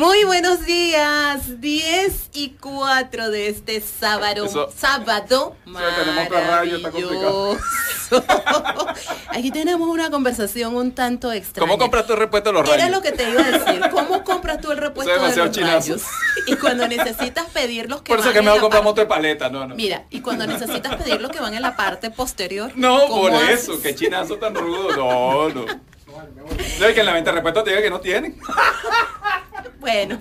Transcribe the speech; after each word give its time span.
Muy 0.00 0.24
buenos 0.24 0.64
días, 0.64 1.60
10 1.60 2.30
y 2.32 2.54
4 2.58 3.28
de 3.28 3.48
este 3.48 3.82
sábado. 3.82 4.46
Eso- 4.46 4.70
sábado. 4.74 5.56
maravilloso. 5.66 7.58
Aquí 9.28 9.50
tenemos 9.50 9.86
una 9.90 10.10
conversación 10.10 10.74
un 10.74 10.92
tanto 10.92 11.30
extraña. 11.30 11.68
¿Cómo 11.68 11.76
compras 11.78 12.06
tu 12.06 12.16
repuesto 12.16 12.48
de 12.48 12.54
los 12.54 12.62
rayos? 12.66 12.78
Era 12.82 12.88
lo 12.88 13.02
que 13.02 13.12
te 13.12 13.28
iba 13.28 13.42
a 13.42 13.50
decir. 13.50 13.82
¿Cómo 13.90 14.24
compras 14.24 14.62
tú 14.62 14.72
el 14.72 14.78
repuesto 14.78 15.12
de 15.12 15.36
los 15.36 15.50
chinazo. 15.50 15.92
rayos? 15.92 16.02
Y 16.46 16.56
cuando 16.56 16.88
necesitas 16.88 17.44
pedir 17.52 17.90
los 17.90 18.00
que 18.00 18.08
Por 18.12 18.20
eso 18.20 18.28
van 18.28 18.38
que 18.38 18.42
la 18.42 18.52
compramos 18.58 18.94
parte- 18.94 19.00
de 19.02 19.06
paleta, 19.06 19.50
no, 19.50 19.66
no. 19.66 19.74
Mira, 19.74 20.06
y 20.08 20.22
cuando 20.22 20.46
necesitas 20.46 20.96
pedir 20.96 21.20
los 21.20 21.30
que 21.30 21.40
van 21.40 21.52
en 21.52 21.60
la 21.60 21.76
parte 21.76 22.10
posterior. 22.10 22.72
No, 22.74 23.00
¿cómo 23.06 23.20
por 23.24 23.34
haces? 23.34 23.64
eso, 23.64 23.82
qué 23.82 23.94
chinazo 23.94 24.36
tan 24.36 24.54
rudo. 24.54 24.96
No, 24.96 25.50
no. 25.50 25.89
No, 26.34 26.86
es 26.86 26.94
que 26.94 27.00
en 27.00 27.06
la 27.06 27.12
venta 27.12 27.30
de 27.30 27.36
repuesto 27.36 27.62
te 27.64 27.70
diga 27.70 27.82
que 27.82 27.90
no 27.90 28.00
tienen. 28.00 28.38
Bueno, 29.78 30.18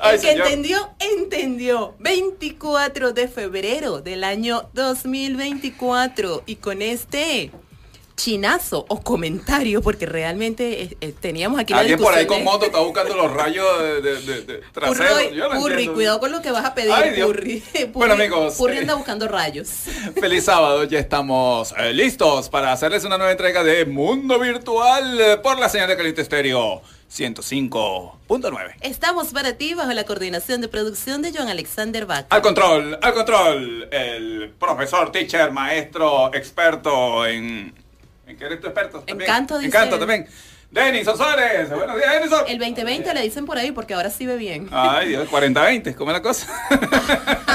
Ay, 0.00 0.14
el 0.14 0.20
que 0.22 0.26
señor. 0.28 0.46
entendió, 0.46 0.90
entendió. 0.98 1.94
24 1.98 3.12
de 3.12 3.28
febrero 3.28 4.00
del 4.00 4.24
año 4.24 4.70
2024 4.72 6.44
y 6.46 6.56
con 6.56 6.80
este 6.80 7.50
chinazo 8.16 8.86
o 8.88 9.00
comentario, 9.02 9.82
porque 9.82 10.06
realmente 10.06 10.82
eh, 10.82 10.96
eh, 11.00 11.14
teníamos 11.18 11.58
aquí 11.58 11.72
la 11.72 11.80
Alguien 11.80 11.98
por 11.98 12.14
ahí 12.14 12.26
con 12.26 12.38
de- 12.38 12.44
moto 12.44 12.66
está 12.66 12.78
buscando 12.80 13.16
los 13.16 13.32
rayos 13.32 13.66
de, 13.82 14.00
de, 14.02 14.20
de- 14.20 14.42
de 14.42 14.60
Yo 15.34 15.48
no 15.48 15.60
cuidado 15.94 16.20
con 16.20 16.30
lo 16.32 16.40
que 16.40 16.50
vas 16.50 16.64
a 16.64 16.74
pedir, 16.74 16.92
Ay. 16.92 17.62
Bueno, 17.92 18.14
amigos, 18.14 18.58
eh, 18.60 18.78
anda 18.78 18.94
buscando 18.94 19.26
rayos. 19.28 19.68
Feliz 20.20 20.44
sábado, 20.44 20.84
ya 20.84 20.98
estamos 20.98 21.74
eh, 21.78 21.92
listos 21.92 22.48
para 22.48 22.72
hacerles 22.72 23.04
una 23.04 23.16
nueva 23.18 23.32
entrega 23.32 23.64
de 23.64 23.84
Mundo 23.84 24.38
Virtual 24.38 25.20
eh, 25.20 25.36
por 25.38 25.58
la 25.58 25.68
señal 25.68 25.88
de 25.88 25.96
Caliente 25.96 26.22
Estéreo 26.22 26.82
105.9. 27.12 28.74
Estamos 28.80 29.28
para 29.28 29.54
ti 29.56 29.74
bajo 29.74 29.92
la 29.92 30.04
coordinación 30.04 30.60
de 30.60 30.68
producción 30.68 31.22
de 31.22 31.32
Joan 31.32 31.48
Alexander 31.48 32.06
Bach. 32.06 32.26
Al 32.30 32.42
control, 32.42 32.98
al 33.00 33.14
control, 33.14 33.88
el 33.92 34.52
profesor, 34.58 35.12
teacher, 35.12 35.50
maestro, 35.52 36.32
experto 36.34 37.26
en... 37.26 37.74
¿En 38.26 38.36
qué 38.36 38.46
eres 38.46 38.60
tu 38.60 38.66
experto? 38.66 38.98
También. 39.00 39.30
canto, 39.30 39.58
dice 39.58 39.68
Encanto 39.68 39.98
también. 39.98 40.26
Denison 40.70 41.16
Suárez, 41.16 41.70
buenos 41.70 41.96
días, 41.96 42.12
Denison. 42.14 42.44
El 42.48 42.58
2020 42.58 43.14
le 43.14 43.22
dicen 43.22 43.46
por 43.46 43.56
ahí 43.58 43.70
porque 43.70 43.94
ahora 43.94 44.10
sí 44.10 44.26
ve 44.26 44.36
bien. 44.36 44.68
Ay, 44.72 45.10
Dios, 45.10 45.28
40-20, 45.28 45.94
¿cómo 45.94 46.10
es 46.10 46.16
la 46.16 46.22
cosa? 46.22 46.48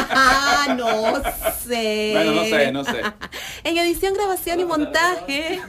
No 0.75 1.21
sé. 1.65 2.11
Bueno, 2.13 2.33
no 2.33 2.43
sé, 2.45 2.71
no 2.71 2.83
sé. 2.83 3.01
En 3.63 3.77
edición, 3.77 4.13
grabación 4.13 4.59
y 4.61 4.65
montaje 4.65 5.59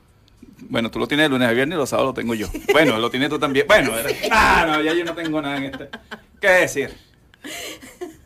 Bueno, 0.69 0.91
tú 0.91 0.99
lo 0.99 1.09
tienes 1.09 1.25
de 1.25 1.31
lunes 1.31 1.49
a 1.49 1.53
viernes 1.53 1.77
y 1.77 1.79
los 1.79 1.89
sábados 1.89 2.11
lo 2.11 2.15
tengo 2.15 2.35
yo. 2.35 2.47
Bueno, 2.75 2.99
lo 2.99 3.09
tienes 3.09 3.31
tú 3.31 3.39
también. 3.39 3.67
Bueno, 3.67 3.93
ah, 4.31 4.67
no, 4.69 4.83
ya 4.83 4.93
yo 4.93 5.07
no 5.07 5.15
tengo 5.15 5.41
nada 5.41 5.57
en 5.57 5.65
este. 5.65 5.89
¿Qué 6.39 6.49
decir? 6.49 6.95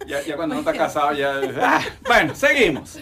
Ya, 0.09 0.23
ya 0.23 0.35
cuando 0.35 0.57
no 0.57 0.63
estás 0.63 0.77
casado, 0.77 1.15
ya. 1.15 1.41
ah, 1.61 1.85
bueno, 2.05 2.35
seguimos. 2.35 2.99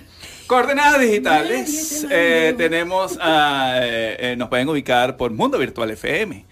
Coordenadas 0.46 1.00
digitales. 1.00 2.06
eh, 2.10 2.54
tenemos, 2.58 3.16
ah, 3.18 3.78
eh, 3.80 4.16
eh, 4.20 4.36
nos 4.36 4.50
pueden 4.50 4.68
ubicar 4.68 5.16
por 5.16 5.30
Mundo 5.30 5.56
Virtual 5.56 5.90
FM. 5.90 6.44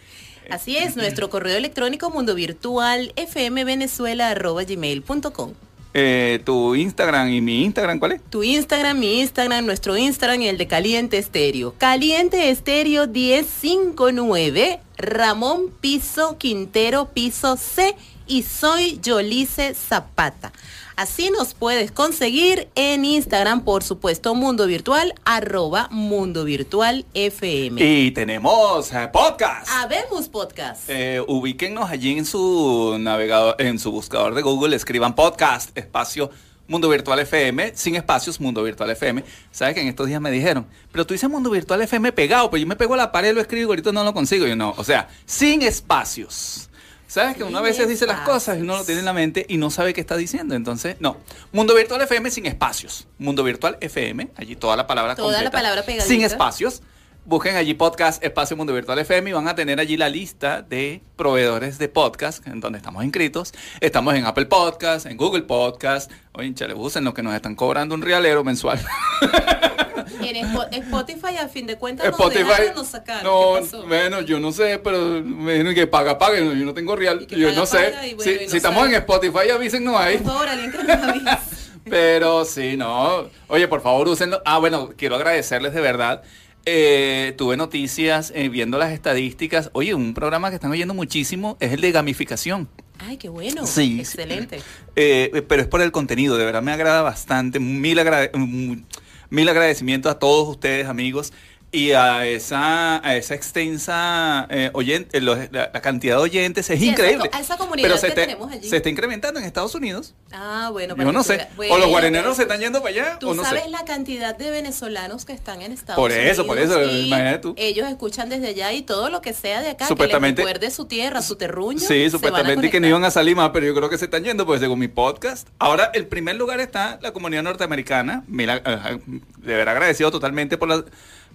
Así 0.48 0.78
es, 0.78 0.96
nuestro 0.96 1.28
correo 1.28 1.58
electrónico 1.58 2.08
mundo 2.08 2.34
virtual 2.34 3.12
fmvenezuela.gmail.com. 3.18 5.67
Eh, 5.94 6.40
tu 6.44 6.74
Instagram 6.74 7.30
y 7.30 7.40
mi 7.40 7.64
Instagram, 7.64 7.98
¿cuál 7.98 8.12
es? 8.12 8.22
Tu 8.30 8.42
Instagram, 8.42 8.98
mi 8.98 9.20
Instagram, 9.20 9.64
nuestro 9.64 9.96
Instagram 9.96 10.42
y 10.42 10.48
el 10.48 10.58
de 10.58 10.66
Caliente 10.66 11.18
Estéreo. 11.18 11.74
Caliente 11.78 12.50
Estéreo 12.50 13.06
1059, 13.06 14.80
Ramón 14.98 15.72
Piso 15.80 16.36
Quintero 16.38 17.06
Piso 17.06 17.56
C 17.56 17.96
y 18.26 18.42
soy 18.42 19.00
Yolice 19.02 19.74
Zapata. 19.74 20.52
Así 20.98 21.30
nos 21.30 21.54
puedes 21.54 21.92
conseguir 21.92 22.66
en 22.74 23.04
Instagram, 23.04 23.62
por 23.62 23.84
supuesto, 23.84 24.34
Mundo 24.34 24.66
Virtual, 24.66 25.14
arroba 25.24 25.86
Mundo 25.92 26.42
Virtual 26.42 27.06
FM. 27.14 27.80
Y 27.80 28.10
tenemos 28.10 28.92
eh, 28.92 29.08
podcast. 29.12 29.68
Habemos 29.70 30.28
podcast. 30.28 30.90
Eh, 30.90 31.22
ubíquennos 31.24 31.88
allí 31.88 32.18
en 32.18 32.24
su 32.24 32.96
navegador, 32.98 33.54
en 33.60 33.78
su 33.78 33.92
buscador 33.92 34.34
de 34.34 34.42
Google, 34.42 34.74
escriban 34.74 35.14
podcast, 35.14 35.70
espacio 35.78 36.32
Mundo 36.66 36.88
Virtual 36.88 37.20
FM, 37.20 37.76
sin 37.76 37.94
espacios, 37.94 38.40
Mundo 38.40 38.64
Virtual 38.64 38.90
FM. 38.90 39.22
¿Sabes 39.52 39.76
que 39.76 39.82
en 39.82 39.86
estos 39.86 40.08
días 40.08 40.20
me 40.20 40.32
dijeron, 40.32 40.66
pero 40.90 41.06
tú 41.06 41.14
dices 41.14 41.30
Mundo 41.30 41.48
Virtual 41.48 41.80
FM 41.80 42.10
pegado, 42.10 42.50
pero 42.50 42.60
yo 42.60 42.66
me 42.66 42.74
pego 42.74 42.94
a 42.94 42.96
la 42.96 43.12
pared, 43.12 43.32
lo 43.32 43.40
escribo 43.40 43.70
y 43.70 43.74
ahorita 43.74 43.92
no 43.92 44.02
lo 44.02 44.12
consigo? 44.12 44.48
Yo 44.48 44.56
no, 44.56 44.74
o 44.76 44.82
sea, 44.82 45.08
sin 45.26 45.62
espacios. 45.62 46.67
¿Sabes 47.08 47.38
que 47.38 47.42
uno 47.42 47.56
a 47.56 47.62
veces 47.62 47.88
dice 47.88 48.06
las 48.06 48.20
cosas 48.20 48.58
y 48.58 48.60
uno 48.60 48.76
lo 48.76 48.84
tiene 48.84 48.98
en 48.98 49.06
la 49.06 49.14
mente 49.14 49.46
y 49.48 49.56
no 49.56 49.70
sabe 49.70 49.94
qué 49.94 50.00
está 50.02 50.14
diciendo? 50.14 50.54
Entonces, 50.54 50.96
no. 51.00 51.16
Mundo 51.52 51.74
Virtual 51.74 52.02
FM 52.02 52.30
sin 52.30 52.44
espacios. 52.44 53.08
Mundo 53.16 53.42
Virtual 53.42 53.78
FM, 53.80 54.28
allí 54.36 54.56
toda 54.56 54.76
la 54.76 54.86
palabra 54.86 55.16
Toda 55.16 55.42
la 55.42 55.50
palabra 55.50 55.82
pegadita. 55.84 56.06
Sin 56.06 56.22
espacios. 56.22 56.82
Busquen 57.24 57.56
allí 57.56 57.72
podcast 57.72 58.22
Espacio 58.22 58.58
Mundo 58.58 58.74
Virtual 58.74 58.98
FM 58.98 59.30
y 59.30 59.32
van 59.32 59.48
a 59.48 59.54
tener 59.54 59.80
allí 59.80 59.96
la 59.96 60.10
lista 60.10 60.60
de 60.60 61.00
proveedores 61.16 61.78
de 61.78 61.88
podcast 61.88 62.46
en 62.46 62.60
donde 62.60 62.76
estamos 62.76 63.02
inscritos. 63.02 63.54
Estamos 63.80 64.14
en 64.14 64.26
Apple 64.26 64.46
Podcast, 64.46 65.06
en 65.06 65.16
Google 65.16 65.42
Podcast. 65.42 66.10
Oye, 66.32 66.52
chale, 66.52 66.74
usen 66.74 67.04
lo 67.04 67.14
que 67.14 67.22
nos 67.22 67.34
están 67.34 67.54
cobrando 67.54 67.94
un 67.94 68.02
realero 68.02 68.44
mensual. 68.44 68.80
En 70.20 70.46
Spo- 70.52 70.68
Spotify, 70.72 71.36
a 71.42 71.48
fin 71.48 71.66
de 71.66 71.76
cuentas, 71.76 72.06
nos 72.06 72.18
Spotify. 72.18 72.44
dejaron, 72.44 72.74
nos 72.74 72.86
sacaron. 72.88 73.24
No, 73.24 73.54
¿Qué 73.54 73.60
pasó? 73.62 73.86
bueno, 73.86 74.20
yo 74.22 74.40
no 74.40 74.52
sé, 74.52 74.78
pero 74.78 75.22
me 75.22 75.52
dijeron 75.52 75.74
que 75.74 75.86
paga, 75.86 76.18
paga. 76.18 76.38
Yo 76.38 76.44
no 76.54 76.74
tengo 76.74 76.96
real. 76.96 77.26
Yo 77.26 77.48
paga, 77.48 77.58
no 77.60 77.66
sé. 77.66 77.78
paga, 77.78 78.06
y 78.06 78.14
bueno, 78.14 78.32
si 78.40 78.46
no 78.46 78.56
estamos 78.56 78.86
en 78.88 78.94
Spotify, 78.94 79.50
avísennos 79.54 79.96
ahí. 79.96 80.18
Por 80.18 80.26
favor, 80.26 80.48
alguien 80.48 80.72
que 80.72 80.78
nos 80.78 80.88
avise. 81.02 81.30
Pero 81.88 82.44
sí, 82.44 82.76
no. 82.76 83.28
Oye, 83.48 83.66
por 83.68 83.80
favor, 83.80 84.08
úsenlo. 84.08 84.42
Ah, 84.44 84.58
bueno, 84.58 84.90
quiero 84.96 85.16
agradecerles 85.16 85.72
de 85.72 85.80
verdad. 85.80 86.22
Eh, 86.66 87.32
tuve 87.38 87.56
noticias 87.56 88.30
eh, 88.34 88.50
viendo 88.50 88.76
las 88.76 88.92
estadísticas. 88.92 89.70
Oye, 89.72 89.94
un 89.94 90.12
programa 90.12 90.50
que 90.50 90.56
están 90.56 90.70
oyendo 90.70 90.92
muchísimo 90.92 91.56
es 91.60 91.72
el 91.72 91.80
de 91.80 91.92
gamificación. 91.92 92.68
Ay, 92.98 93.16
qué 93.16 93.30
bueno. 93.30 93.66
Sí, 93.66 94.00
Excelente. 94.00 94.60
Eh, 94.96 95.44
pero 95.48 95.62
es 95.62 95.68
por 95.68 95.80
el 95.80 95.92
contenido, 95.92 96.36
de 96.36 96.44
verdad 96.44 96.60
me 96.62 96.72
agrada 96.72 97.00
bastante. 97.00 97.58
Mil, 97.58 97.98
agrade- 97.98 98.32
mm, 98.34 98.82
mil 99.30 99.48
agradecimientos 99.48 100.10
a 100.10 100.18
todos 100.18 100.48
ustedes, 100.48 100.86
amigos. 100.86 101.32
Y 101.70 101.92
a 101.92 102.26
esa, 102.26 103.06
a 103.06 103.16
esa 103.16 103.34
extensa 103.34 104.46
eh, 104.48 104.70
oyente, 104.72 105.20
los- 105.20 105.38
la, 105.52 105.70
la 105.72 105.80
cantidad 105.82 106.16
de 106.16 106.22
oyentes 106.22 106.70
es 106.70 106.78
Sí, 106.80 106.88
increíble. 106.88 107.26
exacto, 107.26 107.36
a 107.36 107.40
esa 107.40 107.56
comunidad 107.58 107.88
Pero 107.88 107.98
se, 108.00 108.06
que 108.08 108.14
te- 108.14 108.20
tenemos 108.22 108.50
allí. 108.50 108.68
se 108.68 108.76
está 108.78 108.88
incrementando 108.88 109.38
en 109.38 109.44
Estados 109.44 109.74
Unidos. 109.74 110.14
Ah, 110.32 110.70
bueno. 110.72 110.96
Yo 110.96 111.12
no 111.12 111.22
sé. 111.22 111.46
bueno, 111.56 111.74
o 111.74 111.78
los 111.78 111.88
guareneros 111.88 112.36
se 112.36 112.42
están 112.42 112.60
yendo 112.60 112.80
para 112.82 112.94
allá. 112.94 113.18
Tú 113.18 113.30
o 113.30 113.34
no 113.34 113.44
sabes 113.44 113.64
sé. 113.64 113.68
la 113.70 113.84
cantidad 113.84 114.34
de 114.34 114.50
venezolanos 114.50 115.26
que 115.26 115.34
están 115.34 115.60
en 115.60 115.72
Estados 115.72 116.00
Por 116.00 116.10
Unidos. 116.10 116.30
eso, 116.32 116.46
por 116.46 116.58
eso, 116.58 116.82
imagínate 116.82 117.38
tú. 117.40 117.54
Ellos 117.58 117.86
escuchan 117.88 118.30
desde 118.30 118.48
allá 118.48 118.72
y 118.72 118.80
todo 118.80 119.10
lo 119.10 119.20
que 119.20 119.34
sea 119.34 119.60
de 119.60 119.68
acá, 119.70 119.86
Supuestamente- 119.88 120.40
que 120.42 120.46
les 120.46 120.54
recuerde 120.54 120.74
su 120.74 120.86
tierra, 120.86 121.20
su 121.20 121.36
terruño. 121.36 121.80
Sí, 121.80 122.08
supuestamente 122.08 122.70
que 122.70 122.80
no 122.80 122.86
iban 122.86 123.04
a 123.04 123.10
salir 123.10 123.36
más, 123.36 123.50
pero 123.52 123.66
yo 123.66 123.74
creo 123.74 123.90
que 123.90 123.98
se 123.98 124.06
están 124.06 124.24
yendo, 124.24 124.46
pues 124.46 124.60
según 124.60 124.78
mi 124.78 124.88
podcast. 124.88 125.48
Ahora, 125.58 125.90
el 125.92 126.06
primer 126.06 126.36
lugar 126.36 126.60
está 126.60 126.98
la 127.02 127.12
comunidad 127.12 127.42
norteamericana. 127.42 128.24
Mira, 128.26 128.62
eh, 128.64 128.98
de 129.38 129.54
ver 129.54 129.68
agradecido 129.68 130.10
totalmente 130.10 130.56
por 130.56 130.68
la, 130.68 130.84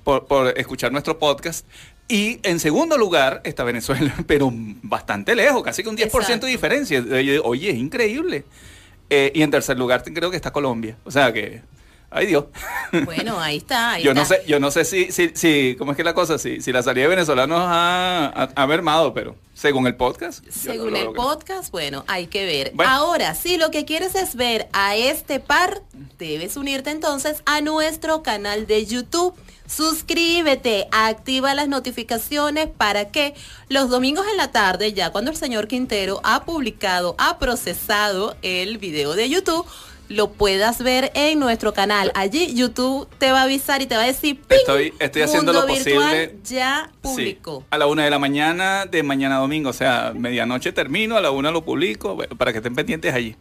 por, 0.03 0.25
por 0.25 0.57
escuchar 0.57 0.91
nuestro 0.91 1.19
podcast. 1.19 1.65
Y 2.07 2.39
en 2.44 2.59
segundo 2.59 2.97
lugar 2.97 3.41
está 3.44 3.63
Venezuela, 3.63 4.13
pero 4.27 4.51
bastante 4.53 5.35
lejos, 5.35 5.63
casi 5.63 5.83
que 5.83 5.89
un 5.89 5.97
10% 5.97 6.05
Exacto. 6.05 6.45
de 6.45 6.51
diferencia. 6.51 7.03
Oye, 7.44 7.69
es 7.69 7.77
increíble. 7.77 8.45
Eh, 9.09 9.31
y 9.35 9.41
en 9.41 9.51
tercer 9.51 9.77
lugar 9.77 10.03
creo 10.03 10.29
que 10.29 10.35
está 10.35 10.51
Colombia. 10.51 10.97
O 11.03 11.11
sea 11.11 11.31
que, 11.31 11.61
ay 12.13 12.27
Dios. 12.27 12.45
Bueno, 13.06 13.39
ahí 13.39 13.57
está. 13.57 13.94
ahí 13.94 14.04
yo 14.04 14.13
no 14.13 14.24
sé, 14.25 14.42
yo 14.48 14.60
no 14.60 14.71
sé 14.71 14.86
si, 14.86 15.12
si, 15.12 15.31
si, 15.33 15.75
¿cómo 15.77 15.92
es 15.92 15.98
que 15.98 16.04
la 16.04 16.13
cosa? 16.13 16.38
Si, 16.38 16.62
si 16.62 16.71
la 16.71 16.83
salida 16.83 17.04
de 17.04 17.10
venezolanos 17.10 17.60
ha, 17.62 18.25
ha, 18.27 18.50
ha 18.56 18.68
mermado, 18.68 19.13
pero 19.13 19.36
según 19.54 19.88
el 19.88 19.95
podcast. 19.95 20.44
Según 20.50 20.92
no 20.92 20.98
el 20.98 21.12
podcast, 21.13 21.71
bueno, 21.71 22.04
hay 22.07 22.27
que 22.27 22.45
ver. 22.45 22.71
Bueno. 22.74 22.92
Ahora, 22.92 23.36
si 23.36 23.57
lo 23.57 23.71
que 23.71 23.86
quieres 23.86 24.15
es 24.15 24.36
ver 24.36 24.68
a 24.74 24.95
este 24.95 25.39
par, 25.39 25.81
debes 26.18 26.57
unirte 26.57 26.89
entonces 26.89 27.44
a 27.45 27.62
nuestro 27.62 28.24
canal 28.24 28.68
de 28.68 28.86
YouTube. 28.86 29.33
Suscríbete, 29.65 30.88
activa 30.92 31.56
las 31.56 31.68
notificaciones 31.68 32.68
para 32.68 33.10
que 33.10 33.33
los 33.69 33.89
domingos 33.89 34.25
en 34.30 34.38
la 34.38 34.51
tarde, 34.51 34.94
ya 34.94 35.12
cuando 35.12 35.31
el 35.31 35.38
señor 35.38 35.68
Quintero 35.68 36.19
ha 36.24 36.44
publicado, 36.44 37.15
ha 37.18 37.39
procesado 37.39 38.36
el 38.42 38.77
video 38.77 39.13
de 39.15 39.30
YouTube, 39.30 39.65
lo 40.09 40.31
puedas 40.31 40.79
ver 40.83 41.11
en 41.15 41.39
nuestro 41.39 41.73
canal. 41.73 42.11
Allí 42.15 42.53
YouTube 42.53 43.07
te 43.17 43.31
va 43.31 43.39
a 43.41 43.44
avisar 43.44 43.81
y 43.81 43.88
te 43.88 43.95
va 43.95 44.03
a 44.03 44.05
decir, 44.05 44.39
¡ping! 44.41 44.57
Estoy- 44.59 44.94
estoy 45.00 45.21
haciendo 45.23 45.53
Mundo 45.53 45.67
lo 45.67 45.73
posible. 45.73 46.35
Ya 46.45 46.89
Sí, 46.91 46.97
publicó. 47.01 47.65
a 47.69 47.77
la 47.77 47.88
una 47.88 48.03
de 48.03 48.09
la 48.09 48.19
mañana 48.19 48.85
de 48.85 49.01
mañana 49.03 49.38
domingo, 49.38 49.69
o 49.69 49.73
sea, 49.73 50.13
medianoche 50.15 50.71
termino, 50.71 51.17
a 51.17 51.21
la 51.21 51.31
una 51.31 51.51
lo 51.51 51.63
publico, 51.63 52.17
para 52.38 52.51
que 52.51 52.57
estén 52.59 52.75
pendientes 52.75 53.13
allí. 53.13 53.35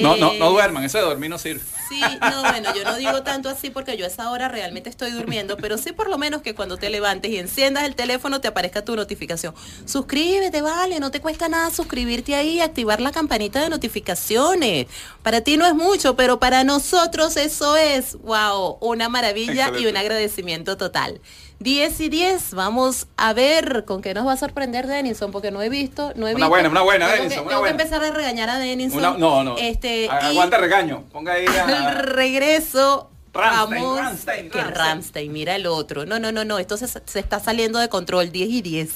No, 0.00 0.16
no, 0.16 0.32
no 0.34 0.46
Eh, 0.46 0.50
duerman, 0.50 0.84
eso 0.84 0.98
de 0.98 1.04
dormir 1.04 1.30
no 1.30 1.38
sirve. 1.38 1.62
Sí, 1.88 2.00
no, 2.20 2.42
bueno, 2.42 2.74
yo 2.74 2.84
no 2.84 2.96
digo 2.96 3.22
tanto 3.22 3.48
así 3.48 3.70
porque 3.70 3.96
yo 3.96 4.04
a 4.04 4.08
esa 4.08 4.30
hora 4.30 4.48
realmente 4.48 4.90
estoy 4.90 5.10
durmiendo, 5.10 5.56
pero 5.56 5.78
sí 5.78 5.92
por 5.92 6.08
lo 6.10 6.18
menos 6.18 6.42
que 6.42 6.54
cuando 6.54 6.76
te 6.76 6.90
levantes 6.90 7.30
y 7.30 7.38
enciendas 7.38 7.84
el 7.84 7.94
teléfono 7.94 8.40
te 8.40 8.48
aparezca 8.48 8.84
tu 8.84 8.94
notificación. 8.96 9.54
Suscríbete, 9.86 10.60
vale, 10.62 11.00
no 11.00 11.10
te 11.10 11.20
cuesta 11.20 11.48
nada 11.48 11.70
suscribirte 11.70 12.34
ahí 12.34 12.56
y 12.56 12.60
activar 12.60 13.00
la 13.00 13.10
campanita 13.12 13.60
de 13.62 13.70
notificaciones. 13.70 14.86
Para 15.22 15.40
ti 15.40 15.56
no 15.56 15.66
es 15.66 15.74
mucho, 15.74 16.16
pero 16.16 16.38
para 16.38 16.64
nosotros 16.64 17.36
eso 17.36 17.76
es, 17.76 18.16
wow, 18.22 18.76
una 18.80 19.08
maravilla 19.08 19.70
y 19.78 19.86
un 19.86 19.96
agradecimiento 19.96 20.76
total. 20.76 21.20
10 21.60 22.00
y 22.02 22.08
10, 22.08 22.54
vamos 22.54 23.08
a 23.16 23.32
ver 23.32 23.84
con 23.84 24.00
qué 24.00 24.14
nos 24.14 24.24
va 24.24 24.34
a 24.34 24.36
sorprender 24.36 24.86
Denison, 24.86 25.32
porque 25.32 25.50
no 25.50 25.60
he 25.60 25.68
visto, 25.68 26.12
no 26.14 26.28
he 26.28 26.30
Una 26.30 26.46
visto. 26.46 26.48
buena, 26.50 26.68
una 26.68 26.82
buena, 26.82 27.08
Denison, 27.08 27.30
que- 27.30 27.40
una 27.40 27.48
tengo 27.50 27.64
que 27.64 27.70
empezar 27.70 28.04
a 28.04 28.10
regañar 28.12 28.48
a 28.48 28.58
Denison. 28.60 28.96
Una- 29.00 29.16
no, 29.18 29.42
no. 29.42 29.56
Este, 29.58 30.04
y- 30.04 30.08
Aguanta 30.08 30.58
regaño. 30.58 31.02
Ponga 31.10 31.32
ahí 31.32 31.46
a... 31.86 32.02
regreso 32.02 33.10
Rammstein, 33.32 33.84
vamos 33.84 34.10
que. 34.52 34.62
Ramstein, 34.62 35.32
mira 35.32 35.56
el 35.56 35.66
otro. 35.66 36.06
No, 36.06 36.18
no, 36.18 36.32
no, 36.32 36.44
no, 36.44 36.58
esto 36.58 36.76
se, 36.76 36.86
se 36.86 37.20
está 37.20 37.40
saliendo 37.40 37.78
de 37.78 37.88
control 37.88 38.30
10 38.30 38.50
y 38.50 38.62
10. 38.62 38.90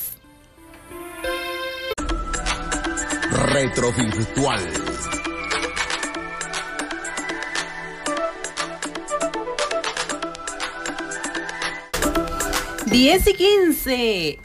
Retrovirtual. 3.31 4.61
Diez 12.87 13.27
y 13.27 13.35
15. 13.35 14.39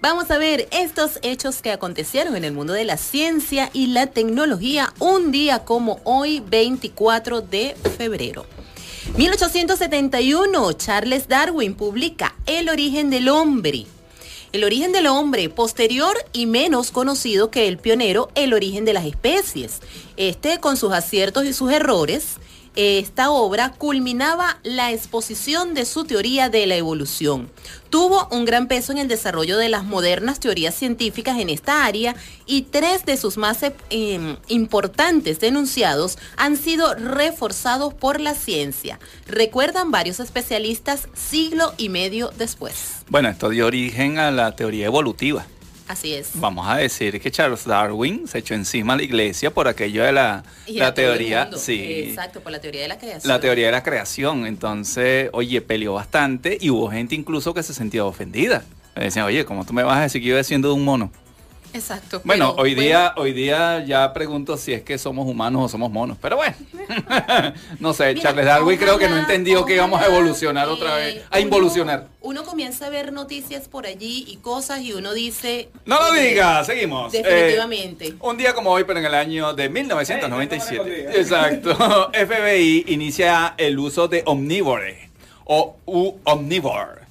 Vamos 0.00 0.30
a 0.30 0.38
ver 0.38 0.68
estos 0.70 1.18
hechos 1.22 1.60
que 1.60 1.72
acontecieron 1.72 2.36
en 2.36 2.44
el 2.44 2.52
mundo 2.52 2.72
de 2.72 2.84
la 2.84 2.96
ciencia 2.96 3.68
y 3.72 3.88
la 3.88 4.06
tecnología 4.06 4.94
un 5.00 5.32
día 5.32 5.64
como 5.64 5.98
hoy, 6.04 6.38
24 6.38 7.40
de 7.40 7.74
febrero. 7.96 8.46
1871, 9.16 10.72
Charles 10.74 11.26
Darwin 11.26 11.74
publica 11.74 12.36
El 12.46 12.68
origen 12.68 13.10
del 13.10 13.28
hombre. 13.28 13.86
El 14.52 14.62
origen 14.62 14.92
del 14.92 15.08
hombre, 15.08 15.48
posterior 15.48 16.16
y 16.32 16.46
menos 16.46 16.92
conocido 16.92 17.50
que 17.50 17.66
el 17.66 17.78
pionero, 17.78 18.30
el 18.36 18.54
origen 18.54 18.84
de 18.84 18.92
las 18.92 19.04
especies. 19.04 19.80
Este, 20.16 20.60
con 20.60 20.76
sus 20.76 20.92
aciertos 20.92 21.44
y 21.44 21.52
sus 21.52 21.72
errores, 21.72 22.36
esta 22.78 23.32
obra 23.32 23.72
culminaba 23.72 24.58
la 24.62 24.92
exposición 24.92 25.74
de 25.74 25.84
su 25.84 26.04
teoría 26.04 26.48
de 26.48 26.64
la 26.68 26.76
evolución. 26.76 27.50
Tuvo 27.90 28.28
un 28.30 28.44
gran 28.44 28.68
peso 28.68 28.92
en 28.92 28.98
el 28.98 29.08
desarrollo 29.08 29.58
de 29.58 29.68
las 29.68 29.82
modernas 29.82 30.38
teorías 30.38 30.76
científicas 30.76 31.40
en 31.40 31.50
esta 31.50 31.84
área 31.84 32.14
y 32.46 32.62
tres 32.62 33.04
de 33.04 33.16
sus 33.16 33.36
más 33.36 33.64
eh, 33.64 34.36
importantes 34.46 35.40
denunciados 35.40 36.18
han 36.36 36.56
sido 36.56 36.94
reforzados 36.94 37.94
por 37.94 38.20
la 38.20 38.36
ciencia. 38.36 39.00
Recuerdan 39.26 39.90
varios 39.90 40.20
especialistas 40.20 41.08
siglo 41.14 41.74
y 41.78 41.88
medio 41.88 42.30
después. 42.38 43.02
Bueno, 43.08 43.28
esto 43.28 43.48
dio 43.48 43.66
origen 43.66 44.18
a 44.18 44.30
la 44.30 44.54
teoría 44.54 44.86
evolutiva. 44.86 45.44
Así 45.88 46.12
es. 46.12 46.30
Vamos 46.34 46.68
a 46.68 46.76
decir 46.76 47.18
que 47.18 47.30
Charles 47.30 47.64
Darwin 47.64 48.28
se 48.28 48.38
echó 48.38 48.54
encima 48.54 48.92
a 48.92 48.96
la 48.96 49.02
iglesia 49.02 49.50
por 49.50 49.68
aquello 49.68 50.04
de 50.04 50.12
la, 50.12 50.44
teoría, 50.94 51.48
sí, 51.56 52.04
Exacto, 52.08 52.40
por 52.40 52.52
la 52.52 52.60
teoría 52.60 52.82
de 52.82 52.88
la 52.88 52.98
creación. 52.98 53.28
la 53.28 53.40
teoría 53.40 53.66
de 53.66 53.72
la 53.72 53.82
creación. 53.82 54.46
Entonces, 54.46 55.30
oye, 55.32 55.62
peleó 55.62 55.94
bastante 55.94 56.58
y 56.60 56.68
hubo 56.68 56.90
gente 56.90 57.14
incluso 57.14 57.54
que 57.54 57.62
se 57.62 57.72
sentía 57.72 58.04
ofendida. 58.04 58.64
Me 58.94 59.04
decían, 59.04 59.24
oye, 59.24 59.44
¿cómo 59.46 59.64
tú 59.64 59.72
me 59.72 59.82
vas 59.82 59.98
a 59.98 60.02
decir 60.02 60.20
que 60.20 60.28
yo 60.28 60.44
siendo 60.44 60.74
un 60.74 60.84
mono? 60.84 61.10
Exacto. 61.72 62.20
Bueno, 62.24 62.52
pero, 62.52 62.62
hoy 62.62 62.74
bueno, 62.74 62.86
día, 62.88 63.14
hoy 63.16 63.32
día 63.32 63.84
ya 63.84 64.12
pregunto 64.12 64.56
si 64.56 64.72
es 64.72 64.82
que 64.82 64.98
somos 64.98 65.26
humanos 65.26 65.64
o 65.64 65.68
somos 65.68 65.90
monos. 65.90 66.16
Pero 66.20 66.36
bueno, 66.36 66.54
no 67.80 67.92
sé, 67.92 68.14
Mira, 68.14 68.22
Charles 68.22 68.46
Darwin 68.46 68.78
creo 68.78 68.98
que 68.98 69.06
no 69.06 69.12
ojalá, 69.14 69.22
entendió 69.22 69.64
que 69.64 69.74
íbamos 69.74 70.00
a 70.00 70.04
ojalá, 70.04 70.16
evolucionar 70.18 70.68
otra 70.68 71.00
eh, 71.00 71.14
vez, 71.14 71.24
a 71.30 71.36
uno- 71.36 71.40
involucionar. 71.40 72.08
Uno 72.20 72.44
comienza 72.44 72.86
a 72.86 72.90
ver 72.90 73.12
noticias 73.12 73.68
por 73.68 73.86
allí 73.86 74.24
y 74.28 74.36
cosas 74.36 74.80
y 74.80 74.92
uno 74.92 75.12
dice... 75.12 75.68
No 75.86 75.98
lo 76.00 76.12
diga, 76.12 76.64
seguimos. 76.64 77.12
Definitivamente. 77.12 78.08
Eh, 78.08 78.14
un 78.20 78.36
día 78.36 78.54
como 78.54 78.70
hoy, 78.70 78.84
pero 78.84 78.98
en 78.98 79.06
el 79.06 79.14
año 79.14 79.54
de 79.54 79.64
Ey, 79.64 79.68
1997. 79.70 80.28
no 80.28 80.36
me 80.36 80.48
contigo. 80.48 81.18
Exacto. 81.18 82.10
FBI 82.12 82.84
inicia 82.88 83.54
el 83.56 83.78
uso 83.78 84.08
de 84.08 84.22
Omnivore 84.26 85.10
o 85.44 85.76
U 85.86 86.14
Omnivore 86.24 87.02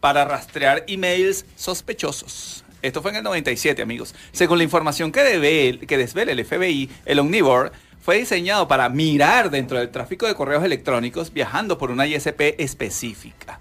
para 0.00 0.24
rastrear 0.24 0.84
emails 0.88 1.44
sospechosos. 1.56 2.61
Esto 2.82 3.00
fue 3.00 3.12
en 3.12 3.18
el 3.18 3.22
97, 3.22 3.80
amigos. 3.80 4.14
Según 4.32 4.58
la 4.58 4.64
información 4.64 5.12
que, 5.12 5.22
desvela 5.22 6.32
el 6.32 6.44
FBI, 6.44 6.90
el 7.06 7.18
Omnivore 7.20 7.70
fue 8.00 8.18
diseñado 8.18 8.66
para 8.66 8.88
mirar 8.88 9.50
dentro 9.50 9.78
del 9.78 9.90
tráfico 9.90 10.26
de 10.26 10.34
correos 10.34 10.64
electrónicos 10.64 11.32
viajando 11.32 11.78
por 11.78 11.92
una 11.92 12.06
ISP 12.06 12.56
específica 12.58 13.60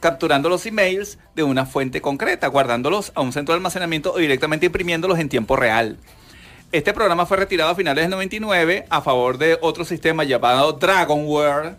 capturando 0.00 0.50
los 0.50 0.66
emails 0.66 1.18
de 1.34 1.44
una 1.44 1.64
fuente 1.64 2.02
concreta, 2.02 2.48
guardándolos 2.48 3.10
a 3.14 3.22
un 3.22 3.32
centro 3.32 3.54
de 3.54 3.56
almacenamiento 3.56 4.12
o 4.12 4.18
directamente 4.18 4.66
imprimiéndolos 4.66 5.18
en 5.18 5.30
tiempo 5.30 5.56
real. 5.56 5.96
Este 6.72 6.92
programa 6.92 7.24
fue 7.24 7.38
retirado 7.38 7.70
a 7.70 7.74
finales 7.74 8.04
del 8.04 8.10
99 8.10 8.84
a 8.90 9.00
favor 9.00 9.38
de 9.38 9.56
otro 9.62 9.82
sistema 9.86 10.24
llamado 10.24 10.74
Dragonware 10.74 11.76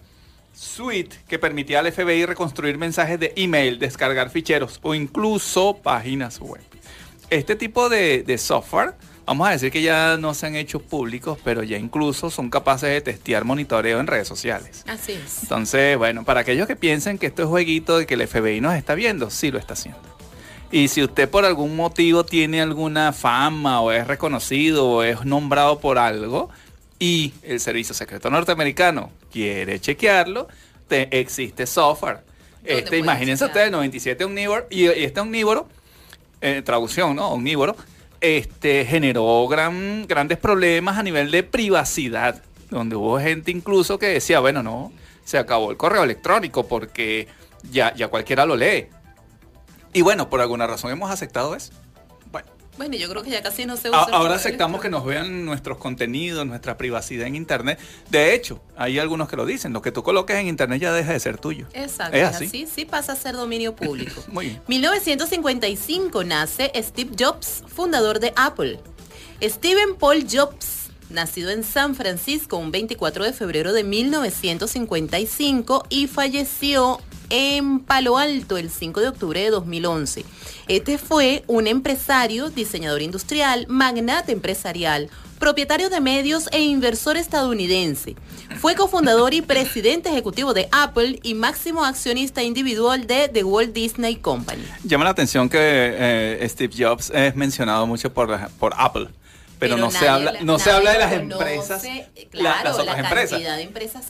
Suite 0.56 1.18
que 1.28 1.38
permitía 1.38 1.82
al 1.82 1.92
FBI 1.92 2.26
reconstruir 2.26 2.80
mensajes 2.80 3.20
de 3.20 3.34
email, 3.36 3.78
descargar 3.78 4.32
ficheros 4.32 4.80
o 4.82 4.96
incluso 4.96 5.78
páginas 5.84 6.40
web. 6.40 6.75
Este 7.30 7.56
tipo 7.56 7.90
de, 7.90 8.24
de 8.24 8.38
software, 8.38 8.94
vamos 9.26 9.48
a 9.48 9.52
decir 9.52 9.72
que 9.72 9.82
ya 9.82 10.18
no 10.18 10.34
se 10.34 10.46
han 10.46 10.56
hecho 10.56 10.80
públicos, 10.80 11.38
pero 11.44 11.64
ya 11.64 11.78
incluso 11.78 12.30
son 12.30 12.50
capaces 12.50 12.90
de 12.90 13.02
testear 13.02 13.44
monitoreo 13.46 14.00
en 14.00 14.08
redes 14.08 14.28
sociales. 14.28 14.84
Así 14.88 15.14
es. 15.14 15.44
Entonces, 15.44 15.98
bueno, 15.98 16.24
para 16.24 16.42
aquellos 16.42 16.68
que 16.68 16.76
piensen 16.76 17.18
que 17.18 17.26
esto 17.28 17.42
es 17.44 17.50
jueguito 17.50 17.98
de 17.98 18.06
que 18.06 18.14
el 18.14 18.28
FBI 18.28 18.62
nos 18.62 18.76
está 18.76 18.94
viendo, 18.96 19.30
sí 19.30 19.52
lo 19.52 19.58
está 19.60 19.74
haciendo. 19.74 20.00
Y 20.72 20.88
si 20.90 21.04
usted 21.04 21.30
por 21.30 21.46
algún 21.46 21.76
motivo 21.76 22.26
tiene 22.26 22.62
alguna 22.62 23.14
fama 23.14 23.82
o 23.82 23.92
es 23.92 24.06
reconocido 24.08 24.88
o 24.88 25.04
es 25.04 25.24
nombrado 25.26 25.80
por 25.80 25.98
algo 25.98 26.50
y 27.00 27.34
el 27.44 27.60
Servicio 27.60 27.94
Secreto 27.96 28.30
Norteamericano 28.30 29.12
quiere 29.32 29.80
chequearlo, 29.80 30.48
te- 30.88 31.20
existe 31.20 31.66
software. 31.66 32.20
¿Dónde 32.58 32.80
Este, 32.80 32.98
imagínense 32.98 33.46
ustedes, 33.46 33.72
97 33.72 34.24
omnívoro 34.26 34.66
y, 34.72 34.86
y 34.86 35.04
este 35.04 35.20
omnívoro, 35.20 35.70
eh, 36.46 36.62
traducción, 36.62 37.16
¿no? 37.16 37.30
Omnívoro, 37.30 37.76
este, 38.22 38.86
generó 38.86 39.48
gran, 39.48 40.06
grandes 40.06 40.38
problemas 40.38 40.96
a 40.96 41.02
nivel 41.02 41.32
de 41.32 41.42
privacidad, 41.42 42.44
donde 42.70 42.96
hubo 42.96 43.20
gente 43.20 43.50
incluso 43.50 43.98
que 43.98 44.06
decía, 44.06 44.40
bueno, 44.42 44.62
no, 44.62 44.92
se 45.24 45.40
acabó 45.40 45.72
el 45.72 45.78
correo 45.78 46.04
electrónico 46.04 46.68
porque 46.68 47.28
ya, 47.72 47.96
ya 47.96 48.10
cualquiera 48.10 48.46
lo 48.46 48.56
lee. 48.56 48.90
Y 49.92 50.04
bueno, 50.04 50.30
por 50.30 50.40
alguna 50.40 50.68
razón 50.68 50.92
hemos 50.92 51.10
aceptado 51.10 51.56
eso. 51.56 51.74
Bueno, 52.78 52.96
yo 52.98 53.10
creo 53.10 53.24
que 53.24 53.30
ya 53.30 53.42
casi 53.42 53.66
no 53.66 53.78
se 53.78 53.90
usa. 53.90 54.02
ahora 54.12 54.36
aceptamos 54.36 54.82
que 54.82 54.90
nos 54.90 55.06
vean 55.06 55.46
nuestros 55.46 55.78
contenidos, 55.78 56.46
nuestra 56.46 56.78
privacidad 56.78 57.26
en 57.28 57.36
Internet. 57.36 57.80
De 58.10 58.34
hecho, 58.34 58.62
hay 58.76 59.00
algunos 59.00 59.30
que 59.30 59.38
lo 59.38 59.46
dicen, 59.46 59.72
lo 59.72 59.82
que 59.82 59.92
tú 59.92 60.04
coloques 60.04 60.36
en 60.36 60.48
Internet 60.48 60.82
ya 60.82 60.92
deja 60.92 61.14
de 61.14 61.20
ser 61.20 61.38
tuyo. 61.38 61.68
Exacto, 61.74 62.18
¿Es 62.18 62.30
es 62.30 62.36
así? 62.36 62.46
así, 62.46 62.68
sí 62.68 62.86
pasa 62.86 63.14
a 63.14 63.16
ser 63.16 63.36
dominio 63.36 63.76
público. 63.78 64.22
Muy 64.28 64.48
bien. 64.48 64.62
1955 64.68 66.24
nace 66.26 66.72
Steve 66.76 67.12
Jobs, 67.18 67.64
fundador 67.68 68.20
de 68.20 68.34
Apple. 68.36 68.80
Steven 69.42 69.96
Paul 69.96 70.26
Jobs, 70.30 70.85
nacido 71.10 71.52
en 71.52 71.64
San 71.64 71.96
Francisco 71.96 72.58
un 72.58 72.72
24 72.72 73.26
de 73.26 73.34
febrero 73.34 73.74
de 73.74 73.84
1955 73.84 75.86
y 75.90 76.08
falleció 76.08 77.00
en 77.30 77.80
Palo 77.80 78.18
Alto 78.18 78.58
el 78.58 78.70
5 78.70 79.02
de 79.02 79.08
octubre 79.08 79.40
de 79.40 79.50
2011. 79.50 80.26
Este 80.68 80.98
fue 80.98 81.44
un 81.48 81.68
empresario, 81.68 82.50
diseñador 82.50 83.02
industrial, 83.02 83.66
magnate 83.68 84.32
empresarial, 84.32 85.10
propietario 85.40 85.90
de 85.90 86.00
medios 86.00 86.48
e 86.52 86.62
inversor 86.62 87.18
estadounidense. 87.18 88.16
Fue 88.60 88.76
cofundador 88.76 89.34
y 89.34 89.42
presidente 89.42 90.10
ejecutivo 90.10 90.54
de 90.54 90.70
Apple 90.72 91.20
y 91.24 91.34
máximo 91.34 91.84
accionista 91.84 92.42
individual 92.42 93.06
de 93.06 93.28
The 93.28 93.44
Walt 93.44 93.74
Disney 93.74 94.16
Company. 94.16 94.64
Llama 94.84 95.04
la 95.04 95.12
atención 95.12 95.50
que 95.50 95.58
eh, 95.60 96.50
Steve 96.50 96.74
Jobs 96.78 97.12
es 97.14 97.36
mencionado 97.36 97.86
mucho 97.86 98.14
por, 98.14 98.50
por 98.52 98.74
Apple 98.78 99.10
pero, 99.70 99.78
no 99.78 99.92
se 99.92 100.08
habla 100.08 100.34
no 100.42 100.60
se 100.60 100.72
habla 100.72 100.92
de 100.92 101.00
las 101.00 101.14
empresas 101.14 101.84
las 102.32 102.78
otras 102.78 103.00
empresas. 103.00 103.42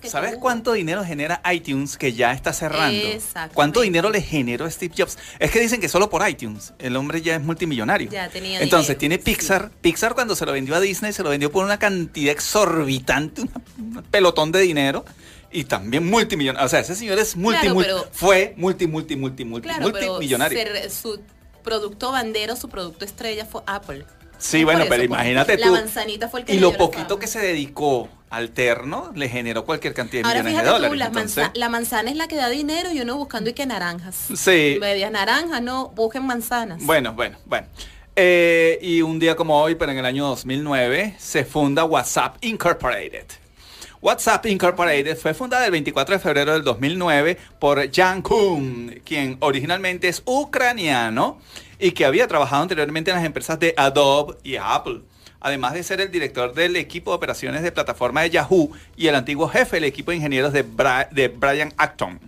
¿Sabes 0.04 0.36
cuánto 0.38 0.74
dinero 0.74 1.04
genera 1.04 1.42
iTunes 1.52 1.98
que 1.98 2.14
ya 2.14 2.34
está 2.34 2.54
cerrando? 2.54 3.08
¿Cuánto 3.54 3.82
dinero 3.82 4.10
le 4.10 4.22
generó 4.22 4.70
Steve 4.70 4.94
Jobs? 4.98 5.18
Es 5.40 5.52
que 5.52 5.60
dicen 5.60 5.82
que 5.82 5.90
solo 5.90 6.10
por 6.10 6.28
iTunes 6.28 6.74
el 6.80 6.96
hombre 6.96 7.22
ya 7.22 7.36
es 7.36 7.42
multimillonario. 7.42 8.10
Ya 8.10 8.30
tenía 8.30 8.62
Entonces 8.62 8.98
tiene 8.98 9.18
Pixar. 9.18 9.72
Pixar 9.82 10.14
cuando 10.14 10.36
se 10.36 10.46
lo 10.46 10.52
vendió 10.52 10.76
a 10.76 10.80
Disney 10.80 11.14
se 11.14 11.24
lo 11.24 11.30
vendió 11.30 11.52
por 11.52 11.64
una 11.66 11.80
cantidad 11.80 12.32
exorbitante, 12.32 13.42
un 13.42 14.04
pelotón 14.10 14.52
de 14.52 14.60
dinero 14.62 15.06
y 15.52 15.64
también 15.66 16.10
multimillonario. 16.10 16.66
O 16.66 16.70
sea, 16.70 16.80
ese 16.80 16.96
señor 16.96 17.20
es 17.20 17.36
multi, 17.36 17.68
fue 18.12 18.54
multi, 18.58 18.88
multi, 18.88 19.16
multi, 19.16 19.46
multi, 19.46 19.70
multimillonario. 19.80 20.90
su 20.90 21.20
producto 21.64 22.12
bandero, 22.12 22.56
su 22.56 22.70
producto 22.70 23.06
estrella 23.06 23.46
fue 23.46 23.62
Apple. 23.66 24.06
Sí, 24.38 24.64
bueno, 24.64 24.86
pero 24.90 25.04
imagínate 25.04 25.58
tú. 25.58 25.66
La 25.66 25.72
manzanita 25.72 26.30
fue 26.30 26.42
el 26.42 26.46
que 26.46 26.56
Y 26.56 26.60
lo 26.60 26.74
poquito 26.74 27.20
que 27.20 27.28
se 27.28 27.40
dedicó 27.40 28.10
al 28.30 28.50
terno 28.50 29.12
le 29.16 29.30
generó 29.30 29.66
cualquier 29.66 29.94
cantidad 29.94 30.24
de 30.24 30.44
millones 30.44 30.64
de 30.64 30.70
dólares. 30.70 31.40
la 31.54 31.70
manzana 31.70 32.10
es 32.10 32.18
la 32.18 32.28
que 32.28 32.36
da 32.36 32.50
dinero 32.50 32.92
y 32.92 33.00
uno 33.02 33.18
buscando 33.18 33.50
y 33.50 33.54
que 33.54 33.66
naranjas. 33.66 34.16
Sí. 34.36 34.78
Medias 34.80 35.12
naranjas, 35.12 35.62
no, 35.62 35.90
busquen 35.90 36.26
manzanas. 36.26 36.84
Bueno, 36.84 37.14
bueno, 37.14 37.38
bueno. 37.46 37.68
Eh, 38.18 38.80
y 38.82 39.02
un 39.02 39.20
día 39.20 39.36
como 39.36 39.62
hoy, 39.62 39.76
pero 39.76 39.92
en 39.92 39.98
el 39.98 40.06
año 40.06 40.26
2009, 40.28 41.16
se 41.18 41.44
funda 41.44 41.84
WhatsApp 41.84 42.38
Incorporated. 42.42 43.26
WhatsApp 44.02 44.46
Incorporated 44.46 45.18
fue 45.18 45.34
fundada 45.34 45.66
el 45.66 45.72
24 45.72 46.16
de 46.16 46.20
febrero 46.20 46.54
del 46.54 46.64
2009 46.64 47.38
por 47.60 47.92
Jan 47.92 48.22
Kuhn, 48.22 49.02
quien 49.04 49.38
originalmente 49.40 50.08
es 50.08 50.22
ucraniano 50.26 51.40
y 51.80 51.92
que 51.92 52.06
había 52.06 52.28
trabajado 52.28 52.64
anteriormente 52.64 53.12
en 53.12 53.18
las 53.18 53.26
empresas 53.26 53.60
de 53.60 53.74
Adobe 53.78 54.38
y 54.44 54.56
Apple. 54.56 55.02
Además 55.40 55.74
de 55.74 55.84
ser 55.84 56.02
el 56.02 56.12
director 56.12 56.54
del 56.54 56.76
equipo 56.76 57.12
de 57.12 57.18
operaciones 57.18 57.62
de 57.62 57.72
plataforma 57.72 58.22
de 58.22 58.32
Yahoo 58.32 58.72
y 58.98 59.08
el 59.08 59.16
antiguo 59.16 59.48
jefe 59.48 59.78
del 59.78 59.84
equipo 59.84 60.12
de 60.12 60.18
ingenieros 60.18 60.54
de, 60.54 60.64
de 61.12 61.28
Brian 61.28 61.74
Acton. 61.78 62.20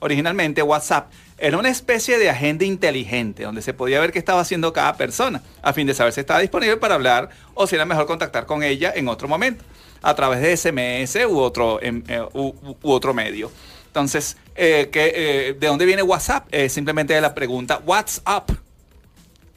Originalmente 0.00 0.62
WhatsApp 0.62 1.10
era 1.38 1.56
una 1.56 1.68
especie 1.68 2.18
de 2.18 2.28
agenda 2.28 2.64
inteligente 2.64 3.44
donde 3.44 3.62
se 3.62 3.72
podía 3.72 4.00
ver 4.00 4.12
qué 4.12 4.18
estaba 4.18 4.40
haciendo 4.40 4.72
cada 4.72 4.96
persona 4.96 5.40
a 5.62 5.72
fin 5.72 5.86
de 5.86 5.94
saber 5.94 6.12
si 6.12 6.20
estaba 6.20 6.40
disponible 6.40 6.76
para 6.76 6.96
hablar 6.96 7.30
o 7.54 7.66
si 7.66 7.76
era 7.76 7.84
mejor 7.84 8.06
contactar 8.06 8.44
con 8.44 8.62
ella 8.62 8.92
en 8.94 9.08
otro 9.08 9.28
momento 9.28 9.64
a 10.02 10.14
través 10.14 10.40
de 10.40 10.56
SMS 10.56 11.26
u 11.26 11.38
otro, 11.38 11.80
em, 11.82 12.02
eh, 12.08 12.20
u, 12.32 12.54
otro 12.82 13.14
medio. 13.14 13.50
Entonces, 13.86 14.36
eh, 14.54 14.90
eh, 14.92 15.56
¿de 15.58 15.66
dónde 15.66 15.86
viene 15.86 16.02
WhatsApp? 16.02 16.48
simplemente 16.68 17.14
de 17.14 17.20
la 17.20 17.34
pregunta 17.34 17.80
WhatsApp 17.84 18.50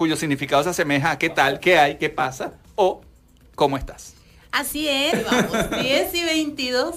cuyo 0.01 0.15
significado 0.15 0.63
se 0.63 0.69
asemeja 0.71 1.11
a 1.11 1.19
qué 1.19 1.29
tal, 1.29 1.59
qué 1.59 1.77
hay, 1.77 1.97
qué 1.99 2.09
pasa 2.09 2.53
o 2.73 3.01
cómo 3.53 3.77
estás. 3.77 4.15
Así 4.51 4.87
es, 4.87 5.23
vamos, 5.23 5.69
10 5.79 6.15
y 6.15 6.23
22. 6.23 6.95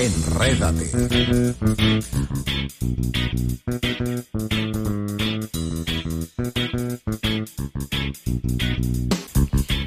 Enrédate. 0.00 0.90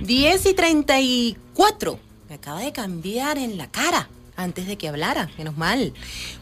Diez 0.06 0.46
y 0.46 0.54
treinta 0.54 1.02
y 1.02 1.38
cuatro. 1.54 2.00
Me 2.30 2.36
acaba 2.36 2.62
de 2.62 2.72
cambiar 2.72 3.38
en 3.38 3.58
la 3.58 3.70
cara 3.70 4.08
antes 4.38 4.68
de 4.68 4.78
que 4.78 4.88
hablara, 4.88 5.30
menos 5.38 5.58
mal. 5.58 5.92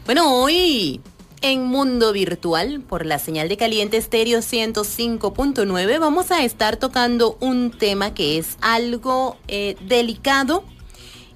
Bueno, 0.06 0.36
hoy 0.40 1.00
en 1.40 1.64
Mundo 1.64 2.12
Virtual, 2.12 2.80
por 2.80 3.06
la 3.06 3.18
señal 3.18 3.48
de 3.48 3.56
caliente 3.56 3.96
estéreo 3.96 4.40
105.9, 4.40 5.98
vamos 6.00 6.30
a 6.30 6.44
estar 6.44 6.76
tocando 6.76 7.36
un 7.40 7.70
tema 7.70 8.14
que 8.14 8.38
es 8.38 8.56
algo 8.60 9.36
eh, 9.48 9.76
delicado 9.86 10.64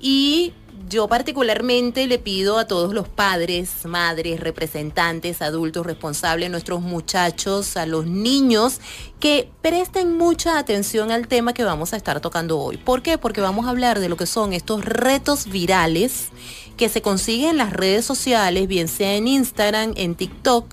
y 0.00 0.52
yo 0.88 1.08
particularmente 1.08 2.06
le 2.06 2.18
pido 2.18 2.58
a 2.58 2.66
todos 2.66 2.92
los 2.92 3.08
padres, 3.08 3.86
madres, 3.86 4.40
representantes, 4.40 5.40
adultos 5.40 5.86
responsables, 5.86 6.50
nuestros 6.50 6.82
muchachos, 6.82 7.76
a 7.76 7.86
los 7.86 8.04
niños, 8.06 8.80
que 9.20 9.48
presten 9.62 10.18
mucha 10.18 10.58
atención 10.58 11.10
al 11.10 11.28
tema 11.28 11.54
que 11.54 11.64
vamos 11.64 11.94
a 11.94 11.96
estar 11.96 12.20
tocando 12.20 12.58
hoy. 12.58 12.76
¿Por 12.76 13.02
qué? 13.02 13.16
Porque 13.16 13.40
vamos 13.40 13.66
a 13.66 13.70
hablar 13.70 14.00
de 14.00 14.10
lo 14.10 14.16
que 14.16 14.26
son 14.26 14.52
estos 14.52 14.84
retos 14.84 15.46
virales 15.46 16.28
que 16.82 16.88
se 16.88 17.00
consiguen 17.00 17.50
en 17.50 17.58
las 17.58 17.72
redes 17.72 18.04
sociales, 18.04 18.66
bien 18.66 18.88
sea 18.88 19.14
en 19.14 19.28
Instagram, 19.28 19.92
en 19.94 20.16
TikTok, 20.16 20.66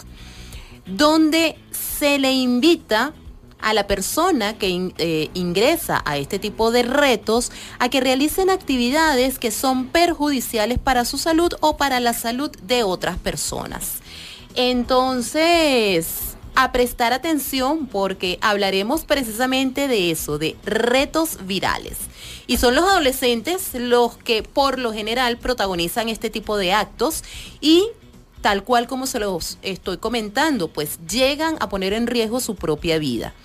donde 0.87 1.55
se 1.69 2.17
le 2.17 2.31
invita 2.31 3.13
a 3.59 3.75
la 3.75 3.85
persona 3.85 4.57
que 4.57 4.91
eh, 4.97 5.29
ingresa 5.35 6.01
a 6.05 6.17
este 6.17 6.39
tipo 6.39 6.71
de 6.71 6.81
retos 6.81 7.51
a 7.77 7.89
que 7.89 7.99
realicen 7.99 8.49
actividades 8.49 9.37
que 9.37 9.51
son 9.51 9.85
perjudiciales 9.85 10.79
para 10.79 11.05
su 11.05 11.19
salud 11.19 11.53
o 11.59 11.77
para 11.77 11.99
la 11.99 12.13
salud 12.13 12.49
de 12.63 12.81
otras 12.81 13.19
personas. 13.19 13.99
Entonces, 14.55 16.07
a 16.55 16.71
prestar 16.71 17.13
atención 17.13 17.85
porque 17.85 18.39
hablaremos 18.41 19.05
precisamente 19.05 19.87
de 19.87 20.09
eso, 20.09 20.39
de 20.39 20.55
retos 20.65 21.45
virales. 21.45 22.08
Y 22.49 22.57
son 22.57 22.73
los 22.73 22.83
adolescentes 22.83 23.75
los 23.75 24.17
que 24.17 24.41
por 24.41 24.79
lo 24.79 24.91
general 24.91 25.37
protagonizan 25.37 26.09
este 26.09 26.31
tipo 26.31 26.57
de 26.57 26.73
actos 26.73 27.23
y 27.61 27.85
tal 28.41 28.63
cual 28.63 28.87
como 28.87 29.05
se 29.05 29.19
los 29.19 29.59
estoy 29.61 29.97
comentando, 29.97 30.67
pues 30.67 30.97
llegan 31.07 31.57
a 31.59 31.69
poner 31.69 31.93
en 31.93 32.07
riesgo 32.07 32.39
su 32.39 32.55
propia 32.55 32.97
vida. 32.97 33.35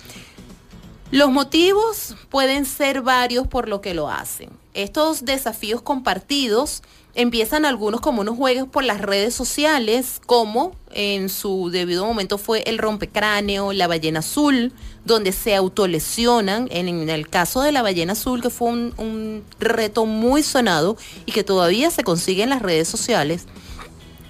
Los 1.11 1.29
motivos 1.29 2.15
pueden 2.29 2.65
ser 2.65 3.03
varios 3.03 3.45
por 3.45 3.69
lo 3.69 3.79
que 3.79 3.93
lo 3.93 4.09
hacen. 4.09 4.49
Estos 4.73 5.23
desafíos 5.23 5.83
compartidos 5.83 6.81
empiezan 7.13 7.63
algunos 7.63 8.01
como 8.01 8.21
unos 8.21 8.35
juegos 8.35 8.67
por 8.67 8.83
las 8.83 9.01
redes 9.01 9.35
sociales, 9.35 10.19
como 10.25 10.71
en 10.91 11.29
su 11.29 11.69
debido 11.69 12.07
momento 12.07 12.39
fue 12.39 12.63
el 12.65 12.79
rompecráneo, 12.79 13.71
la 13.71 13.85
ballena 13.85 14.19
azul, 14.19 14.73
donde 15.05 15.31
se 15.31 15.55
autolesionan. 15.55 16.67
En, 16.71 17.09
el 17.09 17.29
caso 17.29 17.61
de 17.61 17.71
la 17.71 17.81
ballena 17.81 18.13
azul, 18.13 18.41
que 18.41 18.49
fue 18.49 18.69
un, 18.69 19.43
reto 19.59 20.05
muy 20.05 20.43
sonado 20.43 20.97
y 21.25 21.31
que 21.31 21.43
todavía 21.43 21.91
se 21.91 22.03
consigue 22.03 22.43
en 22.43 22.49
las 22.49 22.61
redes 22.61 22.87
sociales, 22.87 23.45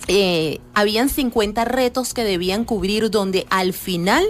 eh, 0.08 0.60
habían 0.74 1.10
50 1.10 1.66
retos 1.66 2.14
que 2.14 2.24
debían 2.24 2.66
cubrir 2.66 3.10
donde 3.10 3.48
al 3.50 3.74
final 3.74 4.24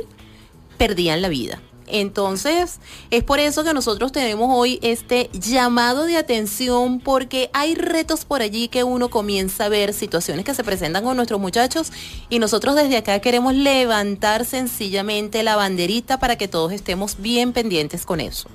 perdían 0.78 1.22
la 1.22 1.30
vida. 1.30 1.60
Entonces, 1.88 2.80
es 3.12 3.24
por 3.24 3.40
eso 3.40 3.64
que 3.64 3.74
nosotros 3.74 4.12
tenemos 4.12 4.50
hoy 4.52 4.80
este 4.82 5.30
llamado 5.34 6.06
de 6.06 6.18
atención 6.18 7.00
porque 7.00 7.50
hay 7.54 7.76
retos 7.76 8.26
por 8.26 8.42
allí 8.42 8.68
que 8.68 8.84
uno 8.84 9.10
comienza 9.10 9.66
a 9.66 9.70
ver, 9.70 9.94
situaciones 9.94 10.46
que 10.46 10.54
se 10.54 10.64
presentan 10.64 11.04
con 11.04 11.16
nuestros 11.16 11.40
muchachos 11.40 11.92
y 12.30 12.40
nosotros 12.40 12.76
desde 12.76 12.98
acá 12.98 13.20
queremos 13.20 13.54
levantar 13.54 14.46
sencillamente 14.46 15.44
la 15.44 15.56
banderita 15.56 16.20
para 16.20 16.38
que 16.38 16.48
todos 16.48 16.72
estemos 16.72 17.18
bien 17.20 17.54
pendientes 17.54 18.06
con 18.06 18.20
eso. 18.20 18.50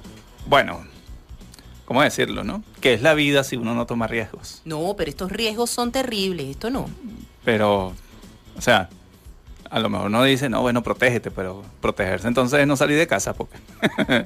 Bueno, 0.46 0.84
¿cómo 1.84 2.02
decirlo, 2.02 2.44
no? 2.44 2.62
¿Qué 2.80 2.94
es 2.94 3.02
la 3.02 3.14
vida 3.14 3.44
si 3.44 3.56
uno 3.56 3.74
no 3.74 3.86
toma 3.86 4.06
riesgos? 4.06 4.62
No, 4.64 4.94
pero 4.96 5.10
estos 5.10 5.30
riesgos 5.30 5.70
son 5.70 5.92
terribles, 5.92 6.48
esto 6.48 6.70
no. 6.70 6.88
Pero, 7.44 7.94
o 8.56 8.60
sea, 8.60 8.88
a 9.70 9.78
lo 9.78 9.88
mejor 9.88 10.10
no 10.10 10.24
dice, 10.24 10.48
no, 10.48 10.60
bueno, 10.60 10.82
protégete, 10.82 11.30
pero 11.30 11.62
protegerse 11.80 12.26
entonces 12.26 12.58
es 12.60 12.66
no 12.66 12.76
salir 12.76 12.98
de 12.98 13.06
casa 13.06 13.34
porque 13.34 13.56
eh, 14.08 14.24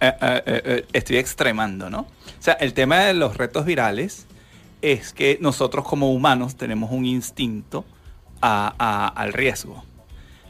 eh, 0.00 0.42
eh, 0.46 0.86
estoy 0.92 1.16
extremando, 1.16 1.90
¿no? 1.90 2.00
O 2.00 2.42
sea, 2.42 2.54
el 2.54 2.72
tema 2.72 3.00
de 3.00 3.14
los 3.14 3.36
retos 3.36 3.64
virales 3.64 4.26
es 4.82 5.12
que 5.12 5.38
nosotros 5.40 5.84
como 5.84 6.12
humanos 6.12 6.56
tenemos 6.56 6.92
un 6.92 7.04
instinto 7.04 7.84
al 8.40 9.32
riesgo. 9.32 9.82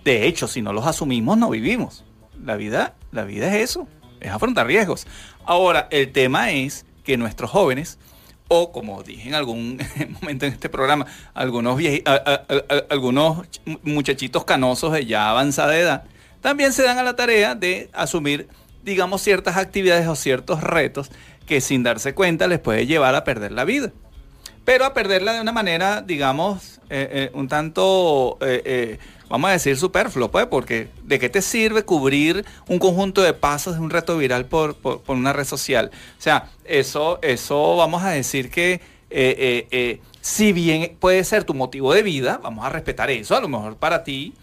De 0.05 0.27
hecho, 0.27 0.49
si 0.49 0.61
no 0.61 0.75
los 0.75 0.87
asumimos, 0.87 1.39
no 1.39 1.49
vivimos. 1.49 2.05
La 2.45 2.57
vida, 2.57 2.95
la 3.13 3.25
vida 3.25 3.49
es 3.49 3.71
eso, 3.71 3.89
es 4.21 4.31
afrontar 4.31 4.67
riesgos. 4.67 5.07
Ahora, 5.47 5.89
el 5.91 6.13
tema 6.13 6.51
es 6.51 6.85
que 7.05 7.17
nuestros 7.17 7.51
jóvenes 7.51 7.99
o 8.49 8.73
como 8.73 9.03
dije 9.03 9.29
en 9.29 9.35
algún 9.35 9.81
momento 10.21 10.47
en 10.47 10.53
este 10.53 10.69
programa, 10.69 11.07
algunos, 11.35 11.81
algunos 12.91 13.47
muchachitos 13.83 14.45
canosos 14.45 14.93
de 14.93 15.07
ya 15.07 15.31
avanzada 15.31 15.77
edad, 15.79 16.05
también 16.41 16.73
se 16.73 16.83
dan 16.83 16.99
a 16.99 17.03
la 17.03 17.17
tarea 17.17 17.55
de 17.55 17.91
asumir, 17.93 18.49
digamos, 18.85 19.23
ciertas 19.23 19.57
actividades 19.57 20.07
o 20.07 20.15
ciertos 20.15 20.63
retos 20.63 21.11
que 21.47 21.61
sin 21.61 21.83
darse 21.83 22.15
cuenta 22.15 22.47
les 22.47 22.59
puede 22.59 22.87
llevar 22.87 23.15
a 23.15 23.25
perder 23.25 23.53
la 23.53 23.65
vida. 23.65 23.93
pero 24.65 24.85
a 24.85 24.95
perderla 24.95 25.33
de 25.33 25.41
una 25.41 25.53
manera, 25.53 26.03
digamos, 26.03 26.81
eh, 26.91 27.09
eh, 27.13 27.31
un 27.35 27.47
tanto, 27.47 28.37
eh, 28.41 28.99
vamos 29.29 29.51
a 29.51 29.53
decir, 29.53 29.77
superfluo, 29.77 30.31
pues, 30.31 30.47
porque 30.47 30.89
¿de 31.05 31.19
qué 31.19 31.29
te 31.29 31.43
sirve 31.43 31.85
cubrir 31.85 32.45
un 32.69 32.79
conjunto 32.79 33.23
de 33.23 33.33
pasos 33.33 33.75
de 33.75 33.81
un 33.81 33.91
reto 33.91 34.17
viral 34.17 34.47
por, 34.47 34.77
por, 34.77 35.03
una 35.09 35.33
red 35.33 35.45
social? 35.45 35.91
O 36.19 36.23
sea, 36.23 36.51
eso, 36.65 37.19
eso 37.23 37.77
vamos 37.77 38.03
a 38.03 38.11
decir 38.11 38.51
que 38.51 38.81
si 40.21 40.53
bien 40.53 40.97
puede 40.99 41.23
ser 41.25 41.45
tu 41.45 41.55
motivo 41.55 41.93
de 41.95 42.03
vida, 42.03 42.41
vamos 42.43 42.65
a 42.65 42.71
respetar 42.71 43.11
eso, 43.11 43.37
a 43.37 43.41
lo 43.41 43.49
mejor 43.49 43.77
para 43.77 44.05
ti 44.05 44.35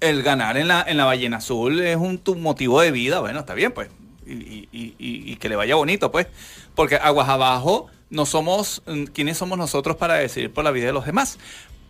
el 0.00 0.22
ganar 0.22 0.56
en 0.56 0.68
la, 0.68 0.84
en 0.86 0.96
la 0.96 1.04
ballena 1.04 1.38
azul 1.38 1.80
es 1.80 1.96
un 1.96 2.18
tu 2.18 2.36
motivo 2.36 2.80
de 2.80 2.90
vida, 2.90 3.20
bueno, 3.20 3.40
está 3.40 3.54
bien, 3.54 3.72
pues, 3.72 3.88
y, 4.26 4.68
y 4.70 5.36
que 5.36 5.48
le 5.48 5.56
vaya 5.56 5.74
bonito, 5.74 6.12
pues, 6.12 6.26
porque 6.74 6.96
aguas 6.96 7.28
abajo 7.28 7.88
no 8.10 8.26
somos, 8.26 8.82
mm, 8.86 9.04
¿quiénes 9.04 9.38
somos 9.38 9.58
nosotros 9.58 9.96
para 9.96 10.14
decidir 10.14 10.52
por 10.52 10.64
la 10.64 10.70
vida 10.70 10.86
de 10.86 10.92
los 10.92 11.06
demás? 11.06 11.38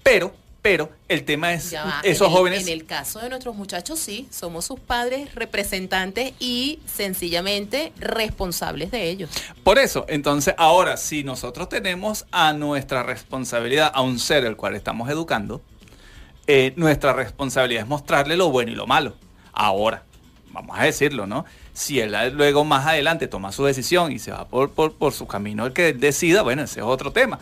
Pero, 0.03 0.33
pero 0.63 0.91
el 1.09 1.25
tema 1.25 1.53
es 1.53 1.75
esos 2.03 2.29
jóvenes. 2.29 2.67
En 2.67 2.73
el 2.73 2.85
caso 2.85 3.21
de 3.21 3.29
nuestros 3.29 3.55
muchachos, 3.55 3.99
sí, 3.99 4.29
somos 4.31 4.65
sus 4.65 4.81
padres, 4.81 5.35
representantes 5.35 6.33
y 6.41 6.81
sencillamente 6.87 7.93
responsables 7.99 8.91
de 8.91 9.09
ellos. 9.09 9.31
Por 9.63 9.79
eso, 9.79 10.05
entonces, 10.09 10.55
ahora, 10.59 10.97
si 10.97 11.23
nosotros 11.25 11.69
tenemos 11.69 12.27
a 12.33 12.53
nuestra 12.53 13.03
responsabilidad 13.03 13.91
a 13.95 14.03
un 14.03 14.19
ser 14.19 14.45
el 14.45 14.57
cual 14.57 14.75
estamos 14.75 15.09
educando, 15.09 15.63
eh, 16.47 16.73
nuestra 16.77 17.13
responsabilidad 17.13 17.83
es 17.83 17.89
mostrarle 17.89 18.37
lo 18.37 18.51
bueno 18.51 18.73
y 18.73 18.75
lo 18.75 18.87
malo. 18.87 19.15
Ahora, 19.53 20.05
vamos 20.51 20.79
a 20.79 20.85
decirlo, 20.85 21.27
¿no? 21.27 21.45
Si 21.73 22.01
él 22.01 22.17
luego 22.35 22.65
más 22.65 22.87
adelante 22.87 23.29
toma 23.29 23.53
su 23.53 23.65
decisión 23.65 24.13
y 24.13 24.19
se 24.19 24.33
va 24.33 24.49
por, 24.49 24.73
por, 24.73 25.13
su 25.13 25.27
camino 25.27 25.67
el 25.67 25.73
que 25.73 25.93
decida, 25.93 26.43
bueno, 26.43 26.63
ese 26.63 26.81
es 26.81 26.87
otro 26.87 27.13
tema. 27.13 27.39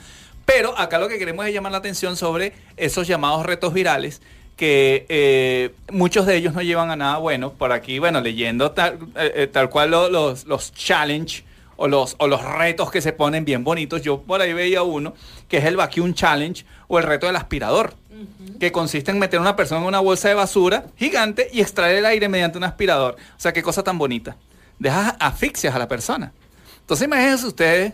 Pero 0.46 0.78
acá 0.78 0.98
lo 0.98 1.08
que 1.08 1.18
queremos 1.18 1.44
es 1.46 1.52
llamar 1.52 1.72
la 1.72 1.78
atención 1.78 2.16
sobre 2.16 2.54
esos 2.76 3.06
llamados 3.06 3.44
retos 3.44 3.74
virales 3.74 4.22
que 4.56 5.04
eh, 5.10 5.74
muchos 5.92 6.24
de 6.24 6.36
ellos 6.36 6.54
no 6.54 6.62
llevan 6.62 6.90
a 6.90 6.96
nada 6.96 7.18
bueno. 7.18 7.52
Por 7.52 7.72
aquí, 7.72 7.98
bueno, 7.98 8.20
leyendo 8.20 8.70
tal, 8.70 8.98
eh, 9.16 9.32
eh, 9.34 9.46
tal 9.48 9.68
cual 9.68 9.90
los, 9.90 10.46
los 10.46 10.72
challenge 10.72 11.44
o 11.76 11.88
los, 11.88 12.16
o 12.18 12.26
los 12.26 12.42
retos 12.42 12.90
que 12.90 13.02
se 13.02 13.12
ponen 13.12 13.44
bien 13.44 13.64
bonitos. 13.64 14.00
Yo 14.00 14.22
por 14.22 14.40
ahí 14.40 14.54
veía 14.54 14.82
uno 14.82 15.14
que 15.48 15.58
es 15.58 15.64
el 15.64 15.76
Vacuum 15.76 16.14
Challenge 16.14 16.64
o 16.88 16.98
el 16.98 17.04
reto 17.04 17.26
del 17.26 17.36
aspirador 17.36 17.94
que 18.58 18.72
consiste 18.72 19.10
en 19.10 19.18
meter 19.18 19.38
a 19.38 19.42
una 19.42 19.56
persona 19.56 19.82
en 19.82 19.86
una 19.88 20.00
bolsa 20.00 20.28
de 20.28 20.34
basura 20.34 20.86
gigante 20.96 21.48
y 21.52 21.60
extraer 21.60 21.96
el 21.96 22.06
aire 22.06 22.28
mediante 22.30 22.56
un 22.56 22.64
aspirador. 22.64 23.16
O 23.36 23.40
sea, 23.40 23.52
qué 23.52 23.62
cosa 23.62 23.82
tan 23.82 23.98
bonita. 23.98 24.36
Dejas 24.78 25.14
asfixias 25.18 25.74
a 25.74 25.78
la 25.78 25.86
persona. 25.86 26.32
Entonces 26.80 27.06
imagínense 27.06 27.46
ustedes, 27.46 27.92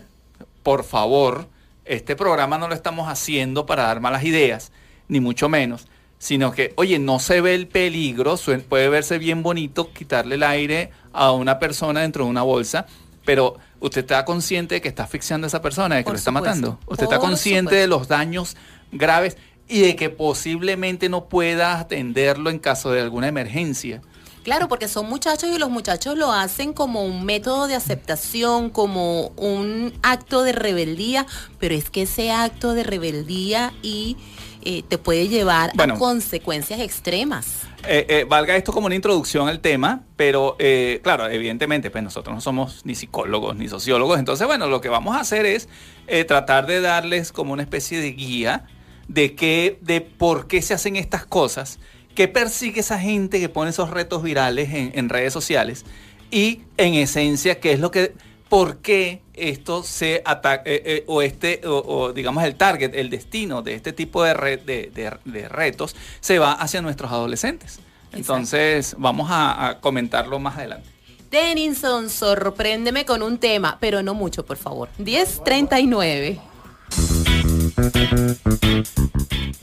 por 0.61 0.85
favor, 0.85 1.47
este 1.85 2.15
programa 2.15 2.57
no 2.57 2.67
lo 2.67 2.75
estamos 2.75 3.09
haciendo 3.09 3.65
para 3.65 3.83
dar 3.83 3.99
malas 3.99 4.23
ideas, 4.23 4.71
ni 5.07 5.19
mucho 5.19 5.49
menos, 5.49 5.87
sino 6.17 6.51
que, 6.51 6.73
oye, 6.77 6.99
no 6.99 7.19
se 7.19 7.41
ve 7.41 7.55
el 7.55 7.67
peligro, 7.67 8.37
puede 8.69 8.89
verse 8.89 9.17
bien 9.17 9.43
bonito 9.43 9.91
quitarle 9.91 10.35
el 10.35 10.43
aire 10.43 10.91
a 11.11 11.31
una 11.31 11.59
persona 11.59 12.01
dentro 12.01 12.23
de 12.23 12.29
una 12.29 12.43
bolsa, 12.43 12.85
pero 13.25 13.57
usted 13.79 14.01
está 14.01 14.23
consciente 14.25 14.75
de 14.75 14.81
que 14.81 14.87
está 14.87 15.03
asfixiando 15.03 15.45
a 15.45 15.49
esa 15.49 15.61
persona, 15.61 15.95
de 15.95 16.03
que 16.03 16.11
lo 16.11 16.15
está 16.15 16.31
matando. 16.31 16.79
Usted 16.87 17.03
está 17.03 17.19
consciente 17.19 17.75
de 17.75 17.87
los 17.87 18.07
daños 18.07 18.55
graves 18.91 19.37
y 19.67 19.81
de 19.81 19.95
que 19.95 20.09
posiblemente 20.09 21.09
no 21.09 21.25
pueda 21.25 21.79
atenderlo 21.79 22.49
en 22.49 22.59
caso 22.59 22.91
de 22.91 23.01
alguna 23.01 23.27
emergencia. 23.27 24.01
Claro, 24.43 24.67
porque 24.67 24.89
son 24.89 25.07
muchachos 25.07 25.49
y 25.53 25.57
los 25.57 25.69
muchachos 25.69 26.17
lo 26.17 26.31
hacen 26.31 26.73
como 26.73 27.03
un 27.03 27.23
método 27.23 27.67
de 27.67 27.75
aceptación, 27.75 28.69
como 28.69 29.27
un 29.37 29.93
acto 30.03 30.43
de 30.43 30.51
rebeldía, 30.51 31.25
pero 31.59 31.75
es 31.75 31.89
que 31.89 32.03
ese 32.03 32.31
acto 32.31 32.73
de 32.73 32.83
rebeldía 32.83 33.73
y 33.81 34.17
eh, 34.63 34.83
te 34.87 34.97
puede 34.97 35.29
llevar 35.29 35.71
a 35.77 35.87
consecuencias 35.97 36.81
extremas. 36.81 37.61
Eh, 37.87 38.05
eh, 38.07 38.25
valga 38.27 38.55
esto 38.55 38.73
como 38.73 38.87
una 38.87 38.95
introducción 38.95 39.47
al 39.47 39.61
tema, 39.61 40.03
pero 40.17 40.57
claro, 41.01 41.29
evidentemente, 41.29 41.89
pues 41.89 42.03
nosotros 42.03 42.35
no 42.35 42.41
somos 42.41 42.85
ni 42.85 42.95
psicólogos 42.95 43.55
ni 43.55 43.69
sociólogos, 43.69 44.19
entonces 44.19 44.45
bueno, 44.45 44.67
lo 44.67 44.81
que 44.81 44.89
vamos 44.89 45.15
a 45.15 45.21
hacer 45.21 45.45
es 45.45 45.69
tratar 46.27 46.65
de 46.67 46.81
darles 46.81 47.31
como 47.31 47.53
una 47.53 47.63
especie 47.63 48.01
de 48.01 48.11
guía 48.11 48.65
de 49.07 49.35
qué, 49.35 49.79
de 49.81 50.01
por 50.01 50.47
qué 50.47 50.61
se 50.61 50.73
hacen 50.73 50.95
estas 50.95 51.25
cosas, 51.25 51.79
qué 52.15 52.27
persigue 52.27 52.81
esa 52.81 52.99
gente 52.99 53.39
que 53.39 53.49
pone 53.49 53.71
esos 53.71 53.89
retos 53.89 54.23
virales 54.23 54.69
en, 54.71 55.09
redes 55.09 55.33
sociales 55.33 55.85
y 56.31 56.61
en 56.77 56.95
esencia 56.95 57.59
qué 57.59 57.73
es 57.73 57.79
lo 57.79 57.91
que, 57.91 58.13
por 58.49 58.77
qué 58.77 59.21
esto 59.33 59.83
se 59.83 60.21
ataca, 60.25 60.63
eh, 60.69 60.81
eh, 60.85 61.03
o 61.07 61.21
este, 61.21 61.61
o, 61.65 62.13
digamos 62.13 62.43
el 62.43 62.55
target, 62.55 62.93
el 62.95 63.09
destino 63.09 63.61
de 63.61 63.75
este 63.75 63.93
tipo 63.93 64.23
de, 64.23 64.33
de, 64.63 65.49
retos 65.49 65.95
se 66.19 66.39
va 66.39 66.53
hacia 66.53 66.81
nuestros 66.81 67.11
adolescentes. 67.11 67.79
Entonces 68.11 68.95
vamos 68.97 69.29
a, 69.31 69.69
a 69.69 69.79
comentarlo 69.79 70.39
más 70.39 70.57
adelante. 70.57 70.89
Denison, 71.31 72.11
sorpréndeme 72.11 73.05
con 73.05 73.23
un 73.23 73.39
tema, 73.39 73.77
pero 73.79 74.03
no 74.03 74.13
mucho, 74.13 74.45
por 74.45 74.57
favor. 74.57 74.89
1039. 74.99 76.39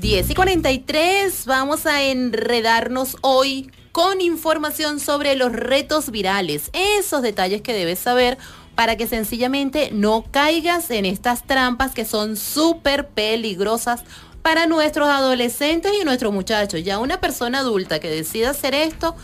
10 0.01 0.31
y 0.31 0.35
43, 0.35 1.45
vamos 1.45 1.85
a 1.85 2.03
enredarnos 2.03 3.19
hoy 3.21 3.71
con 3.93 4.23
información 4.23 4.99
sobre 4.99 5.35
los 5.35 5.53
retos 5.53 6.11
virales, 6.11 6.71
esos 6.73 7.21
detalles 7.21 7.61
que 7.61 7.75
debes 7.75 7.99
saber 7.99 8.39
para 8.75 8.97
que 8.97 9.07
sencillamente 9.07 9.91
no 9.93 10.25
caigas 10.31 10.91
en 10.91 11.05
estas 11.05 11.47
trampas 11.47 11.93
que 11.93 12.07
son 12.07 12.39
súper 12.39 13.09
peligrosas 13.09 14.03
para 14.41 14.67
nuestros 14.67 15.07
adolescentes 15.07 15.93
y 16.01 16.05
nuestros 16.05 16.33
muchachos. 16.33 16.83
Ya 16.83 16.99
una 16.99 17.21
persona 17.21 17.59
adulta 17.59 18.01
que 18.01 18.09
decida 18.09 18.51
hacer 18.51 18.75
esto 18.75 19.15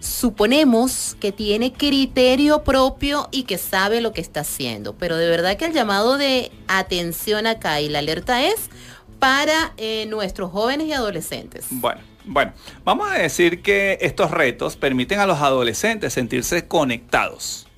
suponemos 0.00 1.16
que 1.20 1.32
tiene 1.32 1.72
criterio 1.72 2.64
propio 2.64 3.28
y 3.30 3.44
que 3.44 3.58
sabe 3.58 4.00
lo 4.00 4.12
que 4.12 4.20
está 4.20 4.40
haciendo. 4.40 4.94
Pero 4.94 5.16
de 5.16 5.28
verdad 5.28 5.56
que 5.56 5.66
el 5.66 5.72
llamado 5.72 6.16
de 6.16 6.50
atención 6.68 7.46
acá 7.46 7.80
y 7.80 7.88
la 7.88 8.00
alerta 8.00 8.42
es 8.42 8.70
para 9.18 9.72
eh, 9.76 10.06
nuestros 10.08 10.50
jóvenes 10.50 10.86
y 10.88 10.92
adolescentes. 10.92 11.66
Bueno. 11.70 12.00
Bueno, 12.28 12.52
vamos 12.84 13.08
a 13.08 13.14
decir 13.14 13.62
que 13.62 13.98
estos 14.00 14.32
retos 14.32 14.76
permiten 14.76 15.20
a 15.20 15.26
los 15.26 15.38
adolescentes 15.38 16.12
sentirse 16.12 16.66
conectados, 16.66 17.68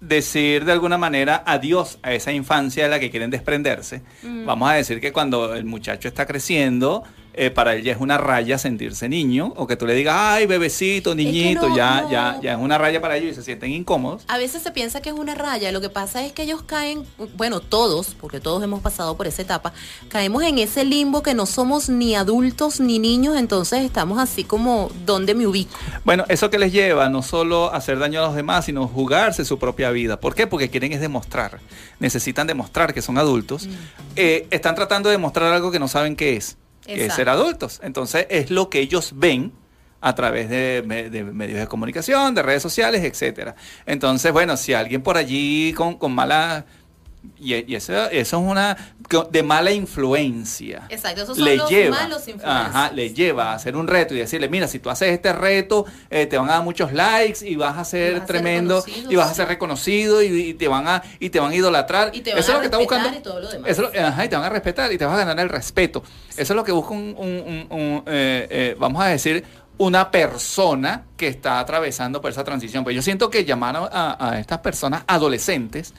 decir 0.00 0.64
de 0.64 0.70
alguna 0.70 0.98
manera 0.98 1.42
adiós 1.44 1.98
a 2.04 2.12
esa 2.12 2.30
infancia 2.30 2.84
de 2.84 2.90
la 2.90 3.00
que 3.00 3.10
quieren 3.10 3.30
desprenderse. 3.30 4.02
Mm. 4.22 4.46
Vamos 4.46 4.70
a 4.70 4.74
decir 4.74 5.00
que 5.00 5.12
cuando 5.12 5.52
el 5.56 5.64
muchacho 5.64 6.06
está 6.06 6.26
creciendo, 6.26 7.02
eh, 7.34 7.50
para 7.50 7.74
él 7.74 7.82
ya 7.82 7.92
es 7.92 7.98
una 8.00 8.18
raya 8.18 8.58
sentirse 8.58 9.08
niño, 9.08 9.52
o 9.56 9.66
que 9.66 9.76
tú 9.76 9.86
le 9.86 9.94
digas, 9.94 10.14
ay, 10.18 10.46
bebecito, 10.46 11.14
niñito, 11.14 11.74
ya, 11.74 12.06
ya, 12.10 12.38
ya 12.42 12.52
es 12.52 12.58
una 12.58 12.76
raya 12.78 13.00
para 13.00 13.16
ellos 13.16 13.32
y 13.32 13.34
se 13.34 13.42
sienten 13.42 13.70
incómodos. 13.70 14.24
A 14.28 14.38
veces 14.38 14.62
se 14.62 14.70
piensa 14.70 15.00
que 15.00 15.08
es 15.08 15.14
una 15.14 15.34
raya, 15.34 15.72
lo 15.72 15.80
que 15.80 15.88
pasa 15.88 16.24
es 16.24 16.32
que 16.32 16.42
ellos 16.42 16.62
caen, 16.62 17.04
bueno, 17.36 17.60
todos, 17.60 18.14
porque 18.20 18.40
todos 18.40 18.62
hemos 18.62 18.80
pasado 18.80 19.16
por 19.16 19.26
esa 19.26 19.42
etapa, 19.42 19.72
caemos 20.08 20.42
en 20.42 20.58
ese 20.58 20.84
limbo 20.84 21.22
que 21.22 21.34
no 21.34 21.46
somos 21.46 21.88
ni 21.88 22.14
adultos 22.14 22.80
ni 22.80 22.98
niños, 22.98 23.36
entonces 23.36 23.82
estamos 23.82 24.18
así 24.18 24.44
como, 24.44 24.90
¿dónde 25.06 25.34
me 25.34 25.46
ubico? 25.46 25.76
Bueno, 26.04 26.24
eso 26.28 26.50
que 26.50 26.58
les 26.58 26.72
lleva 26.72 27.08
no 27.08 27.22
solo 27.22 27.72
a 27.72 27.76
hacer 27.76 27.98
daño 27.98 28.20
a 28.20 28.26
los 28.26 28.34
demás, 28.34 28.66
sino 28.66 28.86
jugarse 28.88 29.44
su 29.44 29.58
propia 29.58 29.90
vida. 29.90 30.20
¿Por 30.20 30.34
qué? 30.34 30.46
Porque 30.46 30.68
quieren 30.68 30.92
es 30.92 31.00
demostrar, 31.00 31.60
necesitan 31.98 32.46
demostrar 32.46 32.92
que 32.92 33.00
son 33.00 33.16
adultos, 33.16 33.66
mm. 33.66 33.70
eh, 34.16 34.46
están 34.50 34.74
tratando 34.74 35.08
de 35.08 35.14
demostrar 35.14 35.52
algo 35.52 35.70
que 35.70 35.78
no 35.78 35.88
saben 35.88 36.16
qué 36.16 36.36
es 36.36 36.58
es 36.86 37.14
ser 37.14 37.28
adultos. 37.28 37.80
Entonces 37.82 38.26
es 38.30 38.50
lo 38.50 38.70
que 38.70 38.80
ellos 38.80 39.12
ven 39.16 39.52
a 40.00 40.14
través 40.14 40.48
de, 40.50 40.82
medios 41.32 41.60
de 41.60 41.66
comunicación, 41.68 42.34
de 42.34 42.42
redes 42.42 42.62
sociales, 42.62 43.04
etcétera. 43.04 43.54
Entonces, 43.86 44.32
bueno, 44.32 44.56
si 44.56 44.74
alguien 44.74 45.00
por 45.00 45.16
allí 45.16 45.72
con, 45.74 45.96
con 45.96 46.12
mala 46.12 46.66
y, 47.38 47.74
eso, 47.74 47.92
eso, 48.10 48.10
es 48.10 48.32
una 48.32 48.76
de 49.30 49.42
mala 49.42 49.72
influencia. 49.72 50.86
Exacto, 50.88 51.22
esos 51.22 51.36
son 51.36 51.44
le 51.44 51.56
los 51.56 51.68
lleva, 51.68 51.98
malos 52.00 52.22
Ajá, 52.44 52.92
le 52.92 53.12
lleva 53.12 53.52
a 53.52 53.54
hacer 53.54 53.76
un 53.76 53.86
reto 53.86 54.14
y 54.14 54.18
decirle, 54.18 54.48
mira, 54.48 54.68
si 54.68 54.78
tú 54.78 54.90
haces 54.90 55.10
este 55.10 55.32
reto, 55.32 55.84
eh, 56.10 56.26
te 56.26 56.38
van 56.38 56.48
a 56.48 56.54
dar 56.54 56.62
muchos 56.62 56.92
likes 56.92 57.46
y 57.46 57.56
vas 57.56 57.78
a 57.78 57.84
ser 57.84 58.24
tremendo 58.26 58.84
y 59.08 59.16
vas 59.16 59.30
a 59.30 59.34
ser 59.34 59.48
reconocido 59.48 60.22
y, 60.22 60.54
te 60.54 60.68
van 60.68 60.86
a 60.88 61.02
y 61.18 61.30
te 61.30 61.40
van 61.40 61.52
a 61.52 61.54
idolatrar. 61.54 62.14
Y 62.14 62.20
te 62.20 62.30
van 62.30 62.40
eso 62.40 62.52
a 62.52 62.54
es 62.54 62.56
lo 62.56 62.60
que 62.60 62.66
está 62.66 62.78
buscando. 62.78 63.18
Y 63.18 63.22
todo 63.22 63.40
lo 63.40 63.48
demás. 63.48 63.78
ajá, 63.78 64.24
y 64.24 64.28
te 64.28 64.36
van 64.36 64.44
a 64.44 64.50
respetar 64.50 64.92
y 64.92 64.98
te 64.98 65.04
vas 65.04 65.14
a 65.14 65.24
ganar 65.24 65.40
el 65.40 65.48
respeto. 65.48 66.02
Eso 66.30 66.52
es 66.52 66.56
lo 66.56 66.64
que 66.64 66.72
busca 66.72 66.92
un, 66.92 67.16
un, 67.18 68.02
eh, 68.06 68.46
eh, 68.50 68.76
vamos 68.78 69.02
a 69.02 69.06
decir, 69.06 69.44
una 69.78 70.10
persona 70.10 71.04
que 71.16 71.28
está 71.28 71.58
atravesando 71.58 72.20
por 72.20 72.30
esa 72.30 72.44
transición. 72.44 72.84
Pues 72.84 72.94
yo 72.94 73.02
siento 73.02 73.30
que 73.30 73.44
llamar 73.44 73.76
a, 73.76 74.28
a 74.28 74.38
estas 74.38 74.58
personas 74.58 75.02
adolescentes 75.06 75.92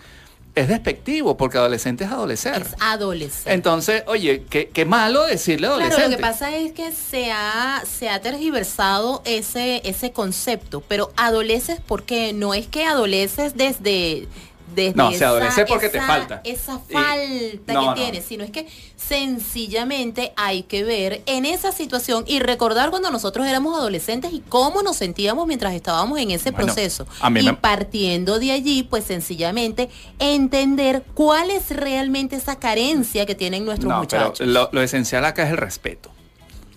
es 0.56 0.68
despectivo, 0.68 1.36
porque 1.36 1.58
adolescente 1.58 2.04
es 2.04 2.12
adolecer. 2.12 2.62
Es 2.62 2.76
adolecer. 2.80 3.54
Entonces, 3.54 4.04
oye, 4.08 4.44
qué, 4.50 4.70
qué 4.70 4.86
malo 4.86 5.24
decirle 5.24 5.68
adolescente. 5.68 5.96
Claro, 5.96 6.12
lo 6.12 6.18
que 6.18 6.22
pasa 6.22 6.56
es 6.56 6.72
que 6.74 6.92
se 6.92 7.32
ha, 7.32 7.84
se 7.86 8.10
ha 8.10 8.22
tergiversado 8.22 9.22
ese, 9.26 9.82
ese 9.84 10.12
concepto, 10.12 10.82
pero 10.82 11.12
adoleces 11.18 11.80
porque 11.86 12.34
no 12.34 12.54
es 12.54 12.68
que 12.68 12.86
adoleces 12.86 13.56
desde 13.56 14.28
desde 14.76 14.96
No, 14.96 15.10
se 15.10 15.16
esa- 15.18 15.28
adolece 15.30 15.66
porque 15.66 15.90
te 15.90 15.98
esa- 15.98 16.08
falta. 16.08 16.42
Esa 16.44 16.80
Y- 16.90 16.94
falta 16.94 17.74
no, 17.74 17.80
que 17.82 17.86
no. 17.88 17.94
tienes, 17.96 18.26
sino 18.26 18.44
es 18.44 18.52
que 18.52 18.68
sencillamente 18.96 20.34
hay 20.36 20.64
que 20.64 20.84
ver 20.84 21.22
en 21.26 21.46
esa 21.46 21.72
situación 21.72 22.24
y 22.28 22.40
recordar 22.40 22.90
cuando 22.90 23.12
nosotros 23.12 23.46
éramos 23.48 23.78
adolescentes 23.78 24.32
y 24.34 24.40
cómo 24.42 24.82
nos 24.82 24.98
sentíamos 24.98 25.46
mientras 25.48 25.74
estábamos 25.74 26.20
en 26.20 26.32
ese 26.32 26.52
Bueno, 26.52 26.66
proceso. 26.68 27.06
a 27.20 27.30
mí 27.30 27.42
y 27.42 27.44
me- 27.44 27.54
partiendo 27.54 28.40
de 28.40 28.52
allí, 28.52 28.84
pues 28.84 29.04
sencillamente 29.06 29.90
entender 30.20 31.04
cuál 31.14 31.50
es 31.52 31.70
realmente 31.70 32.36
esa 32.36 32.58
carencia 32.60 33.26
que 33.26 33.36
tienen 33.36 33.66
nuestros 33.66 33.90
No, 33.90 34.06
pero 34.08 34.24
muchachos. 34.26 34.48
lo, 34.48 34.70
lo 34.72 34.82
esencial 34.82 35.26
acá 35.26 35.44
es 35.44 35.52
el 35.52 35.58
respeto. 35.58 36.10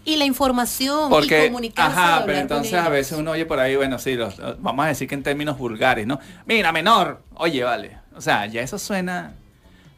Y 0.07 0.16
la 0.16 0.25
información 0.25 1.09
y 1.09 1.11
Porque, 1.11 1.47
comunicarse. 1.49 1.90
y 1.90 1.92
ajá, 1.92 2.12
hablar 2.14 2.27
pero 2.27 2.38
entonces 2.38 2.73
a 2.75 2.88
veces 2.88 3.19
uno 3.19 3.33
oye 3.33 3.45
por 3.45 3.61
ahí, 3.61 3.77
bueno, 3.77 3.99
sí, 3.99 4.14
los- 4.14 4.38
los- 4.38 4.62
vamos 4.62 4.87
a 4.87 4.88
decir 4.88 5.07
que 5.09 5.14
en 5.14 5.23
términos 5.23 5.59
vulgares, 5.59 6.07
¿no? 6.07 6.19
Mira, 6.47 6.73
menor, 6.73 7.23
oye, 7.35 7.62
vale. 7.62 7.99
O 8.16 8.21
sea, 8.23 8.47
ya 8.47 8.62
eso 8.62 8.79
suena, 8.79 9.35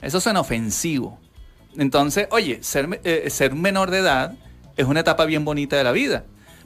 eso 0.03 0.21
suena 0.21 0.41
ofensivo. 0.41 1.21
Entonces, 1.77 2.27
oye, 2.33 2.59
ser, 2.63 3.01
eh, 3.05 3.29
ser 3.31 3.55
menor 3.55 3.91
de 3.93 3.99
edad 3.99 4.33
es 4.77 4.87
una 4.87 5.01
etapa 5.01 5.25
bien 5.27 5.45
bonita 5.45 5.77
de 5.77 5.85
la 5.85 5.93
vida. 5.93 6.25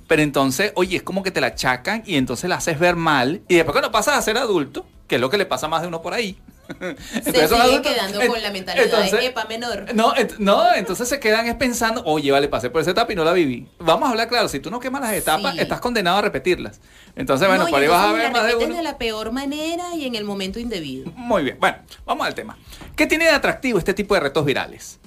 Pero 0.09 0.23
entonces, 0.23 0.73
oye, 0.75 0.97
es 0.97 1.03
como 1.03 1.23
que 1.23 1.31
te 1.31 1.41
la 1.41 1.49
achacan 1.49 2.03
y 2.07 2.17
entonces 2.17 2.49
la 2.49 2.57
haces 2.57 2.79
ver 2.79 2.97
mal. 2.97 3.43
Y 3.49 3.57
después 3.57 3.73
cuando 3.73 3.91
pasas 3.93 4.17
a 4.17 4.23
ser 4.23 4.39
adulto, 4.39 4.87
que 5.13 5.17
es 5.17 5.21
lo 5.21 5.29
que 5.29 5.37
le 5.37 5.45
pasa 5.45 5.67
a 5.67 5.69
más 5.69 5.83
de 5.83 5.89
uno 5.89 6.01
por 6.01 6.15
ahí. 6.15 6.39
se 6.81 6.95
son 7.25 7.35
sigue 7.35 7.61
adultos, 7.61 7.93
quedando 7.93 8.27
con 8.27 8.41
la 8.43 8.51
mentalidad 8.51 8.87
entonces- 8.87 9.13
de 9.13 9.27
epa 9.27 9.45
menor. 9.45 9.95
no, 9.95 10.15
ent- 10.15 10.37
no, 10.39 10.73
entonces 10.75 11.07
se 11.07 11.21
quedan 11.21 11.47
es 11.47 11.55
pensando, 11.57 12.03
oye, 12.07 12.31
vale, 12.33 12.49
pasé 12.49 12.71
por 12.71 12.81
esa 12.81 12.93
etapa 12.93 13.13
y 13.13 13.15
no 13.17 13.23
la 13.25 13.35
viví. 13.35 13.69
Vamos 13.79 14.07
a 14.09 14.13
hablar 14.13 14.27
claro, 14.29 14.49
si 14.49 14.59
tú 14.59 14.71
no 14.71 14.81
quemas 14.81 15.03
las 15.03 15.13
etapas, 15.13 15.53
Sí. 15.53 15.61
estás 15.61 15.81
condenado 15.83 16.17
a 16.17 16.23
repetirlas. 16.23 16.81
Entonces, 17.15 17.47
bueno, 17.47 17.65
No, 17.65 17.71
por 17.71 17.83
ahí 17.83 17.89
vas 17.89 18.01
a 18.01 18.07
entonces 18.07 18.23
ver 18.23 18.33
más 18.33 18.47
de 18.59 18.65
uno. 18.65 18.75
de 18.75 18.83
la 18.83 18.97
peor 18.97 19.33
manera 19.33 19.85
y 19.95 20.07
en 20.07 20.15
el 20.15 20.25
momento 20.25 20.59
indebido. 20.59 21.11
Muy 21.15 21.43
bien, 21.43 21.59
bueno, 21.61 21.77
vamos 22.07 22.27
al 22.27 22.35
tema. 22.35 22.57
¿Qué 22.97 23.07
tiene 23.07 23.27
de 23.27 23.33
atractivo 23.33 23.79
este 23.79 23.93
tipo 23.93 24.15
de 24.15 24.21
retos 24.21 24.43
virales? 24.47 24.99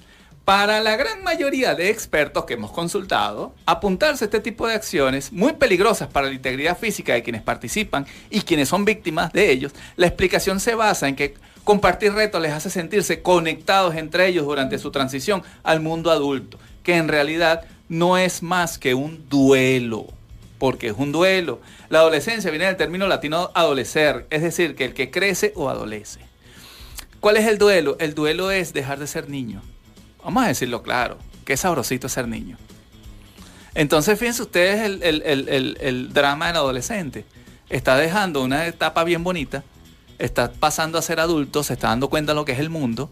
Para 0.45 0.79
la 0.79 0.95
gran 0.95 1.23
mayoría 1.23 1.73
de 1.73 1.89
expertos 1.89 2.45
que 2.45 2.53
hemos 2.53 2.71
consultado, 2.71 3.55
apuntarse 3.65 4.23
a 4.23 4.27
este 4.27 4.39
tipo 4.39 4.67
de 4.67 4.75
acciones 4.75 5.31
muy 5.31 5.53
peligrosas 5.53 6.07
para 6.07 6.27
la 6.27 6.35
integridad 6.35 6.77
física 6.77 7.13
de 7.15 7.23
quienes 7.23 7.41
participan 7.41 8.05
y 8.29 8.41
quienes 8.41 8.69
son 8.69 8.85
víctimas 8.85 9.33
de 9.33 9.49
ellos, 9.49 9.71
la 9.95 10.05
explicación 10.05 10.59
se 10.59 10.75
basa 10.75 11.07
en 11.07 11.15
que 11.15 11.33
compartir 11.63 12.13
retos 12.13 12.43
les 12.43 12.51
hace 12.51 12.69
sentirse 12.69 13.23
conectados 13.23 13.95
entre 13.95 14.27
ellos 14.27 14.45
durante 14.45 14.77
su 14.77 14.91
transición 14.91 15.41
al 15.63 15.79
mundo 15.79 16.11
adulto, 16.11 16.59
que 16.83 16.95
en 16.95 17.07
realidad 17.07 17.65
no 17.89 18.19
es 18.19 18.43
más 18.43 18.77
que 18.77 18.93
un 18.93 19.27
duelo 19.27 20.05
porque 20.59 20.87
es 20.89 20.95
un 20.95 21.11
duelo. 21.11 21.59
La 21.89 21.99
adolescencia 21.99 22.51
viene 22.51 22.67
del 22.67 22.77
término 22.77 23.07
latino 23.07 23.49
adolecer, 23.55 24.27
es 24.29 24.43
decir, 24.43 24.75
que 24.75 24.85
el 24.85 24.93
que 24.93 25.09
crece 25.09 25.53
o 25.55 25.69
adolece. 25.69 26.19
¿Cuál 27.19 27.37
es 27.37 27.47
el 27.47 27.57
duelo? 27.57 27.97
El 27.99 28.13
duelo 28.13 28.51
es 28.51 28.73
dejar 28.73 28.99
de 28.99 29.07
ser 29.07 29.27
niño. 29.27 29.63
Vamos 30.25 30.43
a 30.43 30.47
decirlo 30.47 30.81
claro, 30.83 31.17
qué 31.45 31.55
sabrosito 31.55 32.07
es 32.07 32.13
ser 32.13 32.27
niño. 32.27 32.57
Entonces, 33.73 34.17
fíjense 34.17 34.41
ustedes 34.41 34.81
el, 34.81 35.03
el- 35.03 35.21
el- 35.23 35.77
el- 35.79 36.13
drama 36.13 36.47
del 36.47 36.55
adolescente. 36.57 37.25
Está 37.69 37.95
dejando 37.97 38.41
una 38.43 38.65
etapa 38.67 39.03
bien 39.03 39.23
bonita, 39.23 39.63
está 40.17 40.51
pasando 40.51 40.97
a 40.97 41.01
ser 41.01 41.19
adulto, 41.19 41.63
se 41.63 41.73
está 41.73 41.89
dando 41.89 42.09
cuenta 42.09 42.31
de 42.31 42.35
lo 42.37 42.45
que 42.45 42.53
es 42.53 42.59
el 42.59 42.69
mundo, 42.69 43.09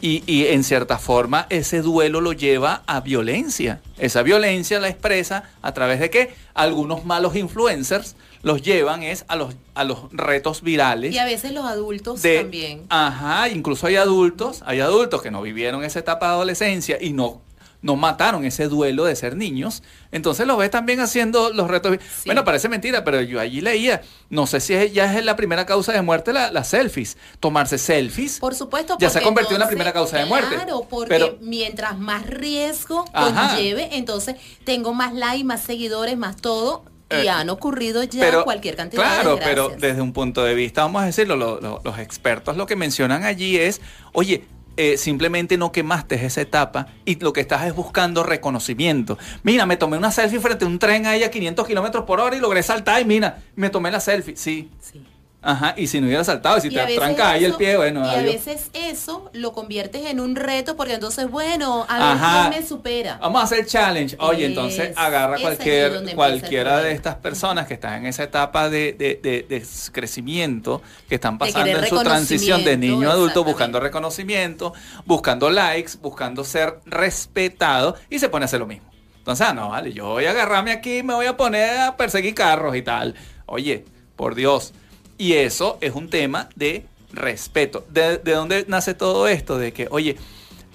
y, 0.00 0.22
y 0.26 0.46
en 0.48 0.64
cierta 0.64 0.98
forma 0.98 1.46
ese 1.50 1.80
duelo 1.82 2.20
lo 2.20 2.32
lleva 2.32 2.82
a 2.86 3.00
violencia. 3.00 3.80
Esa 3.98 4.22
violencia 4.22 4.80
la 4.80 4.88
expresa 4.88 5.44
a 5.62 5.72
través 5.72 6.00
de 6.00 6.10
que 6.10 6.34
algunos 6.54 7.04
malos 7.04 7.36
influencers 7.36 8.16
los 8.42 8.62
llevan 8.62 9.02
es 9.02 9.24
a 9.28 9.36
los, 9.36 9.54
a 9.74 9.84
los 9.84 10.10
retos 10.12 10.62
virales. 10.62 11.14
Y 11.14 11.18
a 11.18 11.24
veces 11.24 11.52
los 11.52 11.64
adultos 11.64 12.22
de- 12.22 12.38
también. 12.40 12.82
Ajá, 12.88 13.48
incluso 13.48 13.86
hay 13.86 13.96
adultos, 13.96 14.62
hay 14.66 14.80
adultos 14.80 15.22
que 15.22 15.30
no 15.30 15.42
vivieron 15.42 15.84
esa 15.84 15.98
etapa 16.00 16.26
de 16.28 16.32
adolescencia 16.34 16.98
y 17.00 17.12
no, 17.12 17.40
no 17.82 17.96
mataron 17.96 18.44
ese 18.44 18.68
duelo 18.68 19.04
de 19.04 19.14
ser 19.16 19.36
niños. 19.36 19.82
Entonces 20.12 20.46
los 20.46 20.56
ves 20.58 20.70
también 20.70 21.00
haciendo 21.00 21.52
los 21.52 21.68
retos. 21.68 21.96
Sí. 22.00 22.22
Bueno, 22.26 22.44
parece 22.44 22.68
mentira, 22.68 23.02
pero 23.04 23.20
yo 23.22 23.40
allí 23.40 23.60
leía, 23.60 24.02
no 24.30 24.46
sé 24.46 24.60
si 24.60 24.74
es- 24.74 24.92
ya 24.92 25.16
es 25.18 25.24
la 25.24 25.34
primera 25.36 25.64
causa 25.66 25.92
de 25.92 26.02
muerte 26.02 26.32
la- 26.32 26.50
las 26.52 26.68
selfies. 26.68 27.16
Tomarse 27.40 27.78
selfies. 27.78 28.38
Por 28.40 28.54
supuesto. 28.54 28.96
Ya 29.00 29.10
se 29.10 29.18
ha 29.18 29.22
convertido 29.22 29.56
en 29.56 29.60
la 29.60 29.68
primera 29.68 29.92
causa 29.92 30.18
de 30.18 30.26
muerte. 30.26 30.54
Claro, 30.54 30.86
porque 30.88 31.08
Pero- 31.08 31.38
mientras 31.40 31.98
más 31.98 32.26
riesgo 32.26 33.04
Ajá. 33.12 33.50
conlleve, 33.54 33.96
entonces 33.96 34.36
tengo 34.64 34.94
más 34.94 35.12
likes, 35.14 35.44
más 35.44 35.62
seguidores, 35.62 36.16
más 36.16 36.36
todo. 36.36 36.84
Y 37.22 37.26
Eh, 37.26 37.30
han 37.30 37.50
ocurrido 37.50 38.02
ya 38.04 38.20
pero, 38.20 38.44
cualquier 38.44 38.76
cantidad 38.76 39.02
claro, 39.02 39.36
de 39.36 39.42
pero 39.42 39.62
desgracias. 39.68 39.80
desde 39.80 40.02
un 40.02 40.12
punto 40.12 40.42
de 40.44 40.54
vista, 40.54 40.82
vamos 40.82 41.02
a 41.02 41.06
decirlo, 41.06 41.36
lo- 41.36 41.60
lo- 41.60 41.80
los 41.84 41.98
expertos 41.98 42.56
lo 42.56 42.66
que 42.66 42.76
mencionan 42.76 43.24
allí 43.24 43.56
es, 43.58 43.80
oye, 44.12 44.44
eh, 44.78 44.96
simplemente 44.96 45.58
no 45.58 45.70
quemaste 45.70 46.14
esa 46.24 46.40
etapa 46.40 46.86
y 47.04 47.16
lo 47.18 47.32
que 47.34 47.40
estás 47.42 47.66
es 47.66 47.74
buscando 47.74 48.22
reconocimiento. 48.22 49.18
Mira, 49.42 49.66
me 49.66 49.76
tomé 49.76 49.98
una 49.98 50.10
selfie 50.10 50.40
frente 50.40 50.64
a 50.64 50.68
un 50.68 50.78
tren 50.78 51.04
a 51.06 51.18
500 51.28 51.66
kilómetros 51.66 52.04
por 52.04 52.20
hora 52.20 52.34
y 52.36 52.40
logré 52.40 52.62
saltar 52.62 53.02
y 53.02 53.04
mira, 53.04 53.42
me 53.54 53.68
tomé 53.68 53.90
la 53.90 54.00
selfie. 54.00 54.34
Sí, 54.36 54.70
Sí. 54.80 55.04
Ajá, 55.42 55.74
y 55.76 55.86
si 55.88 56.00
no 56.00 56.06
hubiera 56.06 56.24
saltado, 56.24 56.56
y 56.58 56.60
si 56.62 56.68
Y 56.68 56.70
te 56.70 56.76
veces 56.80 56.96
tranca 56.96 57.30
ahí 57.30 57.44
el 57.44 57.54
pie, 57.54 57.76
bueno, 57.76 58.04
y 58.06 58.08
a 58.08 58.22
veces 58.22 58.70
eso 58.72 59.30
lo 59.32 59.52
conviertes 59.52 60.06
en 60.06 60.20
un 60.20 60.36
reto 60.36 60.76
porque 60.76 60.94
entonces, 60.94 61.28
bueno, 61.30 61.84
a 61.88 62.12
Ajá. 62.12 62.48
quién 62.48 62.62
me 62.62 62.66
supera. 62.66 63.18
Vamos 63.20 63.40
a 63.40 63.44
hacer 63.44 63.66
challenge. 63.66 64.16
Oye, 64.20 64.46
entonces 64.46 64.90
Es- 64.90 64.96
agarra 64.98 65.38
cualquier, 65.38 66.14
cualquiera 66.14 66.78
de 66.78 66.92
estas 66.92 67.16
personas 67.16 67.66
que 67.66 67.74
están 67.74 67.94
en 67.94 68.06
esa 68.06 68.22
etapa 68.22 68.70
de, 68.70 68.92
de- 68.92 69.20
de- 69.22 69.42
de 69.48 69.66
crecimiento, 69.92 70.80
que 71.08 71.16
están 71.16 71.38
pasando 71.38 71.78
en 71.78 71.86
su 71.86 71.98
transición 72.00 72.64
de 72.64 72.76
niño 72.76 73.08
a 73.10 73.12
adulto, 73.12 73.44
buscando 73.44 73.80
reconocimiento, 73.80 74.72
buscando 75.04 75.50
likes, 75.50 75.92
buscando 76.00 76.44
ser 76.44 76.78
respetado 76.86 77.96
y 78.10 78.18
se 78.18 78.28
pone 78.28 78.44
a 78.44 78.46
hacer 78.46 78.60
lo 78.60 78.66
mismo. 78.66 78.90
Entonces, 79.18 79.46
ah, 79.48 79.54
no, 79.54 79.68
vale, 79.68 79.92
yo 79.92 80.06
voy 80.08 80.24
a 80.24 80.30
agarrarme 80.30 80.72
aquí, 80.72 81.02
me 81.02 81.14
voy 81.14 81.26
a 81.26 81.36
poner 81.36 81.78
a 81.78 81.96
perseguir 81.96 82.34
carros 82.34 82.74
y 82.74 82.82
tal. 82.82 83.14
Oye, 83.46 83.84
por 84.16 84.34
Dios. 84.34 84.74
Y 85.22 85.34
eso 85.34 85.78
es 85.80 85.94
un 85.94 86.10
tema 86.10 86.48
de 86.56 86.84
respeto. 87.12 87.86
¿De, 87.90 88.18
de 88.18 88.32
dónde 88.32 88.64
nace 88.66 88.92
todo 88.94 89.28
esto? 89.28 89.56
De 89.56 89.72
que, 89.72 89.86
oye, 89.90 90.16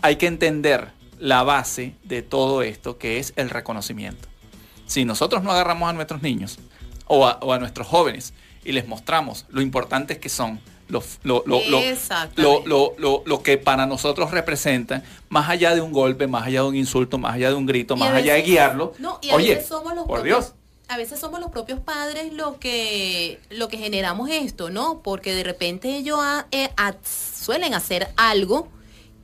hay 0.02 0.16
que 0.16 0.28
entender 0.28 0.90
la 1.20 1.44
base 1.44 1.96
de 2.04 2.22
todo 2.22 2.62
esto, 2.62 2.98
que 2.98 3.20
es 3.20 3.34
el 3.36 3.50
reconocimiento. 3.50 4.30
Si 4.86 5.04
nosotros 5.04 5.44
no 5.44 5.52
agarramos 5.52 5.90
a 5.90 5.94
nuestros 5.94 6.22
niños 6.22 6.60
o 7.08 7.28
a, 7.28 7.40
o 7.42 7.52
a 7.52 7.60
nuestros 7.60 7.88
jóvenes 7.88 8.34
y 8.64 8.72
les 8.72 8.88
mostramos 8.88 9.46
lo 9.50 9.62
importantes 9.62 10.18
que 10.20 10.30
son, 10.30 10.62
lo, 10.88 11.04
lo, 11.24 11.44
lo, 11.46 11.60
lo- 11.70 11.80
Exactamente. 11.80 12.42
lo- 12.44 12.64
lo- 12.66 12.94
lo- 12.98 13.24
lo 13.26 13.44
que 13.44 13.58
para 13.58 13.86
nosotros 13.86 14.32
representan, 14.32 15.04
más 15.28 15.50
allá 15.50 15.76
de 15.76 15.82
un 15.82 15.92
golpe, 15.92 16.26
más 16.28 16.48
allá 16.48 16.62
de 16.62 16.68
un 16.70 16.76
insulto, 16.78 17.18
más 17.18 17.34
allá 17.34 17.50
de 17.50 17.56
un 17.56 17.66
grito, 17.66 17.98
más 17.98 18.14
allá 18.14 18.36
de 18.36 18.44
guiarlo. 18.44 18.94
No, 19.00 19.20
y 19.22 19.30
a 19.32 19.36
oye, 19.36 19.62
somos 19.62 19.94
los 19.94 20.06
por 20.08 20.24
Dios. 20.24 20.54
A 20.90 20.96
veces 20.98 21.20
somos 21.20 21.40
los 21.42 21.52
propios 21.52 21.80
padres 21.82 22.32
lo 22.34 22.60
que, 22.60 23.40
lo 23.50 23.68
que 23.68 23.78
generamos 23.78 24.30
esto, 24.30 24.70
¿no? 24.70 25.02
Porque 25.04 25.34
de 25.36 25.44
repente 25.44 25.96
ellos 25.98 26.18
ha- 26.22 26.48
eh, 26.52 26.70
suelen 27.04 27.74
hacer 27.74 28.08
algo 28.16 28.70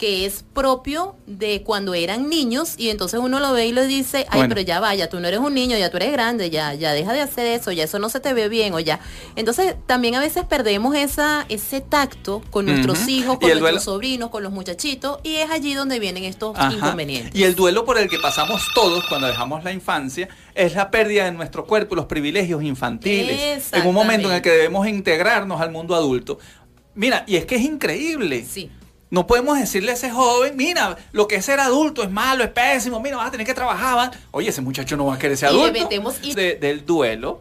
que 0.03 0.25
es 0.25 0.43
propio 0.53 1.15
de 1.27 1.61
cuando 1.63 1.93
eran 1.93 2.27
niños 2.27 2.73
y 2.77 2.89
entonces 2.89 3.21
uno 3.21 3.39
lo 3.39 3.53
ve 3.53 3.67
y 3.67 3.71
le 3.71 3.87
dice, 3.87 4.25
ay, 4.29 4.39
Bueno. 4.39 4.49
pero 4.55 4.67
ya 4.67 4.81
vaya, 4.81 5.07
tú 5.07 5.21
no 5.21 5.29
eres 5.29 5.39
un 5.39 5.53
niño, 5.53 5.77
ya 5.77 5.89
tú 5.89 5.95
eres 5.95 6.11
grande, 6.11 6.49
ya, 6.49 6.73
ya 6.73 6.91
deja 6.91 7.13
de 7.13 7.21
hacer 7.21 7.47
eso, 7.47 7.71
ya 7.71 7.85
eso 7.85 7.99
no 7.99 8.09
se 8.09 8.19
te 8.19 8.33
ve 8.33 8.49
bien 8.49 8.73
o 8.73 8.81
ya. 8.81 8.99
Entonces 9.37 9.75
también 9.85 10.15
a 10.15 10.19
veces 10.19 10.43
perdemos 10.43 10.93
esa, 10.93 11.45
ese 11.47 11.79
tacto 11.79 12.41
con 12.49 12.65
nuestros 12.65 13.07
hijos, 13.07 13.37
con 13.39 13.47
nuestros 13.47 13.61
duelo- 13.61 13.79
sobrinos, 13.79 14.29
con 14.29 14.43
los 14.43 14.51
muchachitos 14.51 15.19
y 15.23 15.35
es 15.37 15.49
allí 15.49 15.73
donde 15.73 15.99
vienen 15.99 16.25
estos 16.25 16.53
Ajá. 16.57 16.73
inconvenientes. 16.73 17.33
Y 17.33 17.45
el 17.45 17.55
duelo 17.55 17.85
por 17.85 17.97
el 17.97 18.09
que 18.09 18.19
pasamos 18.19 18.61
todos 18.75 19.05
cuando 19.07 19.27
dejamos 19.27 19.63
la 19.63 19.71
infancia 19.71 20.27
es 20.53 20.75
la 20.75 20.91
pérdida 20.91 21.23
de 21.23 21.31
nuestro 21.31 21.65
cuerpo, 21.65 21.95
los 21.95 22.07
privilegios 22.07 22.61
infantiles. 22.61 23.71
En 23.71 23.87
un 23.87 23.95
momento 23.95 24.27
en 24.29 24.35
el 24.35 24.41
que 24.41 24.49
debemos 24.49 24.85
integrarnos 24.85 25.61
al 25.61 25.71
mundo 25.71 25.95
adulto. 25.95 26.39
Mira, 26.93 27.23
y 27.25 27.37
es 27.37 27.45
que 27.45 27.55
es 27.55 27.61
increíble. 27.61 28.45
Sí. 28.45 28.69
No 29.13 29.27
podemos 29.27 29.59
decirle 29.59 29.91
a 29.91 29.93
ese 29.93 30.09
joven, 30.09 30.57
mira, 30.57 30.97
lo 31.11 31.27
que 31.27 31.35
es 31.35 31.45
ser 31.45 31.59
adulto 31.59 32.01
es 32.01 32.09
malo, 32.09 32.43
es 32.43 32.49
pésimo, 32.49 32.99
mira, 32.99 33.15
vas 33.17 33.27
a 33.27 33.31
tener 33.31 33.45
que 33.45 33.53
trabajar. 33.53 33.95
va". 33.95 34.11
Oye, 34.31 34.49
ese 34.49 34.61
muchacho 34.61 34.97
no 34.97 35.05
va 35.05 35.13
a 35.13 35.19
querer 35.19 35.37
ser 35.37 35.51
Y 35.51 35.53
le 35.53 35.61
adulto. 35.65 35.79
metemos 35.83 36.15
y- 36.23 36.33
De- 36.33 36.55
del 36.55 36.83
duelo, 36.83 37.39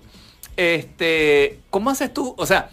este, 0.54 1.60
¿cómo 1.70 1.88
haces 1.88 2.12
tú? 2.12 2.34
O 2.36 2.44
sea, 2.44 2.68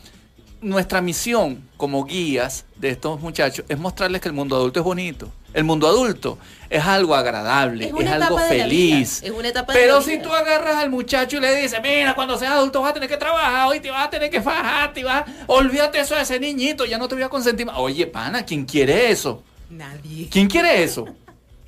nuestra 0.61 0.99
misión 1.01 1.63
como 1.77 2.03
guías 2.03 2.65
de 2.75 2.89
estos 2.89 3.21
muchachos 3.21 3.63
es 3.69 3.79
mostrarles 3.79 4.19
que 4.19 4.27
el 4.27 4.33
mundo 4.33 4.57
adulto 4.57 4.81
es 4.81 4.83
bonito. 4.83 5.31
El 5.53 5.63
mundo 5.63 5.87
adulto 5.87 6.37
es 6.69 6.85
algo 6.85 7.15
agradable, 7.15 7.85
Es 7.87 8.11
algo 8.11 8.37
feliz. 8.37 9.21
vida, 9.21 9.33
es 9.33 9.39
una 9.39 9.47
etapa 9.47 9.73
de 9.73 9.79
Pero 9.79 10.01
si 10.01 10.19
tú 10.19 10.31
agarras 10.33 10.77
al 10.77 10.89
muchacho 10.89 11.37
y 11.37 11.39
le 11.39 11.55
dices, 11.55 11.79
mira, 11.81 12.13
cuando 12.13 12.37
seas 12.37 12.53
adulto 12.53 12.81
vas 12.81 12.91
a 12.91 12.93
tener 12.93 13.09
que 13.09 13.17
trabajar, 13.17 13.67
hoy 13.67 13.79
te 13.79 13.89
vas 13.89 14.07
a 14.07 14.09
tener 14.09 14.29
que 14.29 14.41
fajar, 14.41 14.93
te 14.93 15.03
vas, 15.03 15.23
olvídate 15.47 15.99
eso 15.99 16.15
de 16.15 16.21
ese 16.21 16.39
niñito, 16.39 16.85
ya 16.85 16.97
no 16.97 17.07
te 17.07 17.15
voy 17.15 17.23
a 17.23 17.29
consentir 17.29 17.65
más. 17.65 17.75
Oye, 17.77 18.05
pana, 18.05 18.45
¿quién 18.45 18.65
quiere 18.65 19.09
eso? 19.09 19.43
Nadie. 19.69 20.27
¿Quién 20.29 20.47
quiere 20.47 20.83
eso? 20.83 21.07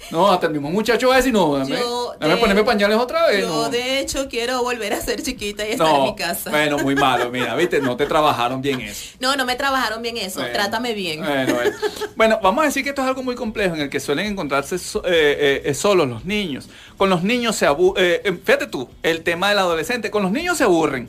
No, 0.10 0.32
hasta 0.32 0.48
el 0.48 0.54
mismo 0.54 0.70
muchacho 0.72 1.08
va 1.10 1.14
a 1.16 1.18
decir, 1.18 1.32
no, 1.32 1.58
dame, 1.58 1.70
Yo, 1.78 2.14
dame 2.20 2.34
de- 2.36 2.40
ponerme 2.42 2.64
pañales 2.64 2.98
otra 2.98 3.28
vez. 3.28 3.42
Yo 3.42 3.48
no. 3.48 3.70
de 3.70 4.00
hecho 4.00 4.28
quiero 4.28 4.62
volver 4.64 4.94
a 4.94 5.00
ser 5.02 5.22
chiquita 5.22 5.68
y 5.68 5.72
estar 5.72 5.96
en 5.96 6.04
mi 6.04 6.16
casa. 6.16 6.50
Bueno, 6.50 6.80
muy 6.80 6.96
malo, 6.96 7.30
mira, 7.32 7.56
viste, 7.56 7.80
no 7.80 7.96
te 7.96 8.06
trabajaron 8.06 8.62
bien 8.62 8.82
eso. 8.82 9.16
No, 9.20 9.36
no 9.36 9.46
me 9.46 9.56
trabajaron 9.56 10.02
bien 10.02 10.18
eso. 10.18 10.40
Bueno, 10.40 10.54
Trátame 10.54 10.94
bien. 10.94 11.20
Bueno, 11.22 11.54
bueno. 11.54 11.72
Bueno, 12.16 12.40
vamos 12.44 12.64
a 12.64 12.66
decir 12.68 12.84
que 12.84 12.90
esto 12.90 13.02
es 13.02 13.08
algo 13.08 13.24
muy 13.24 13.36
complejo 13.36 13.76
en 13.76 13.82
el 13.82 13.90
que 13.90 14.00
suelen 14.00 14.26
encontrarse 14.28 14.78
so- 14.80 15.04
eh, 15.06 15.62
eh, 15.66 15.74
solos 15.74 16.08
los 16.10 16.26
niños. 16.26 16.68
Con 16.98 17.10
los 17.10 17.24
niños 17.24 17.56
se 17.56 17.66
aburren. 17.66 18.42
fíjate 18.44 18.68
tú, 18.68 18.90
el 19.04 19.22
tema 19.24 19.50
del 19.50 19.60
adolescente. 19.60 20.12
Con 20.12 20.24
los 20.24 20.32
niños 20.32 20.58
se 20.58 20.64
aburren. 20.66 21.08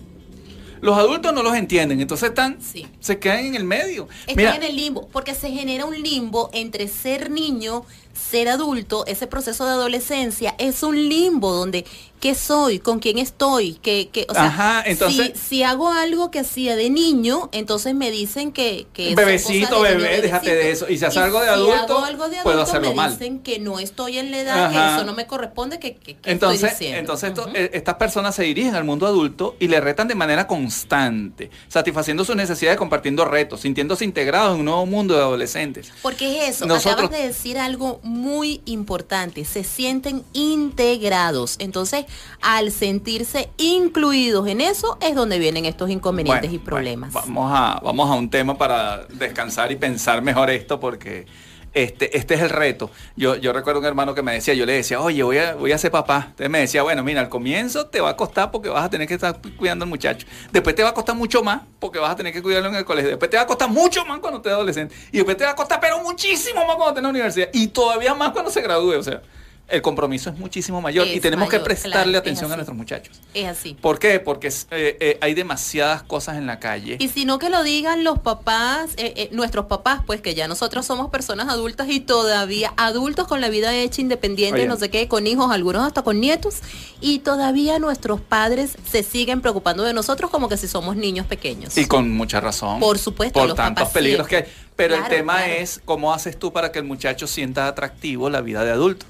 Los 0.80 0.98
adultos 0.98 1.32
no 1.32 1.44
los 1.44 1.54
entienden, 1.54 2.00
entonces 2.00 2.30
están, 2.30 2.58
Sí. 2.60 2.88
se 2.98 3.20
quedan 3.20 3.38
en 3.46 3.54
el 3.54 3.62
medio. 3.62 4.08
Están 4.22 4.36
Mira, 4.36 4.56
en 4.56 4.64
el 4.64 4.74
limbo, 4.74 5.08
porque 5.12 5.32
se 5.32 5.48
genera 5.52 5.84
un 5.84 5.94
limbo 6.02 6.50
entre 6.52 6.88
ser 6.88 7.30
niño, 7.30 7.84
ser 8.30 8.48
adulto, 8.48 9.04
ese 9.06 9.26
proceso 9.26 9.66
de 9.66 9.72
adolescencia 9.72 10.54
es 10.58 10.82
un 10.82 10.96
limbo 10.96 11.52
donde 11.52 11.84
¿qué 12.22 12.36
soy? 12.36 12.78
¿Con 12.78 13.00
quién 13.00 13.18
estoy? 13.18 13.80
¿Qué, 13.82 14.08
qué? 14.12 14.26
O 14.28 14.32
sea, 14.32 14.44
Ajá, 14.44 14.82
entonces- 14.86 15.32
si, 15.34 15.48
si 15.56 15.62
hago 15.64 15.90
algo 15.90 16.30
que 16.30 16.38
hacía 16.38 16.76
de 16.76 16.88
niño, 16.88 17.48
entonces 17.50 17.96
me 17.96 18.12
dicen 18.12 18.52
que, 18.52 18.86
que 18.92 19.16
Bebecito, 19.16 19.80
bebé, 19.80 20.08
niño, 20.08 20.22
déjate 20.22 20.54
de 20.54 20.70
eso. 20.70 20.88
Y 20.88 20.98
si 20.98 21.04
haces 21.04 21.18
algo 21.20 21.40
de 21.40 21.46
si 21.48 21.52
adulto, 21.52 21.98
hago 21.98 22.04
algo 22.04 22.28
de 22.28 22.36
puedo 22.44 22.58
adulto, 22.58 22.70
hacerlo 22.70 22.90
me 22.90 22.94
mal. 22.94 23.10
dicen 23.10 23.40
que 23.40 23.58
no 23.58 23.80
estoy 23.80 24.18
en 24.18 24.30
la 24.30 24.38
edad, 24.38 24.70
que 24.70 24.76
eso 24.96 25.04
no 25.04 25.14
me 25.14 25.26
corresponde, 25.26 25.80
que, 25.80 25.94
que- 25.96 26.00
que 26.04 26.10
estoy 26.12 26.32
Entonces, 26.32 26.70
diciendo. 26.70 26.98
entonces 27.00 27.28
esto- 27.30 27.48
eh, 27.54 27.70
estas 27.74 27.96
personas 27.96 28.36
se 28.36 28.44
dirigen 28.44 28.76
al 28.76 28.84
mundo 28.84 29.08
adulto 29.08 29.56
y 29.58 29.66
le 29.66 29.80
retan 29.80 30.06
de 30.06 30.14
manera 30.14 30.46
constante, 30.46 31.50
satisfaciendo 31.66 32.24
sus 32.24 32.36
necesidades, 32.36 32.78
compartiendo 32.78 33.24
retos, 33.24 33.62
sintiéndose 33.62 34.04
integrados 34.04 34.54
en 34.54 34.60
un 34.60 34.66
nuevo 34.66 34.86
mundo 34.86 35.14
de 35.16 35.20
adolescentes. 35.22 35.90
Porque 36.02 36.46
es 36.46 36.50
eso, 36.56 36.66
Nosotros- 36.66 37.06
acabas 37.06 37.10
de 37.20 37.26
decir 37.26 37.58
algo 37.58 37.98
muy 38.04 38.62
importante, 38.64 39.44
se 39.44 39.64
sienten 39.64 40.22
integrados. 40.34 41.56
Entonces, 41.58 42.04
al 42.40 42.70
sentirse 42.72 43.50
incluidos 43.56 44.48
en 44.48 44.60
eso, 44.60 44.98
es 45.00 45.14
donde 45.14 45.38
vienen 45.38 45.64
estos 45.64 45.90
inconvenientes 45.90 46.50
Bueno, 46.50 46.62
y 46.62 46.64
problemas. 46.64 47.12
bueno, 47.12 47.26
vamos, 47.28 47.52
a, 47.54 47.80
vamos 47.82 48.10
a 48.10 48.14
un 48.14 48.30
tema 48.30 48.58
para 48.58 49.06
descansar 49.06 49.70
y 49.72 49.76
pensar 49.76 50.22
mejor 50.22 50.50
esto 50.50 50.80
porque 50.80 51.26
este, 51.74 52.18
este 52.18 52.34
es 52.34 52.42
el 52.42 52.50
reto. 52.50 52.90
Yo, 53.16 53.36
yo 53.36 53.52
recuerdo 53.52 53.80
un 53.80 53.86
hermano 53.86 54.14
que 54.14 54.20
me 54.22 54.34
decía, 54.34 54.52
yo 54.52 54.66
le 54.66 54.74
decía, 54.74 55.00
oye, 55.00 55.22
voy 55.22 55.38
a, 55.38 55.54
voy 55.54 55.72
a 55.72 55.78
ser 55.78 55.90
papá. 55.90 56.26
Entonces 56.28 56.50
me 56.50 56.58
decía, 56.58 56.82
bueno, 56.82 57.02
mira, 57.02 57.20
al 57.22 57.30
comienzo 57.30 57.86
te 57.86 58.00
va 58.00 58.10
a 58.10 58.16
costar 58.16 58.50
porque 58.50 58.68
vas 58.68 58.84
a 58.84 58.90
tener 58.90 59.08
que 59.08 59.14
estar 59.14 59.40
cuidando 59.56 59.84
al 59.84 59.88
muchacho. 59.88 60.26
Después 60.50 60.76
te 60.76 60.82
va 60.82 60.90
a 60.90 60.94
costar 60.94 61.16
mucho 61.16 61.42
más 61.42 61.62
porque 61.78 61.98
vas 61.98 62.10
a 62.10 62.16
tener 62.16 62.32
que 62.32 62.42
cuidarlo 62.42 62.68
en 62.68 62.74
el 62.74 62.84
colegio. 62.84 63.08
Después 63.10 63.30
te 63.30 63.38
va 63.38 63.44
a 63.44 63.46
costar 63.46 63.70
mucho 63.70 64.04
más 64.04 64.18
cuando 64.18 64.38
estés 64.38 64.52
adolescente. 64.52 64.94
Y 65.12 65.16
después 65.18 65.36
te 65.36 65.44
va 65.44 65.50
a 65.52 65.56
costar, 65.56 65.80
pero 65.80 66.02
muchísimo 66.02 66.60
más 66.66 66.76
cuando 66.76 66.88
estés 66.88 66.98
en 66.98 67.04
la 67.04 67.08
universidad. 67.10 67.48
Y 67.54 67.68
todavía 67.68 68.14
más 68.14 68.32
cuando 68.32 68.50
se 68.50 68.60
gradúe. 68.60 68.98
O 68.98 69.02
sea, 69.02 69.22
el 69.72 69.80
compromiso 69.80 70.28
es 70.28 70.38
muchísimo 70.38 70.82
mayor 70.82 71.08
y 71.08 71.18
tenemos 71.18 71.48
que 71.48 71.58
prestarle 71.58 72.12
claro, 72.12 72.18
atención 72.18 72.52
a 72.52 72.56
nuestros 72.56 72.76
muchachos. 72.76 73.18
Es 73.32 73.46
así. 73.46 73.74
¿Por 73.80 73.98
qué? 73.98 74.20
Porque 74.20 74.48
eh, 74.48 74.96
eh, 75.00 75.18
hay 75.22 75.32
demasiadas 75.32 76.02
cosas 76.02 76.36
en 76.36 76.46
la 76.46 76.60
calle. 76.60 76.98
Y 77.00 77.08
si 77.08 77.24
no 77.24 77.38
que 77.38 77.48
lo 77.48 77.62
digan 77.62 78.04
los 78.04 78.18
papás, 78.18 78.90
eh, 78.98 79.30
nuestros 79.32 79.66
papás, 79.66 80.02
pues 80.06 80.20
que 80.20 80.34
ya 80.34 80.46
nosotros 80.46 80.84
somos 80.84 81.10
personas 81.10 81.48
adultas 81.48 81.88
y 81.88 82.00
todavía 82.00 82.74
adultos 82.76 83.26
con 83.26 83.40
la 83.40 83.48
vida 83.48 83.74
hecha 83.74 84.02
independiente, 84.02 84.60
Oye. 84.60 84.68
no 84.68 84.76
sé 84.76 84.90
qué, 84.90 85.08
con 85.08 85.26
hijos, 85.26 85.50
algunos 85.50 85.86
hasta 85.86 86.02
con 86.02 86.20
nietos, 86.20 86.60
y 87.00 87.20
todavía 87.20 87.78
nuestros 87.78 88.20
padres 88.20 88.76
se 88.90 89.02
siguen 89.02 89.40
preocupando 89.40 89.84
de 89.84 89.94
nosotros 89.94 90.30
como 90.30 90.50
que 90.50 90.58
si 90.58 90.68
somos 90.68 90.96
niños 90.96 91.26
pequeños. 91.26 91.78
Y 91.78 91.86
con 91.86 92.10
mucha 92.10 92.40
razón. 92.40 92.78
Por 92.78 92.98
supuesto, 92.98 93.40
Por 93.40 93.48
los 93.48 93.56
tantos 93.56 93.84
papás 93.84 93.94
peligros 93.94 94.28
que 94.28 94.36
hay. 94.36 94.44
Pero 94.76 94.96
el 94.96 95.06
tema 95.08 95.36
claro. 95.36 95.52
es 95.52 95.80
cómo 95.84 96.12
haces 96.14 96.38
tú 96.38 96.52
para 96.52 96.72
que 96.72 96.78
el 96.78 96.84
muchacho 96.84 97.26
sienta 97.26 97.68
atractivo 97.68 98.30
la 98.30 98.40
vida 98.40 98.64
de 98.64 98.70
adulto. 98.70 99.06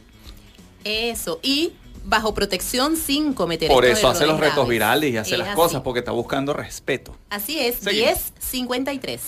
Eso, 0.84 1.40
y 1.42 1.72
bajo 2.04 2.34
protección 2.34 2.96
sin 2.96 3.32
cometer 3.32 3.68
Por 3.68 3.84
eso 3.84 4.08
hace 4.08 4.26
los 4.26 4.40
retos 4.40 4.68
virales 4.68 5.12
y 5.12 5.16
hace 5.16 5.32
Es 5.32 5.38
las 5.38 5.48
así. 5.48 5.56
cosas, 5.56 5.82
porque 5.82 6.00
está 6.00 6.10
buscando 6.12 6.52
respeto. 6.52 7.16
Así 7.30 7.58
es, 7.58 7.76
Seguimos. 7.76 8.32
10.53. 8.52 9.18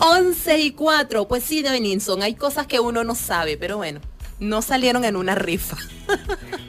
11 0.00 0.58
y 0.58 0.70
4, 0.72 1.28
pues 1.28 1.42
sí, 1.44 1.62
Devenilson, 1.62 2.22
hay 2.22 2.34
cosas 2.34 2.66
que 2.66 2.80
uno 2.80 3.04
no 3.04 3.14
sabe, 3.14 3.56
pero 3.56 3.76
bueno, 3.76 4.00
no 4.38 4.62
salieron 4.62 5.04
en 5.04 5.16
una 5.16 5.34
rifa. 5.34 5.76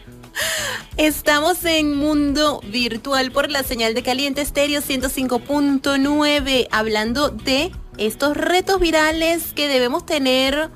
Estamos 0.98 1.64
en 1.66 1.96
mundo 1.96 2.62
virtual 2.66 3.32
por 3.32 3.50
la 3.50 3.64
señal 3.64 3.94
de 3.94 4.04
caliente 4.04 4.42
estéreo 4.42 4.82
105.9, 4.82 6.68
hablando 6.72 7.30
de 7.30 7.72
estos 7.98 8.36
retos 8.36 8.80
virales 8.80 9.54
que 9.54 9.68
debemos 9.68 10.06
tener 10.06 10.70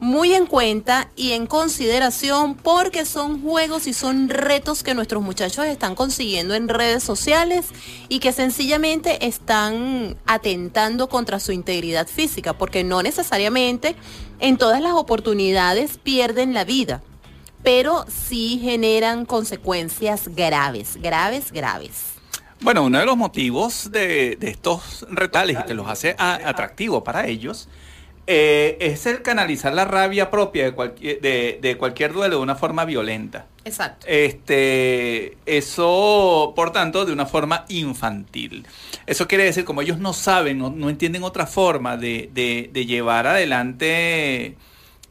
muy 0.00 0.34
en 0.34 0.46
cuenta 0.46 1.10
y 1.14 1.32
en 1.32 1.46
consideración 1.46 2.54
porque 2.54 3.04
son 3.04 3.42
juegos 3.42 3.86
y 3.86 3.92
son 3.92 4.28
retos 4.30 4.82
que 4.82 4.94
nuestros 4.94 5.22
muchachos 5.22 5.66
están 5.66 5.94
consiguiendo 5.94 6.54
en 6.54 6.68
redes 6.68 7.04
sociales 7.04 7.66
y 8.08 8.18
que 8.18 8.32
sencillamente 8.32 9.26
están 9.26 10.16
atentando 10.26 11.08
contra 11.08 11.38
su 11.38 11.52
integridad 11.52 12.08
física, 12.08 12.54
porque 12.54 12.82
no 12.82 13.02
necesariamente 13.02 13.94
en 14.40 14.56
todas 14.56 14.80
las 14.80 14.94
oportunidades 14.94 15.98
pierden 15.98 16.54
la 16.54 16.64
vida 16.64 17.02
pero 17.62 18.04
sí 18.08 18.58
generan 18.62 19.26
consecuencias 19.26 20.28
graves, 20.28 20.96
graves, 21.00 21.52
graves. 21.52 22.14
Bueno, 22.62 22.84
uno 22.84 22.98
de 22.98 23.06
los 23.06 23.16
motivos 23.16 23.90
de, 23.90 24.36
de 24.36 24.50
estos 24.50 25.06
retales 25.10 25.58
y 25.60 25.64
que 25.64 25.74
los 25.74 25.88
hace 25.88 26.14
a- 26.18 26.40
atractivos 26.44 27.02
para 27.02 27.26
ellos 27.26 27.68
eh, 28.26 28.76
es 28.80 29.06
el 29.06 29.22
canalizar 29.22 29.72
la 29.72 29.86
rabia 29.86 30.30
propia 30.30 30.64
de 30.64 30.72
cualquier, 30.72 31.20
de, 31.20 31.58
de 31.60 31.76
cualquier 31.78 32.12
duelo 32.12 32.36
de 32.36 32.42
una 32.42 32.54
forma 32.54 32.84
violenta. 32.84 33.46
Exacto. 33.64 34.06
Este, 34.08 35.36
eso, 35.46 36.52
por 36.54 36.70
tanto, 36.72 37.04
de 37.06 37.12
una 37.12 37.26
forma 37.26 37.64
infantil. 37.68 38.66
Eso 39.06 39.26
quiere 39.26 39.44
decir, 39.44 39.64
como 39.64 39.80
ellos 39.82 39.98
no 39.98 40.12
saben, 40.12 40.58
no, 40.58 40.70
no 40.70 40.90
entienden 40.90 41.22
otra 41.24 41.46
forma 41.46 41.96
de- 41.96 42.28
de 42.32 42.86
llevar 42.86 43.26
adelante 43.26 44.56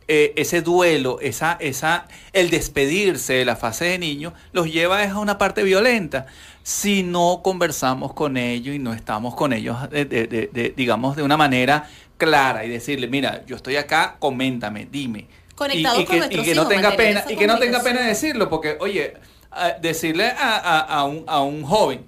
eh, 0.10 0.34
ese 0.36 0.62
duelo, 0.62 1.20
esa, 1.22 1.56
esa, 1.62 2.08
el 2.34 2.50
despedirse 2.50 3.34
de 3.34 3.46
la 3.46 3.56
fase 3.56 3.86
de 3.86 4.00
niño, 4.00 4.34
los 4.52 4.70
lleva 4.72 5.02
a 5.04 5.18
una 5.20 5.38
parte 5.38 5.64
violenta. 5.64 6.26
Si 6.64 7.04
no 7.04 7.42
conversamos 7.44 8.14
con 8.14 8.36
ellos 8.36 8.76
y 8.76 8.80
no 8.80 8.94
estamos 8.94 9.36
con 9.36 9.54
ellos, 9.54 9.90
de- 9.90 10.06
de- 10.06 10.28
de- 10.28 10.50
de- 10.52 10.74
digamos, 10.76 11.16
de 11.16 11.24
una 11.24 11.38
manera 11.38 11.88
clara 12.18 12.66
y 12.66 12.70
decirle, 12.70 13.08
mira, 13.08 13.44
yo 13.48 13.56
estoy 13.56 13.76
acá, 13.78 14.18
coméntame, 14.20 14.88
dime. 14.92 15.28
Conectados 15.56 16.00
y, 16.00 16.02
y 16.02 16.06
con 16.06 16.14
que, 16.14 16.20
nuestros 16.20 16.46
y 16.46 16.50
que 16.50 16.56
no 16.56 16.62
hijos, 16.64 16.74
tenga 16.74 16.96
pena 16.96 17.24
y 17.30 17.36
que 17.36 17.48
no 17.48 17.60
tenga 17.60 17.84
pena 17.84 18.02
decirlo 18.02 18.50
porque 18.50 18.78
oye 18.80 19.14
a- 19.52 19.72
decirle 19.82 20.26
a, 20.26 20.56
a- 20.58 20.80
a 20.80 21.04
un, 21.06 21.24
a 21.28 21.42
un 21.44 21.64
joven 21.64 22.06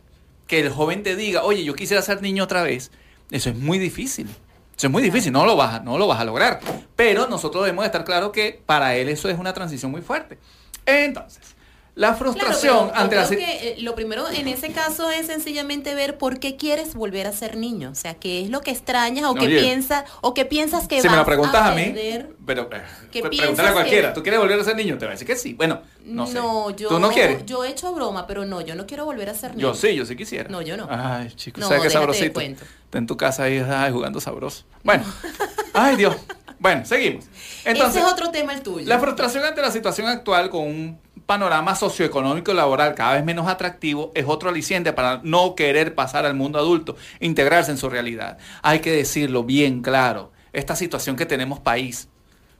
que 0.47 0.59
el 0.59 0.69
joven 0.69 1.03
te 1.03 1.15
diga 1.15 1.43
oye 1.43 1.63
yo 1.63 1.75
quisiera 1.75 2.01
ser 2.01 2.21
niño 2.21 2.43
otra 2.45 2.63
vez 2.63 2.91
eso 3.29 3.49
es 3.49 3.55
muy 3.57 3.77
difícil 3.77 4.27
eso 4.75 4.87
es 4.87 4.91
muy 4.91 5.03
difícil 5.03 5.31
no 5.31 5.45
lo 5.45 5.55
vas 5.55 5.75
a, 5.75 5.79
no 5.79 5.97
lo 5.97 6.07
vas 6.07 6.19
a 6.19 6.25
lograr. 6.25 6.59
Pero 6.95 7.27
nosotros 7.27 7.63
debemos 7.63 7.85
estar 7.85 8.03
claro 8.03 8.31
que 8.31 8.61
para 8.65 8.95
él 8.95 9.09
eso 9.09 9.29
es 9.29 9.37
una 9.37 9.53
transición 9.53 9.91
muy 9.91 10.01
fuerte. 10.01 10.39
Entonces 10.85 11.55
la 12.01 12.15
frustración 12.15 12.89
Claro, 12.89 12.99
ante 13.03 13.15
yo 13.15 13.21
la 13.21 13.27
creo 13.27 13.39
que, 13.39 13.69
eh, 13.69 13.75
lo 13.81 13.95
primero 13.95 14.27
en 14.29 14.47
ese 14.47 14.71
caso 14.71 15.09
es 15.11 15.27
sencillamente 15.27 15.93
ver 15.95 16.17
por 16.17 16.39
qué 16.39 16.55
quieres 16.57 16.95
volver 16.95 17.27
a 17.27 17.31
ser 17.31 17.57
niño, 17.57 17.91
o 17.91 17.95
sea, 17.95 18.15
qué 18.15 18.41
es 18.41 18.49
lo 18.49 18.61
que 18.61 18.71
extrañas 18.71 19.25
o 19.25 19.35
qué 19.35 19.47
piensas 19.47 20.03
o 20.21 20.33
qué 20.33 20.45
piensas 20.45 20.87
que 20.87 21.01
si 21.01 21.07
me 21.09 21.15
lo 21.15 21.25
preguntas 21.25 21.61
a, 21.61 21.71
mí 21.75 21.85
perder. 21.85 22.29
pero 22.45 22.63
eh, 22.71 22.81
¿Qué 23.11 23.21
pre- 23.21 23.29
piensas 23.29 23.39
pregúntale 23.39 23.69
a 23.69 23.73
cualquiera 23.73 24.07
que- 24.09 24.15
tú 24.15 24.23
quieres 24.23 24.39
volver 24.39 24.59
a 24.59 24.63
ser 24.63 24.75
niño 24.75 24.97
te 24.97 25.05
va 25.05 25.11
a 25.11 25.13
decir 25.13 25.27
que 25.27 25.35
sí 25.35 25.53
bueno 25.53 25.81
no 26.03 26.25
sé 26.25 26.33
yo, 26.33 26.73
tú 26.89 26.99
no 26.99 27.11
quieres 27.11 27.45
yo 27.45 27.63
he 27.63 27.69
hecho 27.69 27.93
broma, 27.93 28.25
pero 28.25 28.45
no, 28.45 28.61
yo 28.61 28.73
no 28.75 28.87
quiero 28.87 29.05
volver 29.05 29.29
a 29.29 29.35
ser 29.35 29.51
niño. 29.55 29.67
Yo 29.69 29.73
sí, 29.75 29.93
yo 29.95 30.03
sí 30.05 30.15
quisiera. 30.15 30.49
No, 30.49 30.63
yo 30.63 30.75
no. 30.75 30.87
Ay, 30.89 31.31
chicos, 31.35 31.61
No, 31.61 31.67
¿sabes 31.67 31.83
qué 31.83 31.89
sabrosito? 31.91 32.33
cuento. 32.33 32.63
Está 32.85 32.97
en 32.97 33.05
tu 33.05 33.15
casa 33.17 33.43
ahí 33.43 33.59
ay, 33.59 33.91
jugando 33.91 34.19
sabroso. 34.19 34.63
Bueno, 34.83 35.03
ay 35.73 35.95
Dios. 35.97 36.15
Bueno, 36.57 36.83
seguimos. 36.85 37.25
Entonces, 37.65 37.97
Ese 37.97 38.05
es 38.07 38.11
otro 38.13 38.29
tema 38.31 38.53
el 38.53 38.61
tuyo. 38.61 38.87
la 38.87 38.99
frustración 38.99 39.45
ante 39.45 39.61
la 39.61 39.69
situación 39.71 40.07
actual 40.07 40.49
con 40.49 40.61
un 40.63 40.99
panorama 41.31 41.75
socioeconómico 41.75 42.51
y 42.51 42.55
laboral 42.55 42.93
cada 42.93 43.13
vez 43.13 43.23
menos 43.23 43.47
atractivo 43.47 44.11
es 44.15 44.25
otro 44.27 44.49
aliciente 44.49 44.91
para 44.91 45.21
no 45.23 45.55
querer 45.55 45.95
pasar 45.95 46.25
al 46.25 46.33
mundo 46.33 46.59
adulto, 46.59 46.97
integrarse 47.21 47.71
en 47.71 47.77
su 47.77 47.89
realidad. 47.89 48.37
Hay 48.61 48.79
que 48.79 48.91
decirlo 48.91 49.45
bien 49.45 49.81
claro. 49.81 50.33
Esta 50.51 50.75
situación 50.75 51.15
que 51.15 51.25
tenemos 51.25 51.61
país. 51.61 52.09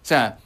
O 0.01 0.05
sea, 0.05 0.37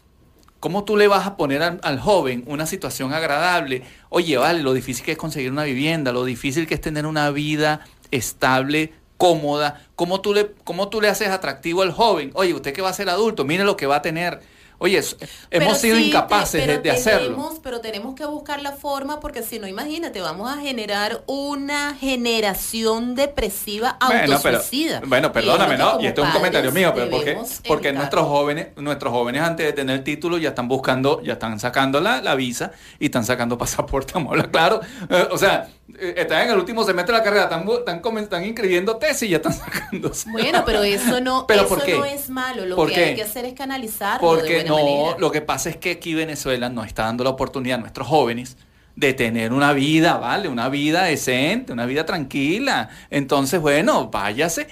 ¿Cómo 0.59 0.85
tú 0.85 0.97
le 0.97 1.07
vas 1.07 1.27
a 1.27 1.37
poner 1.37 1.61
al, 1.61 1.99
joven 1.99 2.43
una 2.47 2.65
situación 2.65 3.13
agradable? 3.13 3.83
Oye, 4.09 4.35
vale, 4.37 4.63
lo 4.63 4.73
difícil 4.73 5.05
que 5.05 5.11
es 5.11 5.17
conseguir 5.19 5.51
una 5.51 5.63
vivienda, 5.63 6.11
lo 6.11 6.25
difícil 6.25 6.65
que 6.65 6.73
es 6.73 6.81
tener 6.81 7.05
una 7.05 7.29
vida 7.29 7.81
estable, 8.09 8.91
cómoda. 9.17 9.85
¿Cómo 9.95 10.21
tú 10.21 10.33
le, 10.33 10.53
cómo 10.63 10.89
tú 10.89 10.99
le 10.99 11.09
haces 11.09 11.27
atractivo 11.27 11.83
al 11.83 11.91
joven? 11.91 12.31
Oye, 12.33 12.55
usted 12.55 12.73
que 12.73 12.81
va 12.81 12.89
a 12.89 12.93
ser 12.93 13.09
adulto, 13.09 13.45
mire 13.45 13.63
lo 13.63 13.77
que 13.77 13.85
va 13.85 13.97
a 13.97 14.01
tener. 14.01 14.41
Oye, 14.85 15.01
hemos 15.49 15.79
sido 15.79 15.97
incapaces 15.97 16.83
de, 16.83 16.91
hacerlo. 16.91 17.29
Tenemos, 17.29 17.59
pero 17.63 17.81
tenemos 17.81 18.13
que 18.13 18.23
buscar 18.25 18.61
la 18.61 18.71
forma 18.71 19.19
porque 19.19 19.41
si 19.41 19.57
no, 19.57 19.65
imagínate, 19.65 20.21
vamos 20.21 20.51
a 20.51 20.57
generar 20.61 21.23
una 21.25 21.95
generación 21.95 23.15
depresiva 23.15 23.97
bueno, 24.05 24.35
autosuicida. 24.35 25.01
bueno, 25.07 25.31
perdóname, 25.31 25.75
¿no? 25.75 25.99
Y 25.99 26.05
esto 26.05 26.21
es 26.21 26.27
un 26.27 26.33
comentario 26.33 26.71
mío, 26.71 26.91
pero 26.93 27.09
porque, 27.09 27.35
porque 27.67 27.93
nuestros 27.93 28.27
jóvenes, 28.27 28.67
nuestros 28.75 29.11
jóvenes 29.11 29.41
antes 29.41 29.65
de 29.65 29.73
tener 29.73 29.95
el 29.95 30.03
título 30.03 30.37
ya 30.37 30.49
están 30.49 30.67
buscando, 30.67 31.19
ya 31.23 31.33
están 31.33 31.59
sacando 31.59 31.99
la, 31.99 32.21
la 32.21 32.35
visa 32.35 32.71
y 32.99 33.05
están 33.05 33.25
sacando 33.25 33.57
pasaporte, 33.65 34.13
claro. 34.51 34.81
Eh, 35.09 35.27
o 35.31 35.37
sea, 35.39 35.67
eh, 35.99 36.15
están 36.17 36.43
en 36.43 36.51
el 36.51 36.57
último 36.57 36.83
semestre 36.83 37.13
de 37.13 37.19
la 37.19 37.23
carrera, 37.23 37.43
están, 37.43 37.67
están, 37.69 38.17
están 38.17 38.43
inscribiendo 38.43 38.97
tesis 38.97 39.23
y 39.23 39.29
ya 39.29 39.37
están 39.37 39.53
sacando. 39.57 40.11
Bueno, 40.31 40.63
pero 40.65 40.83
eso 40.83 41.21
no, 41.21 41.45
¿Pero 41.47 41.65
eso 41.65 41.77
no 41.77 42.05
es 42.05 42.29
malo. 42.29 42.65
Lo 42.65 42.85
que 42.85 42.95
hay 42.95 43.15
que 43.15 43.23
hacer 43.23 43.45
es 43.45 43.53
canalizarlo. 43.53 44.27
Porque 44.27 44.63
no, 44.77 45.17
lo 45.17 45.31
que 45.31 45.41
pasa 45.41 45.69
es 45.69 45.77
que 45.77 45.91
aquí 45.91 46.13
Venezuela 46.13 46.69
nos 46.69 46.87
está 46.87 47.03
dando 47.03 47.23
la 47.23 47.31
oportunidad 47.31 47.77
a 47.77 47.81
nuestros 47.81 48.07
jóvenes 48.07 48.57
de 48.95 49.13
tener 49.13 49.53
una 49.53 49.73
vida, 49.73 50.17
¿vale? 50.17 50.47
Una 50.47 50.69
vida 50.69 51.03
decente, 51.03 51.73
una 51.73 51.85
vida 51.85 52.05
tranquila. 52.05 52.89
Entonces, 53.09 53.59
bueno, 53.59 54.09
váyase. 54.09 54.67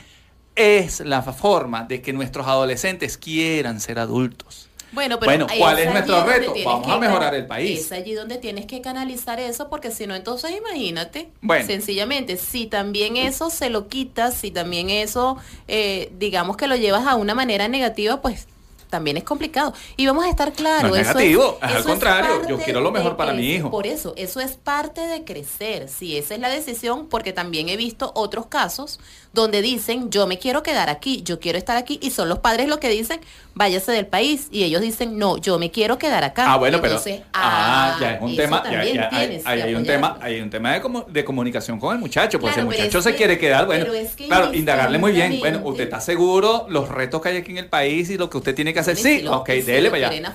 Es 0.56 1.00
la 1.00 1.22
forma 1.24 1.84
de 1.84 2.02
que 2.02 2.14
nuestros 2.14 2.46
adolescentes 2.48 3.18
quieran 3.18 3.80
ser 3.80 3.98
adultos. 3.98 4.70
Bueno, 4.94 5.20
pero 5.20 5.48
¿cuál 5.58 5.80
es 5.80 5.92
nuestro 5.92 6.24
reto? 6.24 6.54
Vamos 6.64 6.88
a 6.88 7.00
mejorar 7.00 7.34
el 7.34 7.48
país. 7.48 7.80
Es 7.80 7.92
allí 7.92 8.14
donde 8.14 8.38
tienes 8.38 8.68
que 8.68 8.80
canalizar 8.80 9.40
eso, 9.40 9.70
porque 9.70 9.90
si 9.90 10.06
no, 10.06 10.14
entonces 10.14 10.52
imagínate, 10.56 11.32
bueno. 11.42 11.66
sencillamente, 11.66 12.38
si 12.38 12.68
también 12.68 13.18
eso 13.18 13.50
se 13.50 13.72
lo 13.72 13.88
quitas, 13.88 14.36
si 14.36 14.52
también 14.52 14.92
eso, 14.92 15.38
eh, 15.68 16.12
digamos 16.20 16.58
que 16.58 16.68
lo 16.68 16.76
llevas 16.76 17.08
a 17.08 17.16
una 17.16 17.34
manera 17.34 17.68
negativa, 17.68 18.22
pues 18.22 18.48
también 18.94 19.18
es 19.18 19.24
complicado. 19.24 19.74
Y 19.98 20.06
vamos 20.06 20.24
a 20.24 20.30
estar 20.30 20.54
claros. 20.54 20.92
No 20.92 20.96
es 20.96 21.08
negativo, 21.08 21.58
es, 21.64 21.76
al 21.78 21.84
contrario, 21.84 22.48
yo 22.48 22.60
quiero 22.60 22.80
lo 22.80 22.92
mejor 22.92 23.18
para 23.18 23.34
mi 23.34 23.50
hijo. 23.50 23.72
Por 23.72 23.88
eso, 23.88 24.14
eso 24.18 24.40
es 24.40 24.52
parte 24.52 25.02
de 25.02 25.24
crecer. 25.24 25.90
Si 25.90 26.16
esa 26.16 26.36
es 26.36 26.40
la 26.40 26.50
decisión, 26.50 27.08
porque 27.08 27.34
también 27.34 27.70
he 27.70 27.76
visto 27.76 28.12
otros 28.14 28.46
casos 28.46 29.00
donde 29.34 29.64
dicen, 29.64 30.12
yo 30.12 30.28
me 30.28 30.38
quiero 30.38 30.62
quedar 30.62 30.92
aquí, 30.92 31.24
yo 31.24 31.40
quiero 31.40 31.58
estar 31.58 31.76
aquí, 31.76 31.98
y 32.04 32.12
son 32.12 32.30
los 32.30 32.38
padres 32.38 32.68
los 32.68 32.78
que 32.78 32.90
dicen, 32.90 33.20
váyase 33.56 33.92
del 33.92 34.08
país, 34.08 34.48
y 34.52 34.64
ellos 34.64 34.82
dicen, 34.82 35.18
no, 35.18 35.38
yo 35.38 35.60
me 35.60 35.70
quiero 35.72 35.98
quedar 35.98 36.24
acá. 36.24 36.52
Ah, 36.52 36.58
bueno, 36.58 36.80
pero 36.82 37.00
ah, 37.34 37.98
ya 38.00 38.16
es 38.16 38.22
un 38.22 38.36
tema, 38.36 38.64
ya, 38.64 38.80
hay, 39.10 39.76
un 39.76 39.86
tema, 39.86 40.18
hay 40.22 40.42
un 40.42 40.50
tema 40.50 40.74
de, 40.74 40.82
de 41.10 41.24
comunicación 41.24 41.80
con 41.80 41.96
el 41.96 42.00
muchacho, 42.00 42.40
porque 42.40 42.56
si 42.56 42.60
el 42.62 42.66
muchacho 42.66 43.02
se 43.02 43.16
quiere 43.16 43.38
quedar, 43.38 43.66
bueno, 43.66 43.86
claro, 44.28 44.54
indagarle 44.54 44.98
muy 44.98 45.12
bien, 45.12 45.40
bueno, 45.40 45.62
usted 45.64 45.84
está 45.84 46.00
seguro 46.00 46.66
los 46.70 46.90
retos 46.90 47.22
que 47.22 47.30
hay 47.30 47.38
aquí 47.38 47.52
en 47.52 47.60
el 47.60 47.68
país 47.68 48.10
y 48.10 48.18
lo 48.18 48.30
que 48.30 48.38
usted 48.38 48.56
tiene 48.56 48.74
que 48.74 48.80
hacer, 48.80 48.98
sí, 48.98 49.26
ok, 49.28 49.50
déle 49.50 49.90
para 49.90 50.08
allá. 50.08 50.34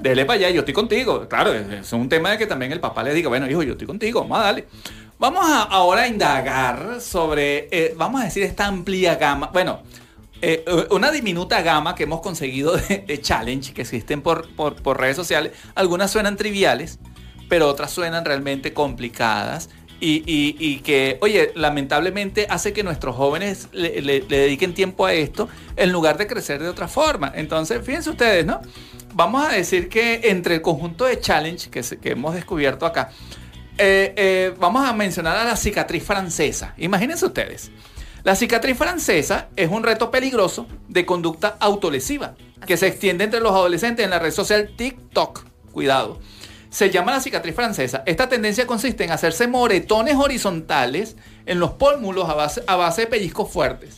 Dele 0.00 0.24
para 0.24 0.38
allá, 0.38 0.50
yo 0.50 0.60
estoy 0.60 0.74
contigo, 0.74 1.28
claro, 1.28 1.52
es 1.52 1.92
un 1.92 2.08
tema 2.08 2.30
de 2.32 2.38
que 2.38 2.46
también 2.46 2.72
el 2.72 2.80
papá 2.80 3.02
le 3.02 3.12
diga, 3.12 3.28
bueno, 3.28 3.48
hijo, 3.50 3.62
yo 3.62 3.72
estoy 3.72 3.86
contigo, 3.86 4.20
vamos 4.20 4.38
a 4.38 4.42
darle. 4.42 4.66
Vamos 5.18 5.44
a, 5.44 5.64
ahora 5.64 6.02
a 6.02 6.08
indagar 6.08 6.98
sobre, 6.98 7.68
eh, 7.70 7.92
vamos 7.94 8.22
a 8.22 8.24
decir, 8.24 8.42
esta 8.42 8.66
amplia 8.66 9.16
gama, 9.16 9.50
bueno, 9.52 9.80
eh, 10.42 10.64
una 10.90 11.10
diminuta 11.10 11.62
gama 11.62 11.94
que 11.94 12.04
hemos 12.04 12.20
conseguido 12.20 12.76
de, 12.76 13.20
challenge 13.20 13.72
que 13.72 13.82
existen 13.82 14.22
por, 14.22 14.48
por, 14.54 15.00
redes 15.00 15.16
sociales. 15.16 15.52
Algunas 15.74 16.10
suenan 16.10 16.36
triviales, 16.36 16.98
pero 17.48 17.68
otras 17.68 17.90
suenan 17.90 18.24
realmente 18.24 18.72
complicadas. 18.72 19.70
Y, 20.02 20.22
y, 20.26 20.78
que, 20.78 21.18
oye, 21.20 21.52
lamentablemente 21.54 22.46
hace 22.48 22.72
que 22.72 22.82
nuestros 22.82 23.14
jóvenes 23.16 23.68
le, 23.72 24.00
dediquen 24.22 24.72
tiempo 24.72 25.04
a 25.04 25.12
esto 25.12 25.46
en 25.76 25.92
lugar 25.92 26.16
de 26.16 26.26
crecer 26.26 26.62
de 26.62 26.68
otra 26.68 26.88
forma. 26.88 27.30
Entonces, 27.34 27.84
fíjense 27.84 28.08
ustedes, 28.08 28.46
¿no? 28.46 28.62
Vamos 29.12 29.44
a 29.46 29.52
decir 29.52 29.90
que 29.90 30.20
entre 30.30 30.54
el 30.54 30.62
conjunto 30.62 31.04
de 31.04 31.20
challenge 31.20 31.68
que, 31.68 31.82
que 31.98 32.12
hemos 32.12 32.34
descubierto 32.34 32.86
acá, 32.86 33.10
eh, 33.82 34.12
eh, 34.14 34.54
vamos 34.58 34.86
a 34.86 34.92
mencionar 34.92 35.38
a 35.38 35.44
la 35.44 35.56
cicatriz 35.56 36.04
francesa. 36.04 36.74
Imagínense 36.76 37.24
ustedes. 37.24 37.70
La 38.22 38.36
cicatriz 38.36 38.76
francesa 38.76 39.48
es 39.56 39.70
un 39.70 39.82
reto 39.82 40.10
peligroso 40.10 40.66
de 40.88 41.06
conducta 41.06 41.56
autolesiva 41.58 42.34
que 42.66 42.76
se 42.76 42.86
extiende 42.86 43.24
entre 43.24 43.40
los 43.40 43.52
adolescentes 43.52 44.04
en 44.04 44.10
la 44.10 44.18
red 44.18 44.30
social 44.30 44.70
TikTok. 44.76 45.46
Cuidado. 45.72 46.20
Se 46.68 46.90
llama 46.90 47.12
la 47.12 47.20
cicatriz 47.20 47.54
francesa. 47.54 48.02
Esta 48.04 48.28
tendencia 48.28 48.66
consiste 48.66 49.04
en 49.04 49.10
hacerse 49.10 49.48
moretones 49.48 50.16
horizontales 50.16 51.16
en 51.46 51.58
los 51.58 51.72
pómulos 51.72 52.28
a 52.28 52.34
base, 52.34 52.62
a 52.66 52.76
base 52.76 53.02
de 53.02 53.06
pellizcos 53.06 53.50
fuertes. 53.50 53.96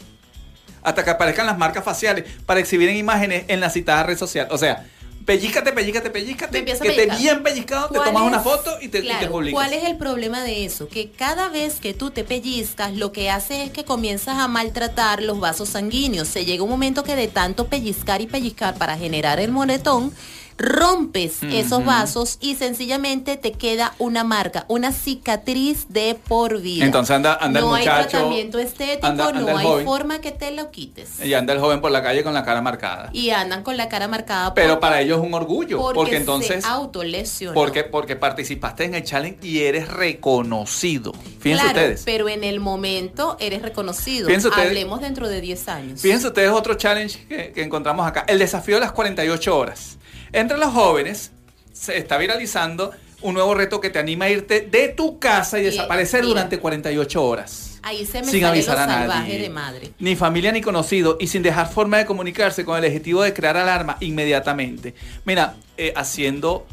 Hasta 0.82 1.04
que 1.04 1.10
aparezcan 1.10 1.46
las 1.46 1.58
marcas 1.58 1.84
faciales 1.84 2.24
para 2.46 2.60
exhibir 2.60 2.88
en 2.88 2.96
imágenes 2.96 3.44
en 3.48 3.60
la 3.60 3.70
citada 3.70 4.04
red 4.04 4.16
social. 4.16 4.46
O 4.50 4.58
sea, 4.58 4.86
pellícate, 5.24 5.72
pellícate, 5.72 6.10
pellícate, 6.10 6.64
que 6.64 6.74
te 6.74 7.06
bien 7.16 7.42
pellizcado, 7.42 7.88
te 7.88 7.98
tomas 7.98 8.22
una 8.22 8.40
foto 8.40 8.78
y 8.80 8.88
te, 8.88 9.02
publicas. 9.28 9.52
¿Cuál 9.52 9.72
es 9.72 9.84
el 9.84 9.96
problema 9.96 10.42
de 10.42 10.64
eso? 10.64 10.88
Que 10.88 11.10
cada 11.10 11.48
vez 11.48 11.80
que 11.80 11.94
tú 11.94 12.10
te 12.10 12.24
pellizcas, 12.24 12.94
lo 12.94 13.12
que 13.12 13.30
hace 13.30 13.64
es 13.64 13.70
que 13.70 13.84
comienzas 13.84 14.38
a 14.38 14.48
maltratar 14.48 15.22
los 15.22 15.40
vasos 15.40 15.70
sanguíneos. 15.70 16.28
Se 16.28 16.44
llega 16.44 16.62
un 16.62 16.70
momento 16.70 17.04
que 17.04 17.16
de 17.16 17.28
tanto 17.28 17.68
pellizcar 17.68 18.20
y 18.20 18.26
pellizcar 18.26 18.76
para 18.76 18.96
generar 18.96 19.40
el 19.40 19.50
moretón, 19.50 20.12
rompes 20.58 21.42
esos 21.42 21.84
vasos 21.84 22.38
y 22.40 22.54
sencillamente 22.56 23.36
te 23.36 23.52
queda 23.52 23.94
una 23.98 24.24
marca, 24.24 24.64
una 24.68 24.92
cicatriz 24.92 25.86
de 25.88 26.18
por 26.28 26.60
vida. 26.60 26.84
Entonces 26.84 27.16
anda, 27.16 27.34
anda 27.34 27.60
no 27.60 27.76
el 27.76 27.80
muchacho. 27.80 27.98
hay 28.00 28.08
tratamiento 28.08 28.58
estético, 28.58 29.32
no 29.32 29.56
hay 29.56 29.84
forma 29.84 30.20
que 30.20 30.32
te 30.32 30.50
lo 30.52 30.70
quites. 30.70 31.20
Y 31.24 31.34
anda 31.34 31.52
el 31.52 31.60
joven 31.60 31.80
por 31.80 31.90
la 31.90 32.02
calle 32.02 32.22
con 32.22 32.34
la 32.34 32.44
cara 32.44 32.60
marcada. 32.60 33.10
Y 33.12 33.30
andan 33.30 33.62
con 33.62 33.76
la 33.76 33.88
cara 33.88 34.08
marcada. 34.08 34.54
Pero 34.54 34.80
para 34.80 35.00
ellos 35.00 35.18
es 35.20 35.26
un 35.26 35.34
orgullo. 35.34 35.78
Porque, 35.92 36.16
entonces. 36.16 36.64
Se 36.64 37.48
porque, 37.52 37.84
porque 37.84 38.16
participaste 38.16 38.84
en 38.84 38.94
el 38.94 39.04
challenge 39.04 39.38
y 39.42 39.60
eres 39.60 39.88
reconocido. 39.88 41.12
Fíjense 41.40 41.66
ustedes. 41.66 42.02
Pero 42.04 42.28
en 42.28 42.44
el 42.44 42.60
momento 42.60 43.36
eres 43.40 43.62
reconocido. 43.62 44.28
Hablemos 44.54 45.00
dentro 45.00 45.28
de 45.28 45.40
10 45.40 45.68
años. 45.68 46.00
Fíjense 46.00 46.28
ustedes 46.28 46.50
otro 46.50 46.74
challenge 46.74 47.26
que, 47.26 47.52
que 47.52 47.62
encontramos 47.62 48.06
acá. 48.06 48.24
El 48.28 48.38
desafío 48.38 48.76
de 48.76 48.80
las 48.80 48.92
48 48.92 49.56
horas. 49.56 49.98
Entre 50.32 50.56
los 50.56 50.72
jóvenes 50.72 51.30
se 51.72 51.98
está 51.98 52.16
viralizando 52.16 52.92
un 53.20 53.34
nuevo 53.34 53.54
reto 53.54 53.80
que 53.80 53.90
te 53.90 53.98
anima 53.98 54.24
a 54.24 54.30
irte 54.30 54.62
de 54.62 54.88
tu 54.88 55.18
casa 55.18 55.58
y, 55.60 55.62
desaparecer 55.62 56.24
durante 56.24 56.58
48 56.58 57.24
horas. 57.24 57.78
Ahí 57.82 58.06
se 58.06 58.22
me 58.22 58.30
sin 58.30 58.44
avisar 58.44 58.78
a 58.78 58.86
nadie, 58.86 59.38
de 59.38 59.50
madre. 59.50 59.92
Ni 59.98 60.16
familia 60.16 60.52
ni 60.52 60.60
conocido 60.60 61.18
y 61.20 61.26
sin 61.26 61.42
dejar 61.42 61.70
forma 61.70 61.98
de 61.98 62.06
comunicarse 62.06 62.64
con 62.64 62.78
el 62.78 62.84
objetivo 62.84 63.22
de 63.22 63.34
crear 63.34 63.56
alarma 63.56 63.96
inmediatamente. 64.00 64.94
Mira, 65.24 65.56
eh, 65.76 65.92
haciendo 65.96 66.66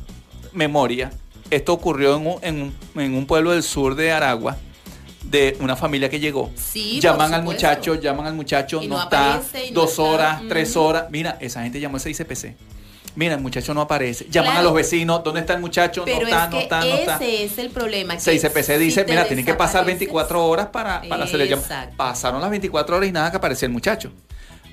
memoria, 0.54 1.12
esto 1.50 1.74
ocurrió 1.74 2.40
en 2.42 2.74
un, 2.96 3.26
pueblo 3.26 3.52
del 3.52 3.64
sur 3.64 3.96
de 3.96 4.12
Aragua 4.12 4.58
de 5.24 5.58
una 5.60 5.76
familia 5.76 6.10
que 6.10 6.20
llegó. 6.20 6.52
Sí, 6.56 7.00
llaman 7.02 7.34
al 7.34 7.44
muchacho, 7.44 7.96
llaman 7.96 8.28
al 8.28 8.34
muchacho, 8.36 8.82
no, 8.88 9.04
está, 9.04 9.42
dos 9.74 10.00
horas, 10.00 10.44
tres 10.48 10.76
horas. 10.78 11.06
Mira, 11.10 11.38
esa 11.42 11.64
gente 11.64 11.80
llamó 11.80 11.98
ese 11.98 12.12
ICPC 12.12 12.56
Mira, 13.20 13.36
el 13.36 13.42
muchacho 13.42 13.74
no 13.74 13.82
aparece. 13.82 14.28
Llaman 14.30 14.56
a 14.56 14.62
los 14.62 14.74
vecinos, 14.74 15.22
¿dónde 15.26 15.42
está 15.42 15.54
el 15.54 15.60
muchacho? 15.60 16.06
no 16.06 16.22
está, 16.22 16.48
no 16.48 16.58
está, 16.58 16.80
no 16.80 16.86
está. 16.86 17.16
Ese 17.16 17.44
es 17.44 17.58
el 17.58 17.70
problema. 17.70 18.16
Que 18.16 18.22
CICPC 18.22 18.78
dice, 18.78 19.04
mira, 19.04 19.26
tienen 19.26 19.46
que 19.46 19.56
pasar 19.56 19.84
24 19.84 20.46
horas 20.46 20.68
para, 20.68 21.02
para 21.02 21.26
hacerle 21.26 21.50
llamado. 21.50 21.68
Pasaron 21.98 22.40
las 22.40 22.50
24 22.50 22.96
horas 22.96 23.10
y 23.10 23.12
nada 23.12 23.30
que 23.30 23.36
aparecía 23.36 23.66
el 23.66 23.74
muchacho. 23.74 24.14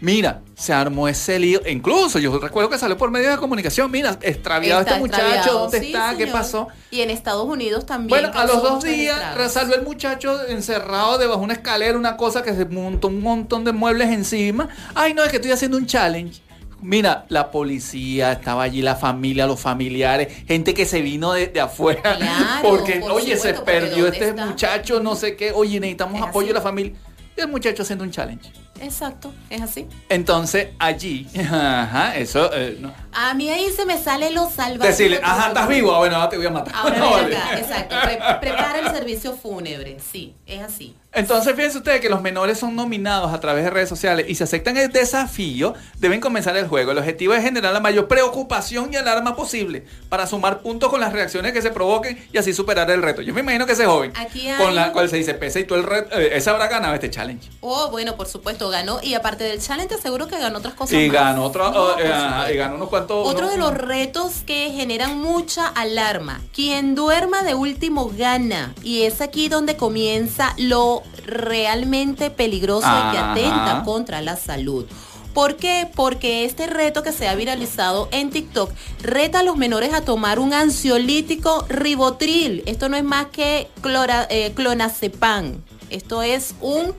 Mira, 0.00 0.42
se 0.54 0.72
armó 0.72 1.08
ese 1.08 1.40
lío. 1.40 1.60
Incluso 1.66 2.20
yo 2.20 2.38
recuerdo 2.38 2.70
que 2.70 2.78
salió 2.78 2.96
por 2.96 3.10
medio 3.10 3.30
de 3.30 3.36
comunicación. 3.36 3.90
Mira, 3.90 4.16
extraviado 4.22 4.82
este 4.82 4.96
muchacho, 4.96 5.52
¿dónde 5.52 5.78
está? 5.78 6.14
¿Qué 6.16 6.28
pasó? 6.28 6.68
Y 6.92 7.00
en 7.00 7.10
Estados 7.10 7.48
Unidos 7.48 7.84
también. 7.84 8.10
Bueno, 8.10 8.30
a 8.32 8.46
los 8.46 8.62
dos 8.62 8.84
días 8.84 9.18
salió 9.50 9.74
el 9.74 9.82
muchacho 9.82 10.46
encerrado 10.46 11.18
debajo 11.18 11.40
de 11.40 11.44
una 11.46 11.54
escalera, 11.54 11.98
una 11.98 12.16
cosa 12.16 12.44
que 12.44 12.54
se 12.54 12.64
montó 12.66 13.08
un 13.08 13.22
montón 13.22 13.64
de 13.64 13.72
muebles 13.72 14.10
encima. 14.10 14.68
Ay, 14.94 15.14
no, 15.14 15.24
es 15.24 15.30
que 15.30 15.36
estoy 15.38 15.50
haciendo 15.50 15.78
un 15.78 15.86
challenge. 15.86 16.45
Mira, 16.82 17.24
la 17.28 17.50
policía, 17.50 18.32
estaba 18.32 18.64
allí 18.64 18.82
la 18.82 18.96
familia, 18.96 19.46
los 19.46 19.60
familiares, 19.60 20.44
gente 20.46 20.74
que 20.74 20.84
se 20.84 21.00
vino 21.00 21.32
de, 21.32 21.60
afuera. 21.60 22.60
porque, 22.62 23.02
oye, 23.10 23.36
se 23.36 23.54
perdió 23.54 24.08
este 24.08 24.32
muchacho, 24.32 25.00
no 25.00 25.16
sé 25.16 25.36
qué. 25.36 25.52
Oye, 25.52 25.80
necesitamos 25.80 26.20
apoyo 26.22 26.48
de 26.48 26.54
la 26.54 26.60
familia. 26.60 26.92
Y 27.36 27.40
el 27.40 27.48
muchacho 27.48 27.82
haciendo 27.82 28.04
un 28.04 28.10
challenge. 28.10 28.50
Exacto, 28.80 29.32
es 29.50 29.62
así. 29.62 29.86
Entonces, 30.08 30.68
allí, 30.78 31.26
ajá, 31.38 32.16
eso. 32.16 32.50
Eh, 32.52 32.78
a 33.12 33.34
mí 33.34 33.48
ahí 33.48 33.70
se 33.70 33.84
me 33.84 33.98
sale 33.98 34.30
lo 34.30 34.48
salvaje. 34.48 34.90
Decirle, 34.90 35.20
ajá, 35.22 35.48
estás 35.48 35.68
vivo, 35.68 35.94
ah, 35.94 35.98
bueno, 35.98 36.16
ahora 36.16 36.28
te 36.28 36.36
voy 36.36 36.46
a 36.46 36.50
matar. 36.50 36.74
Ahora 36.74 36.96
acá, 37.26 37.58
exacto. 37.58 37.96
prepara 38.40 38.80
el 38.80 38.90
servicio 38.90 39.34
fúnebre, 39.34 39.98
sí, 40.00 40.34
es 40.46 40.62
así. 40.62 40.94
Entonces, 41.16 41.54
fíjense 41.56 41.78
ustedes 41.78 42.00
que 42.00 42.08
los 42.08 42.20
menores 42.22 42.58
son 42.58 42.76
nominados 42.76 43.32
a 43.32 43.40
través 43.40 43.64
de 43.64 43.70
redes 43.70 43.88
sociales 43.88 44.26
y 44.28 44.34
si 44.34 44.44
aceptan 44.44 44.76
el 44.76 44.92
desafío, 44.92 45.74
deben 45.98 46.20
comenzar 46.20 46.56
el 46.56 46.68
juego. 46.68 46.92
El 46.92 46.98
objetivo 46.98 47.34
es 47.34 47.42
generar 47.42 47.72
la 47.72 47.80
mayor 47.80 48.06
preocupación 48.06 48.92
y 48.92 48.96
alarma 48.96 49.34
posible 49.34 49.84
para 50.08 50.26
sumar 50.26 50.60
puntos 50.60 50.90
con 50.90 51.00
las 51.00 51.12
reacciones 51.12 51.52
que 51.52 51.62
se 51.62 51.70
provoquen 51.70 52.22
y 52.32 52.38
así 52.38 52.52
superar 52.52 52.90
el 52.90 53.02
reto. 53.02 53.22
Yo 53.22 53.32
me 53.34 53.40
imagino 53.40 53.66
que 53.66 53.72
ese 53.72 53.86
joven, 53.86 54.12
Aquí 54.16 54.48
hay- 54.48 54.62
con 54.62 54.74
la 54.74 54.92
cual 54.92 55.08
se 55.08 55.16
dice 55.16 55.34
pesa 55.34 55.58
y 55.58 55.64
todo 55.64 55.78
el 55.78 55.84
reto, 55.84 56.18
eh, 56.18 56.36
ese 56.36 56.50
habrá 56.50 56.68
ganado 56.68 56.94
este 56.94 57.10
challenge. 57.10 57.48
Oh, 57.60 57.88
bueno, 57.90 58.16
por 58.16 58.26
supuesto, 58.28 58.68
ganó. 58.68 59.00
Y 59.02 59.14
aparte 59.14 59.44
del 59.44 59.60
challenge, 59.60 59.88
te 59.88 59.94
aseguro 59.94 60.28
que 60.28 60.38
ganó 60.38 60.58
otras 60.58 60.74
cosas. 60.74 60.94
Y 61.00 61.06
más. 61.08 61.14
ganó 61.14 61.44
otro, 61.44 61.70
No, 61.70 61.98
eh, 61.98 62.52
y 62.52 62.56
ganó 62.56 62.74
unos 62.76 62.88
cuantos. 62.88 63.26
Otro 63.26 63.46
unos- 63.46 63.50
de 63.52 63.56
los 63.58 63.74
retos 63.74 64.42
que 64.46 64.70
generan 64.70 65.18
mucha 65.18 65.66
alarma. 65.68 66.40
Quien 66.54 66.94
duerma 66.94 67.42
de 67.42 67.54
último 67.54 68.10
gana. 68.16 68.74
Y 68.82 69.02
es 69.02 69.20
aquí 69.20 69.48
donde 69.48 69.76
comienza 69.76 70.52
lo 70.58 71.02
realmente 71.24 72.30
peligroso 72.30 72.86
y 72.86 73.12
que 73.12 73.18
atenta 73.18 73.82
contra 73.84 74.20
la 74.22 74.36
salud. 74.36 74.86
¿Por 75.34 75.56
qué? 75.56 75.86
Porque 75.94 76.46
este 76.46 76.66
reto 76.66 77.02
que 77.02 77.12
se 77.12 77.28
ha 77.28 77.34
viralizado 77.34 78.08
en 78.10 78.30
TikTok 78.30 78.70
reta 79.02 79.40
a 79.40 79.42
los 79.42 79.56
menores 79.58 79.92
a 79.92 80.00
tomar 80.00 80.38
un 80.38 80.54
ansiolítico 80.54 81.66
ribotril. 81.68 82.62
Esto 82.64 82.88
no 82.88 82.96
es 82.96 83.04
más 83.04 83.26
que 83.26 83.68
clora- 83.82 84.26
eh, 84.30 84.52
clonazepam. 84.54 85.56
Esto 85.90 86.22
es 86.22 86.54
un, 86.62 86.94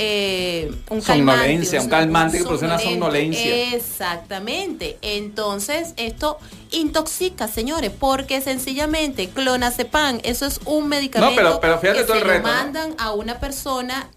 eh, 0.00 0.70
un 0.90 1.02
Somnolencia, 1.02 1.80
calmante, 1.80 1.84
un 1.84 1.88
calmante 1.90 2.38
que 2.38 2.44
produce 2.44 2.64
una 2.66 2.78
somnolencia. 2.78 3.74
Exactamente. 3.74 4.96
Entonces, 5.02 5.92
esto 5.96 6.38
intoxica, 6.70 7.48
señores, 7.48 7.90
porque 7.98 8.40
sencillamente 8.40 9.28
clonazepam, 9.28 10.20
eso 10.22 10.46
es 10.46 10.60
un 10.64 10.88
medicamento 10.88 11.34
pero- 11.36 11.60
pero 11.60 11.78
fíjate 11.80 11.98
que 12.00 12.04
todo 12.04 12.16
el 12.16 12.22
lo 12.24 12.28
reto, 12.32 12.46
¿no? 12.46 12.54
mandan 12.54 12.94
a 12.98 13.12
una 13.12 13.40
persona 13.40 14.08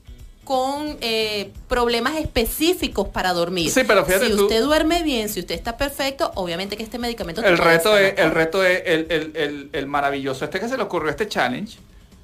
con 0.44 0.98
eh, 1.02 1.52
problemas 1.68 2.16
específicos 2.16 3.08
para 3.08 3.34
dormir. 3.34 3.72
Sí, 3.72 3.82
pero 3.88 4.06
fíjate 4.06 4.28
si 4.28 4.32
tú- 4.36 4.44
usted 4.44 4.62
duerme 4.62 5.02
bien, 5.02 5.30
si 5.30 5.40
usted 5.40 5.56
está 5.56 5.78
perfecto, 5.78 6.32
obviamente 6.36 6.78
que 6.78 6.84
este 6.84 6.98
medicamento 7.00 7.42
El 7.44 7.58
reto 7.58 7.98
es, 7.98 8.16
el 8.18 8.32
reto 8.32 8.64
es 8.64 8.82
el, 8.86 9.08
el- 9.10 9.32
el- 9.36 9.70
el 9.72 9.88
maravilloso 9.88 10.46
este 10.46 10.60
que 10.60 10.68
se 10.68 10.78
le 10.78 10.84
ocurrió 10.84 11.10
este 11.10 11.28
challenge. 11.28 11.78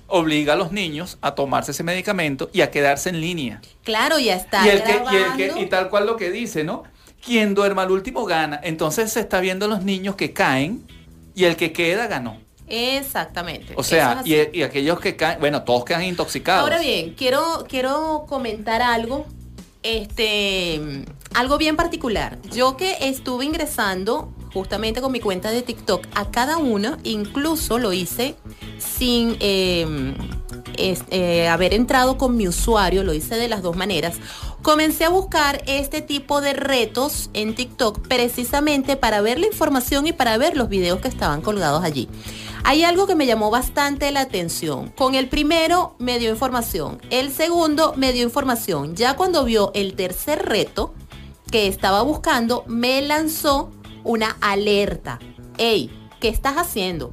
Obliga 0.07 0.53
a 0.53 0.55
los 0.55 0.71
niños 0.71 1.17
a 1.21 1.35
tomarse 1.35 1.71
ese 1.71 1.83
medicamento 1.83 2.49
y 2.53 2.61
a 2.61 2.71
quedarse 2.71 3.09
en 3.09 3.19
línea. 3.19 3.61
Claro, 3.83 4.19
ya 4.19 4.35
está 4.35 4.65
y, 4.65 4.69
el 4.69 4.83
que, 4.83 4.91
y, 4.91 4.95
el 4.95 5.01
grabando. 5.03 5.37
que- 5.55 5.61
y 5.61 5.65
tal 5.67 5.89
cual 5.89 6.05
lo 6.05 6.15
que 6.17 6.31
dice, 6.31 6.63
¿no? 6.63 6.83
Quien 7.23 7.53
duerma 7.55 7.81
al 7.83 7.91
último 7.91 8.23
gana. 8.25 8.59
Entonces 8.63 9.11
se 9.11 9.19
está 9.19 9.39
viendo 9.41 9.67
los 9.67 9.83
niños 9.83 10.15
que 10.15 10.31
caen 10.33 10.85
y 11.35 11.43
el 11.43 11.55
que 11.57 11.73
queda 11.73 12.07
ganó. 12.07 12.37
Exactamente. 12.69 13.73
O 13.75 13.83
sea, 13.83 14.21
es 14.25 14.49
y, 14.53 14.59
y 14.59 14.63
aquellos 14.63 14.99
que 14.99 15.15
caen, 15.15 15.39
bueno, 15.39 15.63
todos 15.63 15.83
quedan 15.85 16.03
intoxicados. 16.03 16.63
Ahora 16.63 16.79
bien, 16.79 17.13
quiero, 17.15 17.65
quiero 17.67 18.25
comentar 18.27 18.81
algo, 18.81 19.25
este, 19.83 20.79
algo 21.33 21.57
bien 21.57 21.75
particular. 21.75 22.37
Yo 22.53 22.77
que 22.77 22.95
estuve 23.01 23.45
ingresando 23.45 24.31
justamente 24.53 25.01
con 25.01 25.11
mi 25.11 25.19
cuenta 25.19 25.51
de 25.51 25.61
TikTok 25.61 26.05
a 26.15 26.29
cada 26.31 26.57
uno, 26.57 26.97
incluso 27.03 27.77
lo 27.79 27.93
hice 27.93 28.35
sin 28.77 29.37
es- 30.77 31.03
eh, 31.09 31.47
haber 31.47 31.73
entrado 31.73 32.17
con 32.17 32.37
mi 32.37 32.47
usuario, 32.47 33.03
lo 33.03 33.13
hice 33.13 33.35
de 33.35 33.47
las 33.47 33.61
dos 33.61 33.75
maneras. 33.75 34.17
Comencé 34.61 35.05
a 35.05 35.09
buscar 35.09 35.63
este 35.65 36.01
tipo 36.01 36.41
de 36.41 36.53
retos 36.53 37.29
en 37.33 37.55
TikTok 37.55 38.07
precisamente 38.07 38.95
para 38.95 39.21
ver 39.21 39.39
la 39.39 39.47
información 39.47 40.07
y 40.07 40.13
para 40.13 40.37
ver 40.37 40.57
los 40.57 40.69
videos 40.69 40.99
que 40.99 41.07
estaban 41.07 41.41
colgados 41.41 41.83
allí. 41.83 42.07
Hay 42.63 42.83
algo 42.83 43.07
que 43.07 43.15
me 43.15 43.25
llamó 43.25 43.49
bastante 43.49 44.11
la 44.11 44.21
atención. 44.21 44.89
Con 44.97 45.15
el 45.15 45.29
primero 45.29 45.95
me 45.99 46.19
dio 46.19 46.29
información, 46.29 46.99
el 47.11 47.31
segundo 47.31 47.93
me 47.95 48.11
dio 48.11 48.23
información. 48.23 48.95
Ya 48.95 49.15
cuando 49.15 49.45
vio 49.45 49.71
el 49.73 49.93
tercer 49.93 50.45
reto 50.45 50.93
que 51.49 51.67
estaba 51.67 52.01
buscando, 52.01 52.65
me 52.67 53.01
lanzó 53.01 53.71
una 54.03 54.37
alerta. 54.41 55.19
Hey, 55.57 55.89
¿qué 56.19 56.29
estás 56.29 56.55
haciendo? 56.55 57.11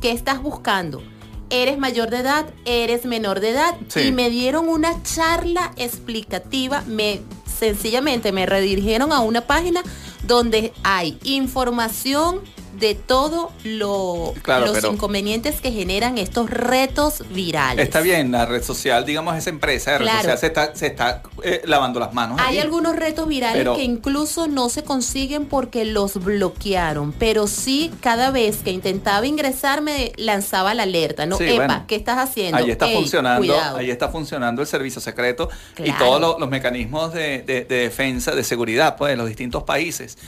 ¿Qué 0.00 0.10
estás 0.10 0.42
buscando? 0.42 1.02
¿Eres 1.50 1.78
mayor 1.78 2.10
de 2.10 2.18
edad? 2.18 2.46
¿Eres 2.64 3.04
menor 3.04 3.40
de 3.40 3.50
edad? 3.50 3.76
Sí. 3.88 4.00
Y 4.00 4.12
me 4.12 4.30
dieron 4.30 4.68
una 4.68 5.02
charla 5.02 5.72
explicativa. 5.76 6.82
Me 6.86 7.20
sencillamente 7.46 8.32
me 8.32 8.46
redirigieron 8.46 9.12
a 9.12 9.20
una 9.20 9.42
página 9.42 9.82
donde 10.26 10.72
hay 10.82 11.18
información 11.22 12.40
de 12.78 12.94
todo 12.94 13.52
lo, 13.64 14.34
Claro, 14.42 14.66
los 14.66 14.84
inconvenientes 14.84 15.60
que 15.60 15.70
generan 15.72 16.18
estos 16.18 16.50
retos 16.50 17.22
virales. 17.30 17.84
Está 17.84 18.00
bien, 18.00 18.32
la 18.32 18.46
red 18.46 18.62
social, 18.62 19.04
digamos, 19.06 19.36
esa 19.36 19.50
empresa 19.50 19.92
de 19.92 19.98
red 19.98 20.04
Claro. 20.06 20.20
social 20.22 20.38
se 20.38 20.46
está, 20.46 20.74
se 20.74 20.86
está 20.86 21.22
eh, 21.42 21.62
lavando 21.64 22.00
las 22.00 22.12
manos. 22.12 22.38
Hay 22.40 22.56
ahí. 22.56 22.62
algunos 22.62 22.96
retos 22.96 23.28
virales 23.28 23.58
Pero- 23.58 23.76
que 23.76 23.82
incluso 23.84 24.46
no 24.46 24.68
se 24.68 24.82
consiguen 24.84 25.46
porque 25.46 25.84
los 25.84 26.22
bloquearon, 26.22 27.12
pero 27.12 27.46
sí 27.46 27.90
cada 28.00 28.30
vez 28.30 28.58
que 28.64 28.70
intentaba 28.70 29.26
ingresar 29.26 29.80
me 29.82 30.12
lanzaba 30.16 30.74
la 30.74 30.82
alerta, 30.84 31.26
¿no? 31.26 31.36
Sí, 31.38 31.44
Epa, 31.44 31.54
bueno. 31.66 31.84
¿qué 31.86 31.96
estás 31.96 32.18
haciendo? 32.18 32.58
Ahí 32.58 32.70
está 32.70 32.88
Ey, 32.88 32.96
funcionando, 32.96 33.40
cuidado. 33.46 33.76
ahí 33.78 33.90
está 33.90 34.08
funcionando 34.08 34.62
el 34.62 34.68
servicio 34.68 35.00
secreto 35.00 35.48
y 35.78 35.92
todos 35.92 36.20
los, 36.20 36.38
los 36.40 36.48
mecanismos 36.48 37.12
de, 37.12 37.42
de- 37.42 37.64
de 37.64 37.76
defensa, 37.76 38.34
de 38.34 38.44
seguridad, 38.44 38.96
pues, 38.96 39.10
de 39.10 39.16
los 39.16 39.26
distintos 39.28 39.62
países. 39.64 40.18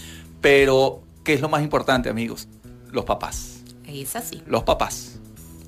Pero, 0.40 1.00
¿qué 1.26 1.34
es 1.34 1.40
lo 1.40 1.48
más 1.48 1.62
importante, 1.62 2.08
amigos? 2.08 2.46
Los 2.92 3.04
papás. 3.04 3.64
Es 3.84 4.14
así. 4.14 4.42
Los 4.46 4.62
papás 4.62 5.18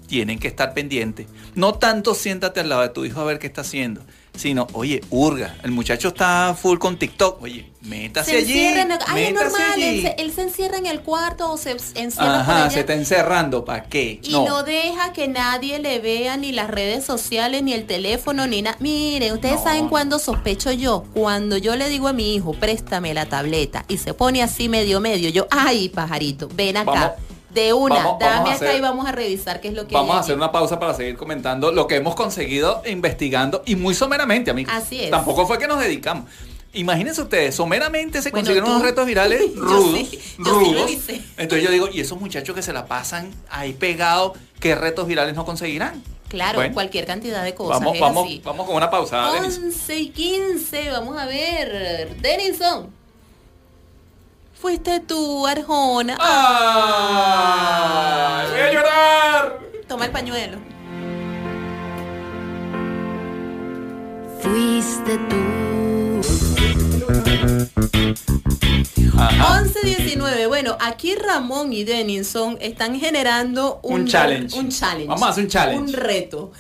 tienen 0.07 0.39
que 0.39 0.47
estar 0.47 0.73
pendientes. 0.73 1.27
No 1.57 1.75
tanto 1.75 2.15
siéntate 2.15 2.61
al 2.61 2.69
lado 2.69 2.83
de 2.83 2.91
tu 2.91 3.05
hijo 3.05 3.21
a 3.21 3.25
ver 3.25 3.41
qué 3.41 3.49
está 3.49 3.63
haciendo, 3.63 4.01
sino, 4.39 4.67
oye, 4.73 5.01
hurga, 5.11 5.57
el 5.65 5.73
muchacho 5.73 6.09
está 6.09 6.57
full 6.61 6.79
con 6.79 6.97
TikTok, 6.99 7.43
oye, 7.43 7.71
métase 7.83 8.31
Se 8.31 8.37
allí. 8.39 8.59
en 8.59 8.93
el- 8.93 8.99
Ay, 9.07 9.25
es 9.25 9.35
normal, 9.35 9.63
allí. 9.75 9.83
él 9.83 10.03
se, 10.03 10.23
él 10.23 10.33
se 10.33 10.43
encierra 10.43 10.79
en 10.79 10.87
el 10.87 11.01
cuarto 11.01 11.51
o 11.51 11.57
se 11.57 11.73
encierra 11.73 12.11
por 12.15 12.25
Ajá, 12.41 12.61
allá. 12.65 12.71
se 12.71 12.81
está 12.81 12.95
encerrando, 12.95 13.65
¿para 13.65 13.85
qué? 13.85 14.21
Y 14.23 14.31
no. 14.33 14.63
deja 14.63 15.13
que 15.13 15.27
nadie 15.29 15.79
le 15.81 15.99
vea 15.99 16.37
ni 16.37 16.53
las 16.53 16.71
redes 16.71 17.05
sociales, 17.05 17.63
ni 17.63 17.73
el 17.73 17.85
teléfono, 17.87 18.47
ni 18.47 18.63
nada. 18.63 18.77
Miren, 18.81 19.33
ustedes 19.35 19.57
No. 19.57 19.65
saben 19.65 19.89
cuándo 19.89 20.19
sospecho 20.19 20.71
yo. 20.73 21.05
Cuando 21.15 21.57
yo 21.57 21.75
le 21.77 21.89
digo 21.89 22.07
a 22.09 22.13
mi 22.13 22.35
hijo, 22.35 22.53
préstame 22.55 23.15
la 23.15 23.27
tableta, 23.27 23.85
y 23.89 23.99
se 23.99 24.15
pone 24.15 24.43
así 24.43 24.69
medio 24.69 25.01
medio, 25.01 25.29
yo, 25.31 25.47
ay, 25.51 25.89
pajarito, 25.89 26.49
ven 26.55 26.77
acá. 26.77 26.91
Vamos- 26.93 27.13
de 27.51 27.73
una, 27.73 27.95
vamos- 27.97 28.19
dame 28.21 28.37
vamos 28.51 28.63
acá 28.63 28.75
y 28.75 28.81
vamos 28.81 29.07
a 29.09 29.13
revisar 29.13 29.61
qué 29.61 29.69
es 29.69 29.75
lo 29.75 29.87
que 29.87 29.95
Vamos 29.95 30.17
a 30.17 30.21
hacer 30.21 30.37
una 30.37 30.53
pausa 30.53 30.79
para 30.79 30.95
seguir 30.95 31.17
comentando 31.17 31.73
lo 31.73 31.87
que 31.87 31.97
hemos 31.97 32.15
conseguido 32.15 32.83
investigando 32.87 33.63
y 33.67 33.75
muy 33.77 33.95
someramente, 33.95 34.51
amigos. 34.51 34.73
Así 34.75 35.01
es. 35.03 35.11
Tampoco 35.11 35.47
fue 35.47 35.59
que 35.59 35.67
nos 35.67 35.81
dedicamos. 35.81 36.27
Imagínense 36.75 37.23
ustedes, 37.23 37.55
someramente 37.55 38.21
se 38.21 38.31
Bueno, 38.31 38.45
consiguieron 38.45 38.69
tú- 38.69 38.77
unos 38.77 38.83
retos 38.87 39.07
virales 39.07 39.41
Yo 39.55 39.61
rudos, 39.63 39.99
sí, 40.11 40.11
yo 40.13 40.45
sí 40.45 40.51
rudos. 40.51 40.75
revisé. 40.83 41.23
Entonces 41.39 41.65
yo 41.65 41.71
digo, 41.71 41.89
¿y 41.91 42.01
esos 42.01 42.21
muchachos 42.21 42.55
que 42.55 42.61
se 42.63 42.75
la 42.75 42.85
pasan 42.87 43.31
ahí 43.51 43.73
pegados, 43.73 44.33
qué 44.61 44.75
retos 44.75 45.07
virales 45.07 45.35
no 45.35 45.47
conseguirán? 45.47 46.03
Claro, 46.29 46.59
Bueno, 46.59 46.75
cualquier 46.75 47.07
cantidad 47.07 47.43
de 47.43 47.55
cosas. 47.55 47.79
Vamos, 47.81 47.99
vamos, 47.99 48.27
así. 48.27 48.43
vamos 48.45 48.67
con 48.67 48.77
una 48.77 48.91
pausa, 48.91 49.33
Denis. 49.33 49.59
11 49.65 49.97
y 49.99 50.09
15, 50.11 50.91
vamos 50.91 51.17
a 51.17 51.25
ver. 51.25 52.17
Denison. 52.21 52.91
Fuiste 54.61 54.99
tú, 55.01 55.47
Arjona. 55.47 56.17
¡Ay! 56.21 57.39
¡Voy 58.51 58.61
a 58.61 58.73
llorar! 58.73 59.61
Toma 59.87 60.07
el 60.07 60.11
pañuelo. 60.11 60.59
Fuiste 64.43 65.17
tú. 65.29 65.37
Ajá. 69.17 69.63
11-19. 69.63 70.49
Bueno, 70.49 70.77
aquí 70.81 71.15
Ramón 71.15 71.73
y 71.73 71.85
Denison 71.85 72.59
están 72.61 72.99
generando 72.99 73.79
un, 73.85 74.01
Un 74.01 74.09
challenge. 74.09 74.59
Un 74.59 74.71
challenge. 74.71 75.07
Vamos 75.07 75.23
a 75.23 75.29
hacer 75.29 75.45
un 75.45 75.51
challenge. 75.51 75.85
Un 75.85 75.93
reto. 75.93 76.51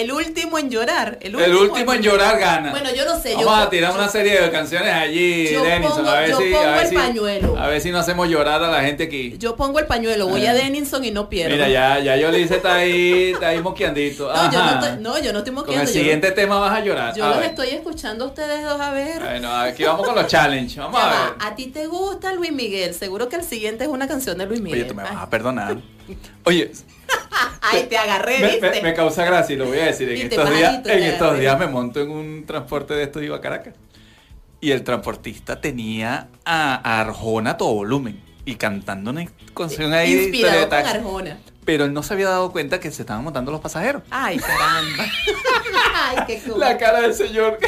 El 0.00 0.12
último 0.12 0.58
en 0.58 0.70
llorar. 0.70 1.18
El 1.20 1.34
El 1.40 1.54
último 1.54 1.92
en 1.92 2.02
llorar 2.02 2.38
gana. 2.38 2.70
Bueno, 2.70 2.90
yo 2.94 3.04
no 3.04 3.18
sé. 3.20 3.30
Vamos 3.34 3.44
yo, 3.44 3.54
a 3.54 3.70
tirar 3.70 3.92
una 3.94 4.08
serie 4.08 4.40
de 4.40 4.50
canciones 4.50 4.92
allí, 4.92 5.48
Yo 5.50 5.62
Denison. 5.62 5.96
pongo- 5.98 6.10
a 6.10 6.20
ver 6.20 6.30
yo 6.30 6.38
si, 6.38 6.44
pongo 6.44 6.58
a 6.64 6.70
ver 6.72 6.82
el 6.82 6.88
si, 6.88 6.94
pañuelo. 6.94 7.58
a 7.58 7.66
ver 7.68 7.80
si 7.80 7.90
no 7.90 7.98
hacemos 7.98 8.28
llorar 8.28 8.62
a 8.62 8.68
la 8.70 8.82
gente 8.82 9.04
aquí. 9.04 9.34
Yo 9.38 9.56
pongo 9.56 9.78
el 9.78 9.86
pañuelo, 9.86 10.28
voy 10.28 10.44
a. 10.46 10.54
Denison 10.54 11.04
y 11.04 11.10
no 11.10 11.28
pierdo. 11.28 11.54
Mira, 11.54 11.68
ya, 11.68 11.98
ya 12.00 12.16
Yolice 12.16 12.56
está 12.56 12.76
ahí, 12.76 13.32
está 13.32 13.48
ahí 13.48 13.60
mosqueandito. 13.60 14.32
No, 14.32 14.52
yo 14.52 14.58
no, 14.64 14.70
estoy, 14.74 15.02
no, 15.02 15.18
yo 15.18 15.32
no 15.32 15.38
estoy 15.40 15.54
Con 15.54 15.74
el 15.74 15.86
yo- 15.86 15.92
siguiente 15.92 16.32
tema 16.32 16.58
vas 16.58 16.72
a 16.78 16.80
llorar. 16.84 17.14
Yo 17.14 17.24
a 17.24 17.28
los 17.28 17.38
ver. 17.38 17.46
estoy 17.50 17.68
escuchando 17.68 18.24
a 18.24 18.28
ustedes 18.28 18.64
dos 18.64 18.80
a 18.80 18.90
ver. 18.92 19.20
Bueno, 19.20 19.54
aquí 19.56 19.84
vamos 19.84 20.06
con 20.06 20.14
los 20.14 20.26
challenges. 20.26 20.76
Vamos 20.76 21.00
Ya 21.00 21.06
a 21.06 21.14
va, 21.14 21.24
ver. 21.24 21.32
a 21.40 21.54
ti 21.56 21.66
te 21.66 21.86
gusta 21.86 22.32
Luis 22.32 22.52
Miguel. 22.52 22.94
Seguro 22.94 23.28
que 23.28 23.36
el 23.36 23.42
siguiente 23.44 23.84
es 23.84 23.90
una 23.90 24.06
canción 24.08 24.36
de 24.38 24.46
Luis 24.46 24.60
Miguel. 24.60 24.80
Oye, 24.80 24.88
tú 24.88 24.94
me 24.94 25.02
vas 25.02 25.12
Ay, 25.12 25.18
a 25.22 25.30
perdonar. 25.30 25.76
Oye, 26.44 26.70
Ay, 27.60 27.86
te 27.88 27.96
agarré, 27.98 28.38
me, 28.40 28.46
¿viste? 28.48 28.70
me- 28.70 28.82
me 28.82 28.94
causa 28.94 29.24
gracia 29.24 29.54
y 29.54 29.56
lo 29.56 29.66
voy 29.66 29.78
a 29.78 29.86
decir. 29.86 30.08
En 30.10 30.22
estos 30.30 30.50
días, 30.56 30.80
en 30.86 31.02
estos 31.02 31.38
días 31.38 31.58
me 31.58 31.66
monto 31.66 32.00
en 32.00 32.10
un 32.10 32.46
transporte 32.46 32.94
de 32.94 33.02
estos 33.04 33.22
iba 33.22 33.36
a 33.36 33.40
Caracas. 33.40 33.74
Y 34.60 34.70
el 34.70 34.82
transportista 34.84 35.60
tenía 35.60 36.28
a, 36.44 36.74
a 36.76 37.00
Arjona 37.00 37.50
a 37.52 37.56
todo 37.56 37.74
volumen. 37.74 38.20
y 38.44 38.54
cantando 38.56 39.10
una 39.10 39.26
canción 39.54 39.92
ahí 39.92 40.12
Inspirado 40.14 40.68
con. 40.68 40.78
Arjona. 40.78 41.38
Pero 41.64 41.84
él 41.84 41.92
no 41.92 42.02
se 42.04 42.14
había 42.14 42.28
dado 42.28 42.52
cuenta 42.52 42.78
que 42.78 42.90
se 42.92 43.02
estaban 43.02 43.24
montando 43.24 43.50
los 43.50 43.60
pasajeros. 43.60 44.02
Ay, 44.10 44.38
caramba. 44.38 45.04
Ay, 45.94 46.16
qué 46.28 46.40
cool. 46.46 46.60
La 46.60 46.78
cara 46.78 47.00
del 47.00 47.12
señor. 47.14 47.58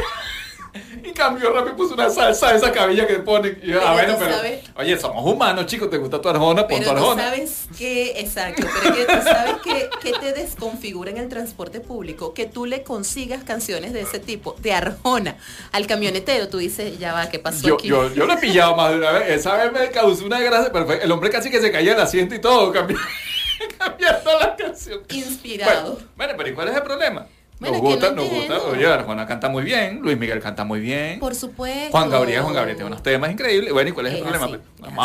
Y 1.05 1.13
cambió 1.13 1.53
rápido, 1.53 1.77
puso 1.77 1.95
una 1.95 2.11
salsa 2.11 2.51
de 2.51 2.59
esa 2.59 2.73
cabilla 2.73 3.07
que 3.07 3.15
ponen. 3.17 3.59
Y 3.63 3.69
yo, 3.73 3.79
ah, 3.81 3.95
Pero 3.97 4.15
bueno, 4.15 4.17
pero. 4.19 4.37
sabes- 4.37 4.65
Oye, 4.77 4.99
somos 4.99 5.25
humanos, 5.33 5.67
chicos. 5.67 5.91
¿Te 5.91 5.99
gusta 5.99 6.21
tu 6.21 6.29
arjona? 6.29 6.67
Pon 6.67 6.79
tu 6.79 6.85
Pero 6.85 6.97
arjona. 6.99 7.23
sabes 7.25 7.67
que, 7.77 8.21
exacto, 8.21 8.67
pero 8.83 8.95
que 8.95 9.05
tú 9.05 9.23
sabes 9.23 9.55
que, 9.63 9.91
que 10.03 10.13
te 10.19 10.33
desconfigura 10.33 11.11
en 11.11 11.17
el 11.19 11.29
transporte 11.29 11.81
público, 11.81 12.35
que 12.35 12.47
tú 12.47 12.67
le 12.67 12.83
consigas 12.83 13.43
canciones 13.45 13.93
de 13.93 14.03
ese 14.03 14.19
tipo, 14.19 14.55
de 14.61 14.73
Arjona, 14.73 15.37
al 15.73 15.87
camionetero, 15.87 16.49
tú 16.49 16.59
dices, 16.59 16.99
ya 16.99 17.13
va, 17.13 17.29
¿qué 17.29 17.39
pasó 17.39 17.67
Yo, 17.67 17.75
aquí? 17.75 17.89
yo, 17.89 18.13
yo 18.15 18.27
lo 18.27 18.33
he 18.35 18.39
pillado 18.39 18.77
más 18.77 18.91
de 18.91 18.99
una 18.99 19.13
vez. 19.13 19.31
Esa 19.31 19.57
vez 19.57 19.73
me 19.73 19.91
causó 19.91 20.25
una 20.27 20.41
gracia, 20.41 20.71
pero 20.73 20.93
el 20.93 21.11
hombre 21.13 21.31
casi 21.31 21.51
que 21.51 21.61
se 21.61 21.71
caía 21.73 21.93
del 21.93 22.01
asiento 22.03 22.35
y 22.35 22.41
todo, 22.41 22.73
cambiando, 22.73 23.05
cambiando 23.79 24.39
la 24.39 24.57
canción. 24.57 25.01
Inspirado. 25.11 25.93
Bueno, 25.95 26.09
bueno, 26.17 26.35
pero 26.37 26.49
¿y 26.49 26.53
cuál 26.55 26.69
es 26.69 26.77
el 26.77 26.83
problema? 26.83 27.27
Bueno, 27.61 27.77
nos 27.79 27.83
gusta, 27.83 28.11
no 28.11 28.17
nos 28.23 28.31
gusta. 28.31 28.59
Oye, 28.63 28.87
Arjona 28.87 29.27
canta 29.27 29.49
muy 29.49 29.65
bien, 29.65 30.01
Luis 30.01 30.17
Miguel 30.19 30.41
canta 30.41 30.65
muy 30.65 30.81
bien. 30.81 31.19
Por 31.19 31.35
supuesto. 31.35 31.91
Juan 31.91 32.09
Gabriel, 32.11 32.43
Juan 32.43 32.55
Gabriel 32.55 32.77
tiene 32.77 32.87
unos 32.89 33.03
temas 33.03 33.31
increíbles. 33.33 33.73
Bueno, 33.73 33.91
¿y 33.91 33.93
cuál 33.93 34.07
es 34.07 34.13
el 34.13 34.19
Es 34.19 34.23
problema? 34.25 34.45
así, 34.47 34.55
Pues, 34.79 34.91
es 34.91 34.97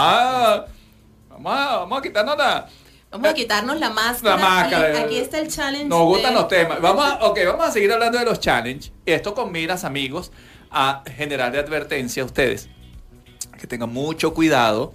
Vamos 1.30 1.54
a, 1.56 1.78
vamos 1.80 1.99
a, 1.99 2.01
quitarnos 2.01 2.38
la... 2.38 2.68
Vamos 3.12 3.28
a 3.30 3.34
quitarnos 3.34 3.80
la 3.80 3.89
máscara. 3.89 4.36
La 4.38 4.41
máscara. 4.41 4.93
y 4.93 5.04
aquí 5.04 5.18
está 5.18 5.39
el 5.39 5.47
challenge. 5.47 5.86
Nos 5.88 6.01
gustan 6.04 6.34
de- 6.34 6.39
los 6.39 6.47
temas. 6.47 6.80
Vamos 6.82 7.06
a, 7.06 7.26
ok, 7.26 7.39
vamos 7.45 7.68
a 7.68 7.72
seguir 7.72 7.91
hablando 7.91 8.18
de 8.20 8.26
los 8.26 8.39
challenge. 8.39 8.91
Esto 9.06 9.34
con 9.34 9.51
miras, 9.51 9.84
amigos, 9.84 10.32
a 10.72 11.04
generar 11.16 11.51
de 11.51 11.60
advertencia 11.60 12.24
a 12.24 12.26
ustedes. 12.26 12.70
Que 13.60 13.68
tengan 13.68 13.91
mucho 13.91 14.34
cuidado 14.34 14.93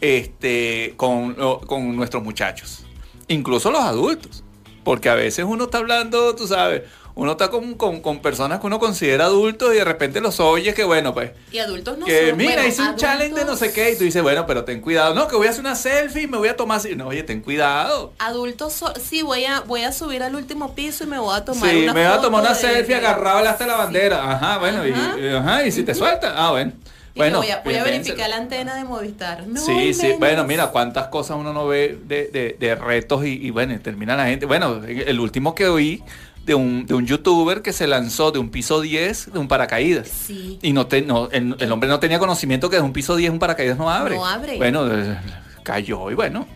este, 0.00 0.94
con, 0.96 1.34
con 1.66 1.96
nuestros 1.96 2.22
muchachos. 2.22 2.84
Incluso 3.28 3.70
los 3.70 3.82
adultos. 3.82 4.42
Porque 4.84 5.08
a 5.10 5.14
veces 5.14 5.44
uno 5.46 5.64
está 5.64 5.78
hablando, 5.78 6.34
tú 6.34 6.46
sabes, 6.46 6.82
uno 7.20 7.32
está 7.32 7.48
con, 7.50 7.74
con- 7.74 8.00
con 8.00 8.20
personas 8.20 8.60
que 8.60 8.66
uno 8.66 8.78
considera 8.78 9.26
adultos 9.26 9.72
y 9.74 9.76
de 9.76 9.84
repente 9.84 10.20
los 10.22 10.40
oyes 10.40 10.74
que, 10.74 10.84
bueno, 10.84 11.12
pues, 11.12 11.32
Y 11.52 11.58
adultos 11.58 11.98
no 11.98 12.06
que 12.06 12.28
son. 12.30 12.38
mira, 12.38 12.54
bueno, 12.54 12.68
hice 12.68 12.82
un 12.82 12.96
challenge 12.96 13.34
de 13.38 13.44
no 13.44 13.56
sé 13.56 13.72
qué 13.72 13.92
y 13.92 13.96
tú 13.98 14.04
dices, 14.04 14.22
bueno, 14.22 14.46
pero 14.46 14.64
ten 14.64 14.80
cuidado. 14.80 15.14
No, 15.14 15.28
que 15.28 15.36
voy 15.36 15.46
a 15.46 15.50
hacer 15.50 15.60
una 15.60 15.74
selfie 15.74 16.22
y 16.22 16.26
me 16.26 16.38
voy 16.38 16.48
a 16.48 16.56
tomar. 16.56 16.80
No, 16.96 17.08
oye, 17.08 17.22
ten 17.22 17.42
cuidado. 17.42 18.14
Adultos, 18.18 18.72
so- 18.72 18.94
sí, 18.98 19.20
voy 19.22 19.44
a, 19.44 19.60
voy 19.60 19.82
a 19.82 19.92
subir 19.92 20.22
al 20.22 20.34
último 20.34 20.74
piso 20.74 21.04
y 21.04 21.08
me 21.08 21.18
voy 21.18 21.36
a 21.36 21.44
tomar 21.44 21.68
Sí, 21.70 21.82
una 21.84 21.92
me 21.92 22.06
voy 22.08 22.18
a 22.18 22.20
tomar 22.22 22.40
una 22.40 22.54
de- 22.54 22.60
selfie 22.60 22.94
agarrado 22.94 23.46
hasta 23.48 23.66
la 23.66 23.74
Sí. 23.74 23.78
bandera. 23.80 24.32
Ajá, 24.32 24.58
bueno, 24.58 24.78
Ajá. 24.80 25.18
y, 25.20 25.28
ajá, 25.28 25.66
y 25.66 25.72
si 25.72 25.82
te 25.82 25.94
suelta, 25.94 26.32
ah, 26.36 26.50
bueno. 26.52 26.72
Y 27.12 27.18
Bueno, 27.18 27.38
voy 27.38 27.50
a, 27.50 27.60
voy 27.64 27.74
a 27.74 27.82
bien, 27.82 27.96
verificar 27.96 28.30
la 28.30 28.36
antena 28.36 28.76
de 28.76 28.84
Movistar. 28.84 29.44
No 29.48 29.60
sí, 29.60 29.92
sí, 29.94 30.12
bueno, 30.20 30.44
mira 30.44 30.68
cuántas 30.68 31.08
cosas 31.08 31.36
uno 31.38 31.52
no 31.52 31.66
ve 31.66 31.98
de, 32.04 32.28
de- 32.28 32.56
de 32.58 32.74
retos 32.76 33.26
y, 33.26 33.30
y 33.46 33.50
bueno, 33.50 33.76
termina 33.82 34.14
la 34.16 34.26
gente. 34.26 34.46
Bueno, 34.46 34.80
el 34.86 35.18
último 35.18 35.56
que 35.56 35.66
oí 35.66 36.04
de 36.44 36.54
un, 36.54 36.86
de 36.86 36.94
un 36.94 37.06
youtuber 37.06 37.62
que 37.62 37.72
se 37.72 37.86
lanzó 37.86 38.32
de 38.32 38.38
un 38.38 38.50
piso 38.50 38.80
10 38.80 39.32
de 39.32 39.38
un 39.38 39.48
paracaídas. 39.48 40.08
Sí. 40.08 40.58
Y 40.62 40.72
no, 40.72 40.86
te, 40.86 41.02
no 41.02 41.28
el, 41.30 41.56
el 41.58 41.72
hombre 41.72 41.88
no 41.88 42.00
tenía 42.00 42.18
conocimiento 42.18 42.70
que 42.70 42.76
de 42.76 42.82
un 42.82 42.92
piso 42.92 43.16
10 43.16 43.32
un 43.32 43.38
paracaídas 43.38 43.78
no 43.78 43.90
abre. 43.90 44.16
No 44.16 44.26
abre. 44.26 44.56
Bueno, 44.56 44.86
eh, 44.90 45.18
cayó 45.62 46.10
y 46.10 46.14
bueno. 46.14 46.46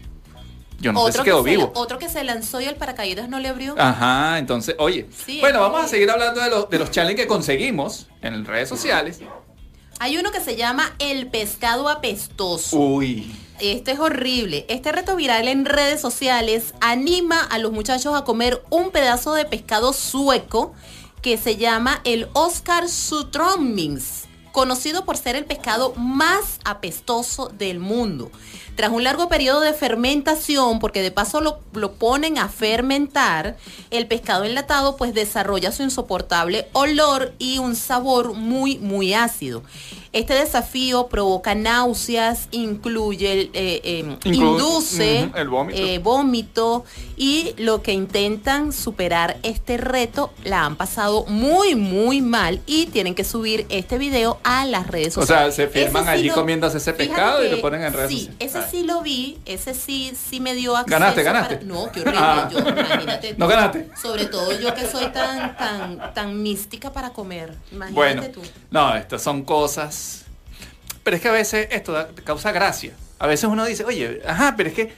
Yo 0.81 0.93
no 0.93 1.01
sé 1.05 1.11
otro, 1.11 1.23
si 1.23 1.25
quedó 1.25 1.45
que 1.45 1.51
se, 1.51 1.57
vivo. 1.57 1.73
otro 1.77 1.99
que 1.99 2.09
se 2.09 2.25
lanzó 2.25 2.61
y 2.61 2.65
el 2.65 2.75
paracaídas 2.77 3.29
no 3.29 3.39
le 3.39 3.49
abrió. 3.49 3.75
Ajá, 3.79 4.39
entonces, 4.39 4.75
oye. 4.79 5.07
Sí, 5.25 5.41
bueno, 5.41 5.61
vamos 5.61 5.85
a 5.85 5.89
seguir 5.89 6.11
hablando 6.11 6.41
de 6.41 6.51
los, 6.51 6.69
de 6.69 6.79
los 6.79 6.91
challenges 6.91 7.23
que 7.25 7.29
conseguimos 7.29 8.09
en 8.21 8.45
redes 8.45 8.69
sociales. 8.69 9.21
Hay 10.01 10.17
uno 10.19 10.31
que 10.33 10.41
se 10.41 10.57
llama 10.57 10.95
el 10.99 11.29
pescado 11.29 11.89
apestoso. 11.89 12.77
Uy. 12.77 13.33
Este 13.73 13.93
es 13.93 13.99
horrible. 13.99 14.67
Este 14.69 14.93
reto 14.93 15.17
viral 15.17 15.49
en 15.49 15.65
redes 15.65 15.99
sociales 15.99 16.75
anima 16.83 17.41
a 17.41 17.57
los 17.57 17.73
muchachos 17.73 18.15
a 18.15 18.23
comer 18.23 18.63
un 18.69 18.91
pedazo 18.91 19.33
de 19.33 19.47
pescado 19.47 19.95
sueco 19.95 20.75
que 21.23 21.39
se 21.39 21.57
llama 21.57 22.03
el 22.05 22.29
Oscar 22.35 22.91
Sutrommings, 22.91 24.25
conocido 24.53 25.07
por 25.07 25.17
ser 25.17 25.35
el 25.35 25.47
pescado 25.47 25.95
más 25.95 26.59
apestoso 26.67 27.49
del 27.49 27.79
mundo. 27.79 28.31
Tras 28.77 28.91
un 28.91 29.05
largo 29.05 29.29
periodo 29.29 29.61
de 29.61 29.73
fermentación, 29.73 30.79
porque 30.81 31.01
de 31.03 31.11
paso 31.13 31.41
lo, 31.41 31.61
lo 31.75 31.93
ponen 31.93 32.39
a 32.39 32.49
fermentar, 32.49 33.57
el 33.91 34.07
pescado 34.07 34.45
enlatado 34.45 34.97
pues 34.97 35.15
desarrolla 35.15 35.71
su 35.73 35.83
insoportable 35.85 36.67
olor 36.73 37.33
y 37.39 37.59
un 37.59 37.77
sabor 37.77 38.35
muy, 38.35 38.79
muy 38.79 39.15
ácido. 39.15 39.63
Este 40.13 40.35
desafío 40.35 41.09
provoca 41.09 41.57
náuseas, 41.57 42.47
incluye, 42.53 43.51
eh, 43.53 43.81
eh, 43.83 44.05
Inclu- 44.25 44.35
induce 44.35 45.25
Ujú, 45.29 45.37
el 45.39 45.49
vómito. 45.49 45.79
eh, 45.81 45.99
vómito 45.99 46.85
y 47.17 47.53
lo 47.59 47.83
que 47.83 47.93
intentan 47.93 48.73
superar 48.73 49.39
este 49.43 49.77
reto 49.77 50.33
la 50.45 50.67
han 50.67 50.77
pasado 50.77 51.25
muy, 51.27 51.75
muy 51.75 52.21
mal 52.21 52.61
y 52.67 52.87
tienen 52.87 53.17
que 53.17 53.25
subir 53.25 53.67
este 53.71 53.99
video 53.99 54.39
a 54.45 54.65
las 54.67 54.87
redes 54.87 55.17
O 55.19 55.27
sea, 55.27 55.51
sociales. 55.51 55.55
se 55.57 55.67
filman 55.69 56.05
Ese 56.05 56.13
allí 56.13 56.31
comiéndose 56.31 56.79
ese 56.79 56.93
pescado 56.93 57.45
y 57.45 57.49
lo 57.51 57.61
ponen 57.61 57.83
en 57.83 57.93
redes 57.93 58.11
Sí, 58.11 58.19
sociales. 58.21 58.37
ese 58.39 58.59
Ah. 58.59 58.64
Sí 58.71 58.85
lo 58.85 59.03
vi, 59.03 59.39
ese 59.47 59.75
sí, 59.75 60.13
sí 60.17 60.41
me 60.41 60.55
dio 60.55 60.77
acceso. 60.77 60.91
¿Ganaste, 60.99 61.23
para- 61.25 61.41
ganaste? 61.43 61.65
No, 61.65 61.91
qué 61.93 62.01
horrible. 62.01 62.19
Ah. 62.23 62.49
Yo, 62.53 62.59
imagínate. 62.59 63.35
¿No 63.37 63.47
tú. 63.47 63.51
ganaste? 63.53 63.89
Sobre 64.01 64.27
todo 64.27 64.59
yo 64.59 64.75
que 64.75 64.87
soy 64.87 65.07
tan, 65.13 65.57
tan, 65.57 66.15
tan 66.15 66.43
mística 66.43 66.93
para 66.93 67.11
comer. 67.11 67.55
Imagínate 67.73 67.95
Bueno, 67.95 68.23
tú. 68.33 68.43
no, 68.71 68.95
estas 68.97 69.23
son 69.23 69.43
cosas. 69.45 70.25
Pero 71.03 71.17
es 71.17 71.23
que 71.23 71.29
a 71.29 71.33
veces 71.33 71.69
esto 71.71 71.93
da- 71.93 72.09
causa 72.25 72.51
gracia. 72.53 72.93
A 73.19 73.27
veces 73.27 73.45
uno 73.49 73.65
dice, 73.65 73.85
oye, 73.85 74.23
ajá, 74.27 74.55
pero 74.57 74.69
es 74.71 74.75
que, 74.75 74.93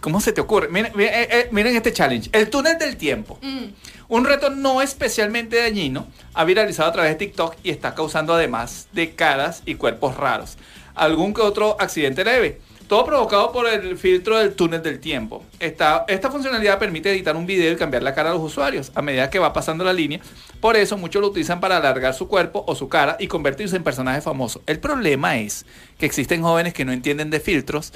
¿cómo 0.00 0.20
se 0.20 0.32
te 0.32 0.40
ocurre? 0.40 0.68
Miren, 0.68 0.92
miren, 0.94 1.14
eh, 1.14 1.28
eh, 1.30 1.48
miren 1.52 1.76
este 1.76 1.92
challenge: 1.92 2.30
el 2.32 2.48
túnel 2.50 2.78
del 2.78 2.96
tiempo. 2.96 3.38
Mm. 3.42 3.66
Un 4.08 4.24
reto 4.26 4.50
no 4.50 4.82
especialmente 4.82 5.56
dañino, 5.56 6.06
ha 6.34 6.44
viralizado 6.44 6.88
a 6.90 6.92
través 6.92 7.12
de 7.12 7.16
TikTok 7.16 7.56
y 7.62 7.70
está 7.70 7.94
causando 7.94 8.34
además 8.34 8.88
de 8.92 9.14
caras 9.14 9.62
y 9.64 9.76
cuerpos 9.76 10.16
raros. 10.16 10.56
Algún 10.94 11.32
que 11.32 11.40
otro 11.40 11.76
accidente 11.80 12.22
leve. 12.24 12.60
Todo 12.92 13.06
provocado 13.06 13.52
por 13.52 13.66
el 13.66 13.96
filtro 13.96 14.36
del 14.38 14.52
túnel 14.52 14.82
del 14.82 15.00
tiempo. 15.00 15.42
Esta, 15.58 16.04
esta 16.08 16.30
funcionalidad 16.30 16.78
permite 16.78 17.10
editar 17.10 17.34
un 17.34 17.46
video 17.46 17.72
y 17.72 17.76
cambiar 17.76 18.02
la 18.02 18.12
cara 18.14 18.28
a 18.28 18.34
los 18.34 18.42
usuarios 18.42 18.92
a 18.94 19.00
medida 19.00 19.30
que 19.30 19.38
va 19.38 19.54
pasando 19.54 19.82
la 19.82 19.94
línea. 19.94 20.20
Por 20.60 20.76
eso 20.76 20.98
muchos 20.98 21.22
lo 21.22 21.28
utilizan 21.28 21.58
para 21.58 21.78
alargar 21.78 22.12
su 22.12 22.28
cuerpo 22.28 22.62
o 22.66 22.74
su 22.74 22.90
cara 22.90 23.16
y 23.18 23.28
convertirse 23.28 23.76
en 23.76 23.82
personajes 23.82 24.22
famosos. 24.22 24.60
El 24.66 24.78
problema 24.78 25.38
es 25.38 25.64
que 25.96 26.04
existen 26.04 26.42
jóvenes 26.42 26.74
que 26.74 26.84
no 26.84 26.92
entienden 26.92 27.30
de 27.30 27.40
filtros 27.40 27.94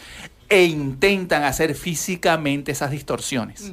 e 0.48 0.64
intentan 0.64 1.44
hacer 1.44 1.74
físicamente 1.74 2.72
esas 2.72 2.90
distorsiones. 2.90 3.72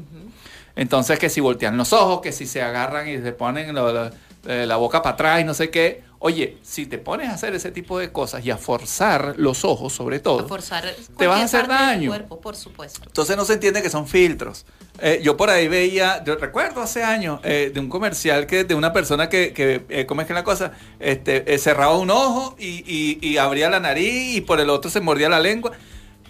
Entonces, 0.76 1.20
que 1.20 1.30
si 1.30 1.40
voltean 1.40 1.78
los 1.78 1.94
ojos, 1.94 2.20
que 2.20 2.34
si 2.34 2.46
se 2.46 2.62
agarran 2.62 3.08
y 3.08 3.20
se 3.20 3.32
ponen 3.32 3.74
lo- 3.74 3.94
lo- 3.94 4.12
eh, 4.46 4.66
la 4.66 4.76
boca 4.76 5.02
para 5.02 5.14
atrás 5.14 5.40
y 5.40 5.46
no 5.46 5.54
sé 5.54 5.70
qué. 5.70 6.04
Oye, 6.26 6.58
si 6.62 6.86
te 6.86 6.98
pones 7.00 7.28
a 7.28 7.34
hacer 7.34 7.54
ese 7.54 7.70
tipo 7.70 8.00
de 8.00 8.14
cosas 8.14 8.46
y 8.46 8.50
a 8.50 8.56
forzar 8.58 9.34
los 9.38 9.66
ojos, 9.66 9.92
sobre 9.92 10.16
A 10.18 10.24
todo, 10.24 10.48
forzar 10.48 10.86
te 11.18 11.28
vas 11.28 11.42
a 11.42 11.44
hacer 11.44 11.68
daño. 11.68 12.10
Cuerpo, 12.12 12.40
por 12.40 12.56
supuesto. 12.56 13.02
entonces 13.06 13.36
no 13.36 13.44
se 13.44 13.56
entiende 13.56 13.82
que 13.82 13.90
son 13.90 14.08
filtros. 14.08 14.66
Eh, 15.02 15.20
yo 15.22 15.36
por 15.36 15.50
ahí 15.50 15.68
veía, 15.68 16.24
yo 16.24 16.38
recuerdo 16.38 16.82
hace 16.82 17.04
años, 17.04 17.42
eh, 17.44 17.72
de 17.74 17.80
un 17.82 17.90
comercial 17.90 18.48
que 18.48 18.64
de 18.64 18.74
una 18.74 18.94
persona 18.94 19.28
que, 19.28 19.52
que 19.52 19.84
eh, 19.90 20.06
¿cómo 20.06 20.22
es 20.22 20.28
que 20.28 20.34
la 20.34 20.46
cosa? 20.46 20.72
Este, 21.02 21.54
eh, 21.54 21.58
cerraba 21.58 21.98
un 21.98 22.10
ojo 22.10 22.56
y, 22.58 22.86
y- 22.88 23.18
y 23.22 23.38
abría 23.38 23.70
la 23.70 23.82
nariz 23.82 24.36
y 24.38 24.40
por 24.40 24.62
el 24.62 24.70
otro 24.70 24.90
se 24.90 25.02
mordía 25.02 25.28
la 25.28 25.42
lengua. 25.42 25.74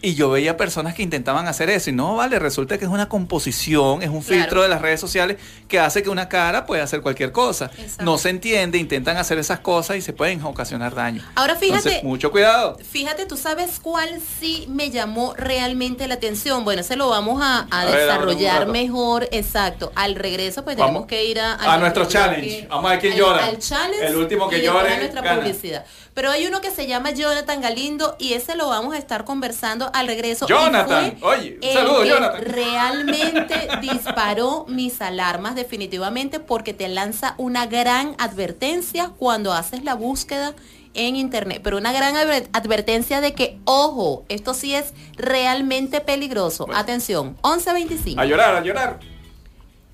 Y 0.06 0.16
yo 0.16 0.30
veía 0.30 0.58
personas 0.58 0.94
que 0.96 1.02
intentaban 1.02 1.48
hacer 1.48 1.70
eso 1.70 1.90
y 1.90 1.94
no 1.94 2.18
vale, 2.18 2.38
resulta 2.38 2.78
que 2.78 2.84
es 2.84 2.92
una 2.92 3.08
composición, 3.08 4.04
es 4.04 4.10
un 4.10 4.22
Claro. 4.22 4.42
filtro 4.42 4.62
de 4.62 4.68
las 4.68 4.82
redes 4.82 5.00
sociales 5.00 5.38
que 5.70 5.80
hace 5.80 6.04
que 6.04 6.10
una 6.10 6.28
cara 6.28 6.66
pueda 6.66 6.84
hacer 6.84 7.02
cualquier 7.02 7.32
cosa. 7.32 7.72
Exacto. 7.78 8.04
No 8.04 8.18
se 8.18 8.30
entiende, 8.30 8.78
intentan 8.78 9.16
hacer 9.16 9.38
esas 9.40 9.60
cosas 9.62 9.96
y 9.96 10.02
se 10.02 10.12
pueden 10.12 10.44
ocasionar 10.44 10.94
daño. 10.94 11.24
Ahora 11.36 11.56
fíjate, 11.56 11.78
Entonces, 11.78 12.04
mucho 12.04 12.32
cuidado. 12.32 12.78
Fíjate, 12.92 13.26
tú 13.26 13.38
sabes 13.38 13.80
cuál 13.82 14.20
sí 14.42 14.66
me 14.70 14.92
llamó 14.92 15.36
realmente 15.38 16.06
la 16.10 16.16
atención. 16.16 16.66
Bueno, 16.66 16.82
ese 16.82 16.98
lo 16.98 17.08
vamos 17.10 17.42
a, 17.42 17.66
a 17.72 17.82
A 17.82 17.86
ver, 17.86 17.96
desarrollar 18.02 18.68
mejor. 18.68 19.30
Exacto. 19.32 19.94
Al 19.96 20.16
regreso, 20.16 20.66
pues 20.66 20.76
Vamos 20.76 20.90
tenemos 20.90 21.08
que 21.08 21.24
ir 21.26 21.40
a, 21.40 21.54
a 21.56 21.78
nuestro 21.78 22.06
challenge. 22.10 22.68
Vamos 22.70 22.86
a 22.86 22.90
ver 22.90 23.00
quién 23.00 23.16
llora. 23.16 23.46
Al 23.46 23.58
challenge. 23.58 24.06
El 24.06 24.18
último 24.18 24.50
que 24.50 24.62
llore, 24.62 24.94
a 24.96 24.98
nuestra 24.98 25.22
gana. 25.22 25.40
publicidad. 25.40 25.86
Pero 26.14 26.30
hay 26.30 26.46
uno 26.46 26.62
que 26.62 26.70
se 26.70 26.86
llama 26.86 27.10
Jonathan 27.12 27.60
Galindo 27.60 28.16
y 28.20 28.34
ese 28.34 28.56
lo 28.56 28.68
vamos 28.70 28.94
a 28.94 28.98
estar 29.00 29.26
conversando 29.26 29.90
al 29.94 30.06
regreso. 30.08 30.46
Jonathan, 30.48 31.18
oye, 31.22 31.58
un 31.62 31.74
saludo, 31.74 32.06
Jonathan. 32.06 32.42
Realmente 32.46 33.68
disparó 33.82 34.66
mis 34.68 35.02
alarmas 35.02 35.56
definitivamente 35.56 36.40
porque 36.40 36.74
te 36.74 36.88
lanza 36.88 37.34
una 37.38 37.66
gran 37.66 38.16
advertencia 38.20 39.10
cuando 39.18 39.54
haces 39.54 39.84
la 39.84 39.96
búsqueda 39.96 40.54
en 40.96 41.16
internet, 41.16 41.62
pero 41.64 41.78
una 41.78 41.92
gran 41.92 42.14
adver- 42.16 42.48
advertencia 42.54 43.20
de 43.20 43.34
que, 43.34 43.58
ojo, 43.66 44.24
esto 44.30 44.54
sí 44.54 44.76
es 44.76 44.94
realmente 45.16 46.00
peligroso. 46.02 46.68
Bueno. 46.68 46.80
Atención, 46.80 47.36
11.25. 47.42 48.20
A 48.20 48.26
llorar, 48.26 48.54
a 48.56 48.62
llorar. 48.62 49.00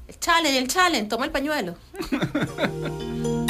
El 0.09 0.20
challenge, 0.20 0.57
el 0.57 0.67
challenge, 0.67 1.07
toma 1.07 1.24
el 1.24 1.32
pañuelo. 1.32 1.76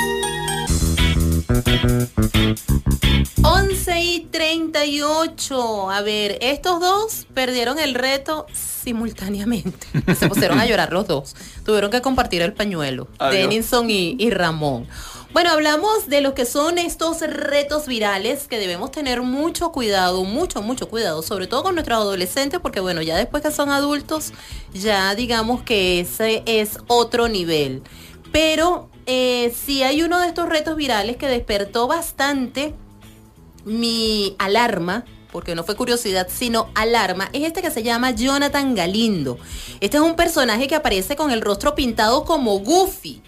11 3.42 4.02
y 4.02 4.28
38. 4.32 5.90
A 5.90 6.02
ver, 6.02 6.38
estos 6.42 6.80
dos 6.80 7.28
perdieron 7.34 7.80
el 7.80 7.96
reto 7.96 8.46
simultáneamente. 8.54 9.88
Se 10.16 10.28
pusieron 10.30 10.60
a 10.60 10.66
llorar 10.66 10.94
los 10.94 11.08
dos. 11.08 11.36
Tuvieron 11.66 11.92
que 11.92 12.02
compartir 12.02 12.42
el 12.42 12.54
pañuelo. 12.54 13.08
Adiós. 13.18 13.50
Denison 13.50 13.90
y, 13.90 14.16
y 14.20 14.30
Ramón. 14.30 14.88
Bueno, 15.32 15.52
hablamos 15.52 16.08
de 16.08 16.22
lo 16.22 16.34
que 16.34 16.46
son 16.46 16.80
estos 16.80 17.22
retos 17.22 17.86
virales 17.86 18.48
que 18.48 18.58
debemos 18.58 18.92
tener 18.92 19.22
mucho 19.22 19.72
cuidado, 19.72 20.24
mucho, 20.24 20.64
mucho 20.64 20.90
cuidado, 20.90 21.22
sobre 21.22 21.46
todo 21.46 21.62
con 21.62 21.76
nuestros 21.76 22.00
adolescentes, 22.00 22.60
porque 22.60 22.80
bueno, 22.80 23.04
ya 23.04 23.16
después 23.16 23.44
que 23.44 23.52
son 23.52 23.70
adultos, 23.70 24.34
ya 24.74 25.14
digamos 25.14 25.62
que 25.62 26.00
ese 26.00 26.42
es 26.48 26.80
otro 26.88 27.28
nivel. 27.28 27.84
Pero 28.32 28.90
eh, 29.06 29.54
si 29.56 29.84
hay 29.84 30.04
uno 30.04 30.20
de 30.20 30.28
estos 30.28 30.48
retos 30.48 30.76
virales 30.76 31.18
que 31.18 31.28
despertó 31.28 31.88
bastante 31.88 32.74
mi 33.66 34.36
alarma, 34.38 35.06
porque 35.32 35.56
no 35.56 35.64
fue 35.64 35.76
curiosidad, 35.76 36.28
sino 36.30 36.70
alarma, 36.76 37.30
es 37.34 37.44
este 37.44 37.62
que 37.62 37.72
se 37.72 37.84
llama 37.84 38.12
Jonathan 38.12 38.76
Galindo. 38.76 39.38
Este 39.80 39.98
es 39.98 40.04
un 40.04 40.16
personaje 40.16 40.68
que 40.68 40.76
aparece 40.76 41.16
con 41.16 41.32
el 41.32 41.42
rostro 41.42 41.76
pintado 41.76 42.26
como 42.26 42.60
Goofy. 42.60 43.22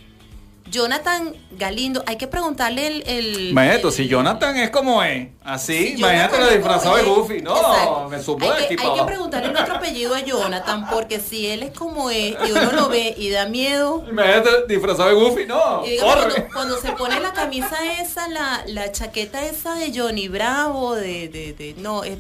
Jonathan 0.72 1.36
Galindo, 1.52 2.02
hay 2.08 2.16
que 2.16 2.28
preguntarle 2.28 2.88
el... 2.88 3.04
el 3.06 3.50
Imagínate, 3.50 3.88
el- 3.88 3.94
si 3.94 4.08
Jonathan 4.08 4.56
es 4.58 4.70
como 4.72 5.04
es, 5.04 5.28
así, 5.44 5.78
Sí, 5.90 5.94
imagínate 5.98 6.40
lo 6.40 6.50
disfrazado 6.50 6.96
de 6.96 7.04
Goofy. 7.04 7.42
No, 7.42 7.56
Exacto. 7.58 8.10
me 8.10 8.24
supo 8.24 8.52
hay 8.52 8.68
que, 8.76 8.82
hay 8.82 8.94
que 9.00 9.04
preguntarle 9.06 9.52
nuestro 9.52 9.76
apellido 9.76 10.16
a 10.16 10.22
Jonathan, 10.22 10.88
porque 10.90 11.20
si 11.20 11.48
él 11.48 11.64
es 11.64 11.78
como 11.78 12.10
es 12.10 12.36
y 12.48 12.52
uno 12.52 12.72
lo 12.72 12.88
ve 12.90 13.14
y 13.18 13.30
da 13.30 13.46
miedo, 13.48 14.04
Imagínate 14.10 14.50
disfrazado 14.68 15.10
de 15.10 15.16
Goofy, 15.16 15.46
no, 15.46 15.86
y 15.86 15.92
digamos, 15.92 16.16
corre. 16.16 16.32
cuando, 16.34 16.54
cuando 16.54 16.78
se 16.78 16.92
pone 16.94 17.20
la 17.20 17.34
camisa 17.34 17.78
esa, 18.02 18.28
la, 18.30 18.64
la 18.68 18.92
chaqueta 18.92 19.46
esa 19.46 19.76
de 19.76 19.92
Johnny 19.94 20.30
Bravo, 20.30 20.96
de, 20.96 21.28
de, 21.28 21.54
de- 21.54 21.76
no, 21.80 22.04
es 22.06 22.18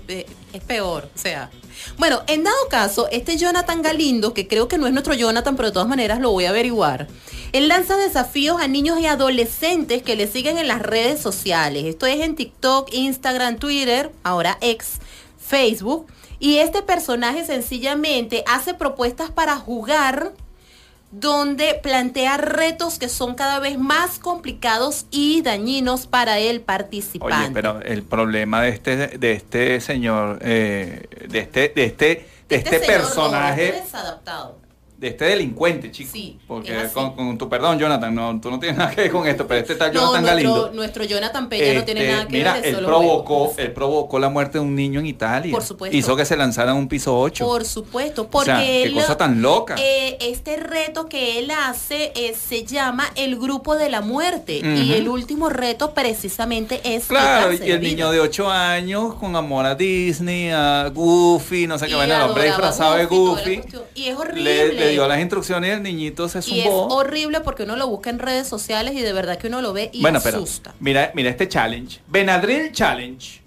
peor, 0.68 1.10
o 1.16 1.18
sea. 1.18 1.50
Bueno, 1.98 2.22
en 2.28 2.44
dado 2.44 2.68
caso, 2.70 3.08
este 3.12 3.38
Jonathan 3.38 3.82
Galindo, 3.82 4.34
que 4.34 4.48
creo 4.48 4.68
que 4.68 4.78
no 4.78 4.88
es 4.88 4.94
nuestro 4.94 5.14
Jonathan, 5.14 5.56
pero 5.56 5.70
de 5.70 5.74
todas 5.74 5.88
maneras 5.88 6.20
lo 6.20 6.32
voy 6.32 6.46
a 6.46 6.50
averiguar, 6.50 7.08
él 7.52 7.68
lanza 7.68 7.98
desafíos 7.98 8.62
a 8.62 8.68
niños 8.68 9.00
y 9.00 9.08
adolescentes 9.08 10.04
que 10.04 10.16
le 10.16 10.28
siguen 10.28 10.58
en 10.58 10.68
las 10.68 10.82
redes 10.82 11.20
sociales. 11.20 11.86
Esto 11.86 12.06
es 12.06 12.22
en 12.22 12.36
TikTok, 12.36 12.94
Instagram, 12.94 13.58
Twitter, 13.58 14.12
ahora 14.24 14.58
ex, 14.62 15.00
Facebook. 15.38 16.08
Y 16.40 16.58
este 16.58 16.82
personaje 16.82 17.46
sencillamente 17.46 18.44
hace 18.48 18.74
propuestas 18.74 19.30
para 19.30 19.58
jugar 19.58 20.34
donde 21.12 21.80
plantea 21.84 22.38
retos 22.38 22.98
que 22.98 23.10
son 23.10 23.36
cada 23.36 23.60
vez 23.60 23.78
más 23.78 24.18
complicados 24.18 25.06
y 25.12 25.42
dañinos 25.42 26.08
para 26.08 26.40
el 26.40 26.62
participante. 26.62 27.36
Oye, 27.36 27.52
pero 27.54 27.82
el 27.82 28.04
problema 28.04 28.62
de 28.62 28.70
este, 28.70 28.96
de 28.96 29.34
este 29.34 29.82
señor, 29.82 30.40
eh, 30.42 31.08
de 31.28 31.40
este, 31.40 31.70
de 31.70 31.86
este, 31.86 32.28
de 32.48 32.56
este, 32.56 32.80
señor, 32.80 32.82
no, 32.82 32.88
personaje, 32.88 33.70
este 33.70 33.82
desadaptado. 33.82 34.58
De 35.02 35.08
este 35.08 35.26
delincuente, 35.26 35.90
chico. 35.92 36.12
Sí, 36.14 36.38
Porque 36.48 36.74
con, 36.94 37.16
con 37.16 37.36
tu 37.38 37.50
perdón, 37.50 37.80
Jonathan, 37.80 38.14
no, 38.14 38.40
tú 38.40 38.52
no 38.52 38.60
tienes 38.60 38.78
nada 38.80 38.92
que 38.92 39.02
ver 39.02 39.12
con 39.12 39.28
esto, 39.28 39.48
pero 39.48 39.60
este 39.62 39.74
tal 39.76 39.92
No, 39.94 40.00
Jonathan 40.14 40.22
nuestro, 40.22 40.52
Galindo. 40.54 40.72
nuestro 40.76 41.04
Jonathan 41.06 41.50
Peña 41.50 41.74
no 41.74 41.84
tiene 41.84 42.02
este, 42.02 42.12
nada 42.14 42.28
que 42.28 42.38
mira, 42.38 42.54
ver. 42.54 42.66
él 42.68 42.76
solo 42.76 42.88
provocó, 42.88 43.36
juego. 43.48 43.54
él 43.58 43.72
provocó 43.74 44.20
la 44.20 44.30
muerte 44.30 44.60
de 44.60 44.64
un 44.64 44.76
niño 44.76 45.00
en 45.00 45.08
Italia. 45.08 45.52
Por 45.52 45.64
supuesto. 45.64 45.98
Hizo 45.98 46.16
que 46.16 46.24
se 46.24 46.38
lanzara 46.38 46.72
a 46.72 46.74
un 46.76 46.88
piso 46.88 47.20
8. 47.20 47.44
Por 47.44 47.66
supuesto, 47.66 48.22
o 48.22 48.28
porque 48.30 48.46
sea, 48.52 48.60
qué 48.60 48.84
él, 48.84 48.94
cosa 48.94 49.18
tan 49.18 49.42
loca. 49.42 49.76
eh, 49.80 50.18
este 50.22 50.58
reto 50.58 51.08
que 51.10 51.40
él 51.40 51.50
hace 51.50 52.12
eh, 52.16 52.36
se 52.36 52.64
llama 52.64 53.06
el 53.16 53.38
grupo 53.40 53.76
de 53.78 53.90
la 53.90 54.02
muerte 54.02 54.58
y 54.64 54.94
el 54.94 55.08
último 55.10 55.50
reto 55.50 55.96
precisamente 55.96 56.80
es 56.84 57.06
Claro, 57.08 57.52
y 57.54 57.56
el 57.56 57.80
vida. 57.80 57.90
niño 57.90 58.12
de 58.12 58.20
8 58.20 58.50
años 58.52 59.16
con 59.16 59.36
amor 59.36 59.66
a 59.66 59.74
Disney, 59.74 60.52
a 60.52 60.90
Goofy, 60.94 61.66
no 61.66 61.80
sé 61.80 61.88
qué, 61.88 61.96
bueno, 61.96 62.16
el 62.16 62.22
hombre 62.22 62.46
disfrazado 62.46 62.96
de 62.98 63.06
Goofy. 63.06 63.62
Y 63.96 64.06
es 64.10 64.16
horrible. 64.16 64.68
Le, 64.68 64.74
le 64.74 64.91
dio 64.92 65.08
las 65.08 65.20
instrucciones 65.20 65.70
y 65.70 65.72
el 65.74 65.84
niñito 65.84 66.30
se 66.30 66.40
Y 66.50 66.62
es 66.62 66.68
horrible 66.70 67.42
porque 67.42 67.64
uno 67.64 67.76
lo 67.76 67.88
busca 67.88 68.10
en 68.10 68.20
redes 68.20 68.48
sociales 68.48 68.94
y 68.94 69.02
de 69.02 69.14
verdad 69.14 69.38
que 69.38 69.48
uno 69.48 69.62
lo 69.62 69.74
ve 69.74 69.90
y 69.94 70.02
bueno, 70.02 70.20
pero 70.24 70.38
asusta. 70.38 70.74
mira, 70.80 71.12
mira 71.16 71.30
este 71.30 71.48
challenge. 71.48 72.00
Benadryl 72.08 72.72
Challenge. 72.72 73.41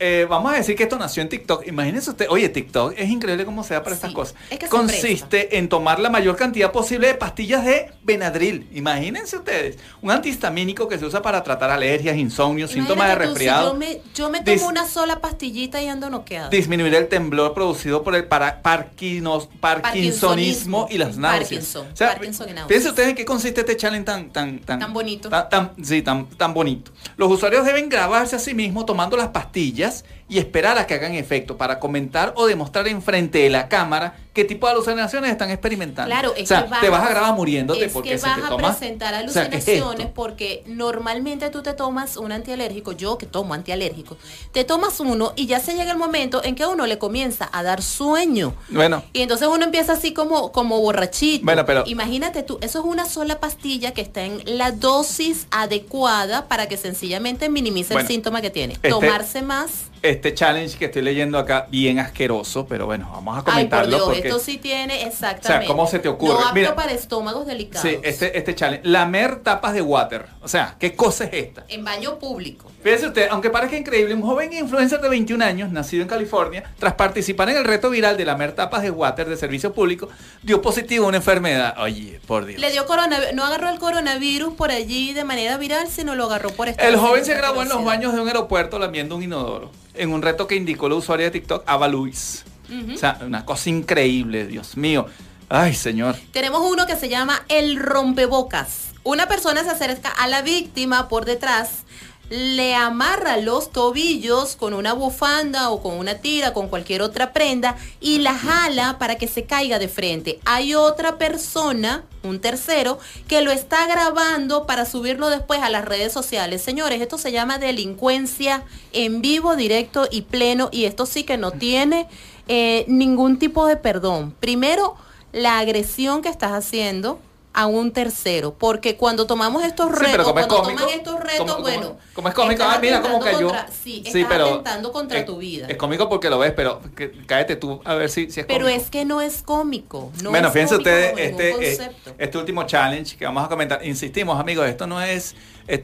Eh, 0.00 0.26
vamos 0.28 0.52
a 0.52 0.56
decir 0.56 0.74
que 0.74 0.82
esto 0.82 0.98
nació 0.98 1.22
en 1.22 1.28
TikTok. 1.28 1.66
Imagínense 1.68 2.10
usted, 2.10 2.26
oye, 2.28 2.48
TikTok 2.48 2.94
es 2.96 3.08
increíble 3.08 3.44
cómo 3.44 3.62
se 3.62 3.74
da 3.74 3.82
para 3.84 3.94
estas 3.94 4.12
cosas. 4.12 4.34
es 4.50 4.58
que 4.58 4.66
se 4.66 4.70
Consiste 4.70 5.56
en 5.56 5.68
tomar 5.68 6.00
la 6.00 6.10
mayor 6.10 6.34
cantidad 6.36 6.72
posible 6.72 7.06
de 7.06 7.14
pastillas 7.14 7.64
de 7.64 7.92
Benadryl. 8.02 8.66
Imagínense 8.74 9.36
ustedes, 9.36 9.78
un 10.02 10.10
antihistamínico 10.10 10.88
que 10.88 10.98
se 10.98 11.04
usa 11.06 11.22
para 11.22 11.42
tratar 11.44 11.70
alergias, 11.70 12.16
insomnio, 12.16 12.66
síntomas 12.66 13.06
de 13.06 13.14
Imagínate 13.14 13.26
tú, 13.26 13.38
si 13.38 13.44
resfriado. 13.44 13.72
yo 13.72 13.78
me, 13.78 14.00
yo 14.14 14.30
me 14.30 14.40
tomo 14.42 14.56
Dis- 14.56 14.68
una 14.68 14.86
sola 14.88 15.20
pastillita 15.20 15.80
y 15.80 15.86
ando 15.86 16.10
noqueada. 16.10 16.48
disminuir 16.48 16.92
el 16.96 17.06
temblor 17.06 17.54
producido 17.54 18.02
por 18.02 18.16
el 18.16 18.24
para, 18.26 18.62
parquinos- 18.62 19.48
parkinsonismo 19.60 19.80
Parkinsonismo. 19.80 20.88
y 20.90 20.98
las 20.98 21.16
náuseas. 21.16 21.48
Parkinson, 21.48 21.86
O 21.92 21.96
sea, 21.96 22.08
Parkinson 22.08 22.48
y 22.48 22.52
náuseas. 22.52 22.68
fíjense 22.68 22.88
ustedes 22.88 23.08
en 23.10 23.14
qué 23.14 23.24
consiste 23.24 23.60
este 23.60 23.76
challenge 23.76 24.04
tan 24.04 24.30
tan 24.30 24.58
tan 24.58 24.80
Tan 24.80 24.92
bonito. 24.92 25.28
tan- 25.28 25.48
tan- 25.48 25.72
sí, 25.84 26.02
tan, 26.02 26.26
tan 26.30 26.52
bonito. 26.52 26.90
Los 27.16 27.30
usuarios 27.30 27.64
deben 27.64 27.88
grabarse 27.88 28.34
a 28.34 28.38
sí 28.40 28.54
mismos 28.54 28.86
tomando 28.86 29.16
las 29.16 29.28
pastillas 29.28 29.83
gracias 29.84 30.04
y 30.28 30.38
esperar 30.38 30.78
a 30.78 30.86
que 30.86 30.94
hagan 30.94 31.14
efecto 31.14 31.56
para 31.56 31.78
comentar 31.78 32.32
o 32.36 32.46
demostrar 32.46 32.88
enfrente 32.88 33.38
de 33.38 33.50
la 33.50 33.68
cámara 33.68 34.16
qué 34.32 34.44
tipo 34.44 34.66
de 34.66 34.72
alucinaciones 34.72 35.30
están 35.30 35.50
experimentando. 35.50 36.08
Claro, 36.10 36.34
es 36.36 36.44
o 36.44 36.46
sea, 36.46 36.64
que 36.64 36.70
vas, 36.70 36.80
te 36.80 36.88
vas 36.90 37.06
a 37.06 37.10
grabar 37.10 37.34
muriéndote 37.34 37.84
es 37.84 37.92
porque 37.92 38.10
que 38.10 38.18
se 38.18 38.26
vas 38.26 38.36
te 38.36 38.52
a 38.52 38.56
presentar 38.56 39.14
O 39.24 39.28
sea, 39.28 39.48
¿qué 39.48 39.58
es 39.58 39.68
alucinaciones 39.68 40.08
porque 40.08 40.64
normalmente 40.66 41.50
tú 41.50 41.62
te 41.62 41.72
tomas 41.72 42.16
un 42.16 42.32
antialérgico, 42.32 42.92
yo 42.92 43.16
que 43.16 43.26
tomo 43.26 43.54
antialérgico, 43.54 44.16
te 44.52 44.64
tomas 44.64 44.98
uno 44.98 45.32
y 45.36 45.46
ya 45.46 45.60
se 45.60 45.74
llega 45.74 45.92
el 45.92 45.98
momento 45.98 46.42
en 46.42 46.56
que 46.56 46.64
a 46.64 46.68
uno 46.68 46.86
le 46.86 46.98
comienza 46.98 47.48
a 47.52 47.62
dar 47.62 47.80
sueño. 47.82 48.54
Bueno, 48.70 49.04
Y 49.12 49.20
entonces 49.22 49.46
uno 49.46 49.64
empieza 49.64 49.92
así 49.92 50.12
como, 50.12 50.50
como 50.50 50.80
borrachito. 50.80 51.44
Bueno, 51.44 51.64
pero- 51.64 51.84
Imagínate 51.86 52.42
tú, 52.42 52.58
eso 52.60 52.80
es 52.80 52.84
una 52.84 53.04
sola 53.06 53.38
pastilla 53.38 53.92
que 53.92 54.00
está 54.00 54.22
en 54.24 54.42
la 54.58 54.72
dosis 54.72 55.46
adecuada 55.52 56.48
para 56.48 56.66
que 56.66 56.76
sencillamente 56.76 57.48
minimice 57.48 57.92
Bueno, 57.94 58.08
el 58.08 58.12
síntoma 58.12 58.40
que 58.40 58.50
tiene. 58.50 58.74
este- 58.74 58.88
Tomarse 58.88 59.42
más. 59.42 59.70
Este 60.04 60.34
challenge 60.34 60.76
que 60.76 60.84
estoy 60.84 61.00
leyendo 61.00 61.38
acá, 61.38 61.66
bien 61.70 61.98
asqueroso, 61.98 62.66
pero 62.66 62.84
bueno, 62.84 63.10
vamos 63.10 63.36
a 63.36 63.38
Ay, 63.38 63.44
por 63.44 63.52
comentarlo 63.54 63.96
Dios, 63.96 64.04
porque... 64.04 64.28
esto 64.28 64.38
sí 64.38 64.58
tiene 64.58 65.02
exactamente. 65.04 65.66
¿cómo 65.66 65.86
se 65.86 65.98
te 65.98 66.08
ocurre? 66.08 66.34
No 66.34 66.40
apto 66.40 66.54
Mira. 66.54 66.74
para 66.74 66.92
estómagos 66.92 67.46
delicados. 67.46 67.88
Sí, 67.88 67.98
este, 68.02 68.36
este 68.36 68.54
challenge. 68.54 68.86
Lamer 68.86 69.40
tapas 69.40 69.72
de 69.72 69.80
water. 69.80 70.26
O 70.42 70.48
sea, 70.48 70.76
¿qué 70.78 70.94
cosa 70.94 71.24
es 71.24 71.32
esta? 71.32 71.64
En 71.68 71.84
baño 71.84 72.18
público. 72.18 72.70
Fíjese 72.82 73.06
usted, 73.06 73.28
aunque 73.30 73.48
parezca 73.48 73.78
increíble, 73.78 74.12
un 74.12 74.20
joven 74.20 74.52
influencer 74.52 75.00
de 75.00 75.08
21 75.08 75.42
años, 75.42 75.72
nacido 75.72 76.02
en 76.02 76.08
California, 76.08 76.64
tras 76.78 76.92
participar 76.92 77.48
en 77.48 77.56
el 77.56 77.64
reto 77.64 77.88
viral 77.88 78.18
de 78.18 78.26
lamer 78.26 78.52
tapas 78.52 78.82
de 78.82 78.90
water 78.90 79.26
de 79.26 79.38
servicio 79.38 79.72
público, 79.72 80.10
dio 80.42 80.60
positivo 80.60 81.06
a 81.06 81.08
una 81.08 81.16
enfermedad. 81.16 81.76
Oye, 81.78 82.20
por 82.26 82.44
Dios. 82.44 82.60
Le 82.60 82.70
dio 82.70 82.84
coronavirus, 82.84 83.34
no 83.34 83.42
agarró 83.42 83.70
el 83.70 83.78
coronavirus 83.78 84.52
por 84.52 84.70
allí 84.70 85.14
de 85.14 85.24
manera 85.24 85.56
viral, 85.56 85.88
sino 85.88 86.14
lo 86.14 86.24
agarró 86.24 86.50
por 86.50 86.68
esta 86.68 86.86
El 86.86 86.96
joven 86.98 87.24
se 87.24 87.34
grabó 87.34 87.62
en 87.62 87.70
los 87.70 87.82
baños 87.82 88.12
de 88.12 88.20
un 88.20 88.28
aeropuerto 88.28 88.78
lamiendo 88.78 89.16
un 89.16 89.22
inodoro, 89.22 89.70
en 89.94 90.12
un 90.12 90.22
reto 90.22 90.46
que 90.46 90.56
indicó 90.56 90.88
la 90.88 90.96
usuaria 90.96 91.26
de 91.26 91.32
TikTok, 91.32 91.64
Ava 91.66 91.88
Luis. 91.88 92.44
O 92.92 92.96
sea, 92.96 93.18
una 93.24 93.44
cosa 93.44 93.70
increíble, 93.70 94.46
Dios 94.46 94.76
mío. 94.76 95.06
Ay, 95.48 95.74
señor. 95.74 96.16
Tenemos 96.32 96.62
uno 96.62 96.86
que 96.86 96.96
se 96.96 97.08
llama 97.08 97.44
el 97.48 97.78
rompebocas. 97.78 98.92
Una 99.04 99.28
persona 99.28 99.62
se 99.62 99.70
acerca 99.70 100.08
a 100.08 100.26
la 100.26 100.42
víctima 100.42 101.08
por 101.08 101.26
detrás, 101.26 101.84
le 102.30 102.74
amarra 102.74 103.36
los 103.36 103.70
tobillos 103.70 104.56
con 104.56 104.74
una 104.74 104.92
bufanda 104.92 105.70
o 105.70 105.82
con 105.82 105.98
una 105.98 106.16
tira, 106.16 106.52
con 106.52 106.68
cualquier 106.68 107.02
otra 107.02 107.32
prenda 107.32 107.76
y 108.00 108.18
la 108.18 108.34
jala 108.34 108.98
para 108.98 109.16
que 109.16 109.28
se 109.28 109.44
caiga 109.44 109.78
de 109.78 109.88
frente. 109.88 110.40
Hay 110.44 110.74
otra 110.74 111.18
persona, 111.18 112.04
un 112.22 112.40
tercero, 112.40 112.98
que 113.28 113.42
lo 113.42 113.50
está 113.50 113.86
grabando 113.86 114.66
para 114.66 114.86
subirlo 114.86 115.28
después 115.28 115.60
a 115.60 115.70
las 115.70 115.84
redes 115.84 116.12
sociales. 116.12 116.62
Señores, 116.62 117.00
esto 117.00 117.18
se 117.18 117.32
llama 117.32 117.58
delincuencia 117.58 118.64
en 118.92 119.20
vivo, 119.20 119.56
directo 119.56 120.08
y 120.10 120.22
pleno 120.22 120.70
y 120.72 120.86
esto 120.86 121.06
sí 121.06 121.24
que 121.24 121.36
no 121.36 121.52
tiene 121.52 122.08
eh, 122.48 122.84
ningún 122.88 123.38
tipo 123.38 123.66
de 123.66 123.76
perdón. 123.76 124.34
Primero, 124.40 124.96
la 125.32 125.58
agresión 125.58 126.22
que 126.22 126.28
estás 126.30 126.52
haciendo 126.52 127.18
a 127.54 127.66
un 127.66 127.92
tercero, 127.92 128.54
porque 128.58 128.96
cuando 128.96 129.26
tomamos 129.26 129.64
estos 129.64 129.86
Sí, 129.90 129.92
retos, 129.94 130.10
pero 130.10 130.24
como 130.24 130.38
es 130.40 130.46
cuando 130.46 130.64
cómico, 130.64 130.82
toman 130.82 130.98
estos 130.98 131.20
retos, 131.20 131.38
como- 131.38 131.52
como- 131.52 131.62
bueno, 131.62 131.96
como 132.12 132.28
es 132.28 132.34
cómico, 132.34 132.62
ah, 132.64 132.78
mira 132.82 133.00
cómo 133.00 133.20
cayó. 133.20 133.46
contra- 133.48 133.68
sí, 133.68 134.02
estás 134.04 134.24
atentando 134.40 134.90
contra 134.92 135.18
es- 135.20 135.24
tu 135.26 135.38
vida. 135.38 135.66
Es 135.68 135.76
cómico 135.76 136.08
porque 136.08 136.28
lo 136.30 136.38
ves, 136.38 136.52
pero 136.54 136.80
que- 136.96 137.12
cállate 137.26 137.54
tú 137.56 137.80
a 137.84 137.94
ver 137.94 138.10
si, 138.10 138.30
si 138.30 138.40
es 138.40 138.46
Pero 138.46 138.64
cómico. 138.64 138.82
es 138.82 138.90
que 138.90 139.04
no 139.04 139.20
es 139.20 139.42
cómico. 139.42 140.10
No 140.22 140.30
bueno, 140.30 140.48
es 140.48 140.52
fíjense 140.52 140.76
ustedes, 140.76 141.14
este, 141.16 141.74
eh, 141.84 141.90
este 142.18 142.38
último 142.38 142.64
challenge 142.64 143.16
que 143.16 143.24
vamos 143.24 143.44
a 143.44 143.48
comentar, 143.48 143.84
insistimos 143.86 144.38
amigos, 144.40 144.66
esto 144.68 144.86
no 144.88 145.00
es, 145.00 145.36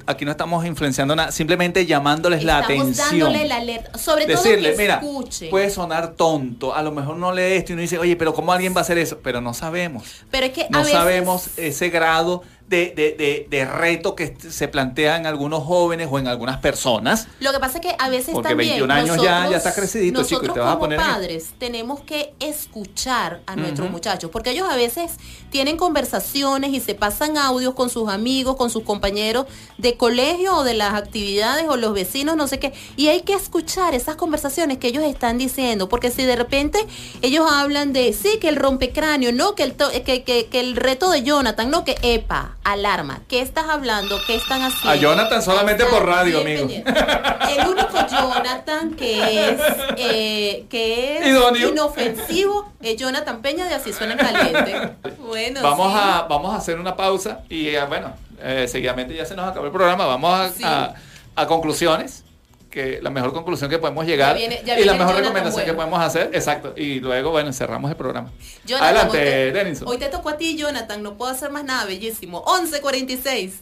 aquí 0.06 0.24
no 0.24 0.30
estamos 0.30 0.64
influenciando 0.66 1.16
nada, 1.16 1.32
simplemente 1.32 1.86
llamándoles 1.86 2.44
la 2.44 2.58
atención. 2.58 3.20
dándole 3.20 3.48
la 3.48 3.56
alerta, 3.56 3.98
sobre 3.98 4.26
Decirle, 4.26 4.68
todo 4.70 4.76
que 4.76 4.82
mira, 4.82 4.94
escuche. 4.96 5.48
puede 5.48 5.70
sonar 5.70 6.14
tonto, 6.14 6.74
a 6.74 6.82
lo 6.82 6.92
mejor 6.92 7.16
no 7.16 7.32
lee 7.32 7.54
esto 7.54 7.72
y 7.72 7.74
uno 7.74 7.82
dice, 7.82 7.98
oye, 7.98 8.16
pero 8.16 8.34
¿cómo 8.34 8.52
alguien 8.52 8.74
va 8.74 8.78
a 8.78 8.82
hacer 8.82 8.98
eso? 8.98 9.18
Pero 9.22 9.40
no 9.40 9.54
sabemos. 9.54 10.24
pero 10.30 10.46
es 10.46 10.52
que 10.52 10.62
a 10.62 10.68
No 10.70 10.78
veces- 10.80 10.92
sabemos 10.92 11.48
ese 11.56 11.88
grado 11.90 12.42
de, 12.70 12.92
de, 12.96 13.12
de, 13.18 13.46
de 13.50 13.64
reto 13.66 14.14
que 14.14 14.34
se 14.48 14.68
plantea 14.68 15.16
en 15.16 15.26
algunos 15.26 15.64
jóvenes 15.64 16.08
o 16.10 16.18
en 16.20 16.28
algunas 16.28 16.58
personas. 16.58 17.26
Lo 17.40 17.52
que 17.52 17.58
pasa 17.58 17.78
es 17.78 17.82
que 17.82 17.96
a 17.98 18.08
veces 18.08 18.32
Porque 18.32 18.50
también 18.50 18.70
21 18.70 18.94
años 18.94 19.16
ya- 19.16 19.40
nosotros- 19.40 19.50
ya 19.50 19.56
está 19.56 19.74
crecidito, 19.74 20.22
chico, 20.24 20.44
y 20.44 20.46
nosotros 20.46 20.54
te 20.54 20.60
vas 20.60 20.68
a 20.68 20.72
como 20.74 20.80
poner 20.84 21.00
en- 21.00 21.06
padres 21.06 21.46
tenemos 21.58 22.00
que 22.02 22.32
escuchar 22.38 23.40
a 23.46 23.56
nuestros 23.56 23.90
muchachos, 23.90 24.30
porque 24.30 24.50
ellos 24.50 24.68
a 24.70 24.76
veces 24.76 25.12
tienen 25.50 25.76
conversaciones 25.76 26.72
y 26.72 26.78
se 26.80 26.94
pasan 26.94 27.36
audios 27.36 27.74
con 27.74 27.90
sus 27.90 28.08
amigos, 28.08 28.54
con 28.56 28.70
sus 28.70 28.84
compañeros 28.84 29.46
de 29.78 29.96
colegio 29.96 30.56
o 30.58 30.62
de 30.64 30.74
las 30.74 30.94
actividades 30.94 31.66
o 31.68 31.76
los 31.76 31.92
vecinos, 31.92 32.36
no 32.36 32.46
sé 32.46 32.58
qué, 32.60 32.72
y 32.96 33.08
hay 33.08 33.22
que 33.22 33.34
escuchar 33.34 33.94
esas 33.94 34.14
conversaciones 34.16 34.78
que 34.78 34.86
ellos 34.86 35.02
están 35.04 35.38
diciendo, 35.38 35.88
porque 35.88 36.10
si 36.12 36.24
de 36.24 36.36
repente 36.36 36.78
ellos 37.22 37.44
hablan 37.50 37.92
de, 37.92 38.12
sí, 38.12 38.38
que 38.40 38.48
el 38.48 38.56
rompecráneo, 38.56 39.32
no, 39.32 39.54
que 39.56 39.64
el, 39.64 39.74
to- 39.74 39.90
que, 39.90 40.22
que, 40.22 40.46
que 40.46 40.60
el 40.60 40.76
reto 40.76 41.10
de 41.10 41.22
Jonathan, 41.24 41.68
no, 41.70 41.84
que, 41.84 41.96
epa, 42.02 42.56
alarma, 42.64 43.20
¿qué 43.28 43.40
estás 43.40 43.68
hablando? 43.68 44.18
¿Qué 44.26 44.36
están 44.36 44.62
haciendo? 44.62 44.90
A 44.90 44.96
Jonathan 44.96 45.42
solamente 45.42 45.84
por 45.86 46.04
radio, 46.06 46.40
amigo. 46.40 46.68
El 46.68 47.68
único 47.68 48.06
Jonathan 48.10 48.94
que 48.94 49.50
es, 49.50 49.60
eh, 49.96 50.66
que 50.68 51.18
es 51.18 51.26
Idóneo. 51.26 51.68
inofensivo 51.70 52.70
es 52.82 52.96
Jonathan 52.96 53.40
Peña 53.42 53.64
de 53.64 53.74
Así 53.74 53.92
Suena 53.92 54.16
Caliente. 54.16 54.94
Bueno, 55.30 55.60
Vamos, 55.62 55.92
sí. 55.92 55.98
a, 56.02 56.22
vamos 56.28 56.52
a 56.52 56.56
hacer 56.56 56.78
una 56.80 56.96
pausa 56.96 57.40
y 57.48 57.68
eh, 57.68 57.84
bueno, 57.86 58.12
eh, 58.42 58.66
seguidamente 58.68 59.14
ya 59.14 59.24
se 59.24 59.36
nos 59.36 59.48
acabó 59.48 59.66
el 59.66 59.72
programa. 59.72 60.06
Vamos 60.06 60.38
a, 60.40 60.48
Sí. 60.50 60.64
a- 60.64 60.94
a 61.36 61.46
conclusiones. 61.46 62.24
Que 62.70 63.00
la 63.02 63.10
mejor 63.10 63.32
conclusión 63.32 63.68
que 63.68 63.78
podemos 63.78 64.06
llegar 64.06 64.36
Ya 64.36 64.38
viene- 64.48 64.62
ya 64.64 64.78
y 64.78 64.84
la 64.84 64.94
mejor 64.94 65.16
recomendación 65.16 65.64
que 65.64 65.72
podemos 65.72 66.00
hacer, 66.00 66.30
exacto. 66.32 66.72
Y 66.76 67.00
luego, 67.00 67.32
bueno, 67.32 67.52
cerramos 67.52 67.90
el 67.90 67.96
programa. 67.96 68.30
Jonathan, 68.64 68.88
Adelante, 68.96 69.18
hoy 69.18 69.24
te, 69.24 69.52
Denison. 69.52 69.88
hoy 69.88 69.98
te 69.98 70.08
tocó 70.08 70.28
a 70.28 70.36
ti, 70.36 70.56
Jonathan. 70.56 71.02
No 71.02 71.14
puedo 71.16 71.32
hacer 71.32 71.50
más 71.50 71.64
nada, 71.64 71.84
bellísimo. 71.86 72.44
11.46. 72.44 73.54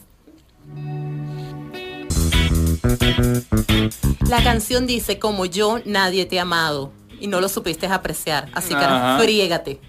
La 4.29 4.43
canción 4.43 4.85
dice, 4.85 5.17
como 5.19 5.45
yo, 5.45 5.79
nadie 5.85 6.25
te 6.25 6.39
ha 6.39 6.43
amado. 6.43 6.91
Y 7.19 7.27
no 7.27 7.41
lo 7.41 7.49
supiste 7.49 7.87
apreciar. 7.87 8.47
Así 8.53 8.73
que 8.73 8.85
friégate. 9.21 9.79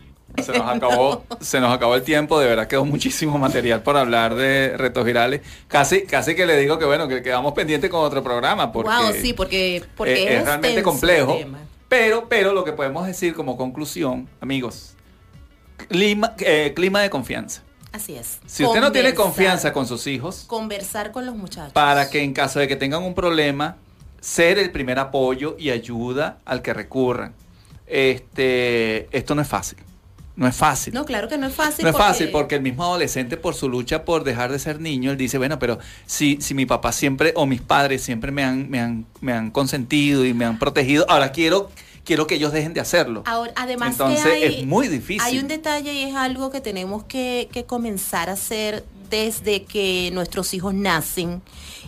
Se 0.43 0.53
nos 0.53 0.69
acabó, 0.69 1.25
se 1.41 1.61
nos 1.61 1.75
acabó 1.75 1.95
el 1.95 2.03
tiempo, 2.03 2.39
de 2.39 2.47
verdad 2.47 2.67
quedó 2.67 2.85
muchísimo 2.85 3.39
material 3.39 3.83
por 3.83 3.97
hablar 3.97 4.35
de 4.35 4.77
retos 4.77 5.05
virales. 5.05 5.43
Casi, 5.69 6.03
casi 6.03 6.35
que 6.35 6.47
le 6.47 6.57
digo 6.57 6.79
que 6.79 6.85
bueno, 6.85 7.09
que 7.09 7.23
quedamos 7.23 7.53
pendientes 7.53 7.91
con 7.91 8.01
otro 8.01 8.23
programa 8.23 8.73
porque, 8.73 8.91
wow, 8.91 9.13
sí, 9.13 9.33
porque, 9.33 9.85
porque 9.97 10.23
eh, 10.23 10.39
es, 10.39 10.45
realmente 10.45 10.83
complejo. 10.83 11.39
Pero, 11.89 12.29
pero 12.29 12.53
lo 12.53 12.65
que 12.65 12.73
podemos 12.73 13.07
decir 13.07 13.35
como 13.35 13.57
conclusión, 13.57 14.29
amigos, 14.41 14.95
clima, 15.89 16.35
eh, 16.39 16.73
clima 16.75 17.03
de 17.03 17.11
confianza. 17.11 17.63
Así 17.93 18.15
es. 18.15 18.39
Si 18.47 18.65
usted 18.65 18.81
no 18.81 18.93
tiene 18.93 19.15
confianza 19.15 19.73
con 19.73 19.87
sus 19.87 20.07
hijos, 20.07 20.45
Conversar 20.47 21.11
con 21.11 21.27
los 21.27 21.35
muchachos. 21.35 21.73
para 21.73 22.09
que 22.09 22.23
en 22.23 22.33
caso 22.33 22.61
de 22.61 22.69
que 22.69 22.77
tengan 22.77 23.03
un 23.03 23.15
problema, 23.15 23.77
ser 24.21 24.59
el 24.59 24.71
primer 24.71 24.99
apoyo 24.99 25.57
y 25.59 25.71
ayuda 25.71 26.39
al 26.45 26.63
que 26.63 26.73
recurran. 26.73 27.35
Este, 27.87 29.09
esto 29.17 29.35
no 29.35 29.43
es 29.43 29.49
fácil. 29.49 29.79
No 30.41 30.49
es 30.49 30.57
fácil. 30.57 30.95
No, 30.95 31.05
claro 31.05 31.29
que 31.29 31.37
no 31.37 31.47
es 31.49 31.55
fácil. 31.55 31.85
No 31.85 31.91
es 31.91 31.97
fácil 31.99 32.31
porque 32.31 32.55
el 32.55 32.63
mismo 32.63 32.83
adolescente 32.83 33.37
por 33.37 33.55
su 33.55 33.69
lucha 33.69 34.07
por 34.07 34.25
dejar 34.25 34.51
de 34.51 34.59
ser 34.59 34.81
niño, 34.81 35.11
él 35.11 35.19
dice, 35.19 35.37
bueno, 35.37 35.59
pero 35.59 35.79
si, 36.07 36.39
si 36.41 36.55
mi 36.55 36.65
papá 36.65 36.93
siempre 36.93 37.35
o 37.37 37.45
mis 37.45 37.61
padres 37.61 38.03
siempre 38.03 38.33
me 38.33 38.43
han, 38.43 38.71
me 38.71 38.81
han, 38.81 39.05
me 39.21 39.35
han 39.35 39.51
consentido 39.51 40.25
y 40.25 40.33
me 40.33 40.47
han 40.47 40.59
protegido, 40.59 41.05
ahora 41.11 41.31
quiero, 41.33 41.71
quiero 42.05 42.27
que 42.27 42.37
ellos 42.37 42.53
dejen 42.53 42.73
de 42.73 42.81
hacerlo. 42.81 43.23
Ahora, 43.27 43.53
además 43.55 43.91
Entonces 43.91 44.25
que 44.25 44.31
hay, 44.31 44.61
es 44.61 44.67
muy 44.67 44.89
difícil. 44.89 45.21
hay 45.21 45.39
un 45.39 45.47
detalle 45.47 45.93
y 45.93 46.05
es 46.05 46.17
algo 46.17 46.51
que 46.51 46.63
tenemos 46.63 47.05
que, 47.05 47.51
que 47.53 47.67
comenzar 47.67 48.31
a 48.31 48.33
hacer 48.33 48.87
desde 49.11 49.65
que 49.65 50.11
nuestros 50.13 50.55
hijos 50.55 50.73
nacen 50.73 51.43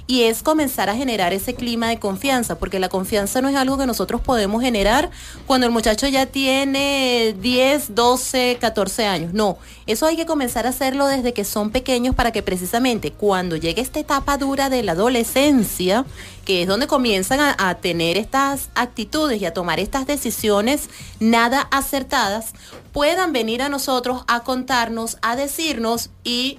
y 0.07 0.25
es 0.25 0.43
comenzar 0.43 0.91
a 0.91 0.97
generar 0.97 1.33
ese 1.33 1.55
clima 1.55 1.89
de 1.89 1.99
confianza, 1.99 2.59
porque 2.59 2.79
la 2.79 2.89
confianza 2.89 3.41
no 3.41 3.49
es 3.49 3.57
algo 3.57 3.79
que 3.79 3.87
nosotros 3.87 4.21
podemos 4.21 4.63
generar 4.63 5.11
cuando 5.47 5.67
el 5.67 5.73
muchacho 5.73 6.09
ya 6.09 6.27
tiene 6.27 7.35
10, 7.41 7.95
12, 7.95 8.59
14 8.61 9.07
años. 9.07 9.33
No, 9.33 9.59
eso 9.87 10.07
hay 10.07 10.17
que 10.17 10.27
comenzar 10.27 10.67
a 10.67 10.71
hacerlo 10.71 11.07
desde 11.07 11.33
que 11.33 11.45
son 11.45 11.71
pequeños 11.71 12.15
para 12.15 12.33
que 12.33 12.43
precisamente 12.43 13.13
cuando 13.13 13.57
llegue 13.57 13.81
esta 13.81 14.01
etapa 14.01 14.37
dura 14.39 14.69
de 14.69 14.83
la 14.83 14.93
adolescencia, 14.93 16.05
que 16.45 16.63
es 16.63 16.69
donde 16.69 16.89
comienzan 16.89 17.41
a, 17.41 17.57
a 17.59 17.77
tener 17.77 18.19
estas 18.19 18.71
actitudes 18.75 19.41
y 19.41 19.47
a 19.47 19.55
tomar 19.55 19.79
estas 19.79 20.07
decisiones 20.07 20.91
nada 21.21 21.69
acertadas, 21.71 22.53
puedan 22.93 23.33
venir 23.33 23.63
a 23.63 23.69
nosotros 23.69 24.25
a 24.27 24.41
contarnos, 24.41 25.19
a 25.23 25.37
decirnos 25.37 26.11
y 26.25 26.59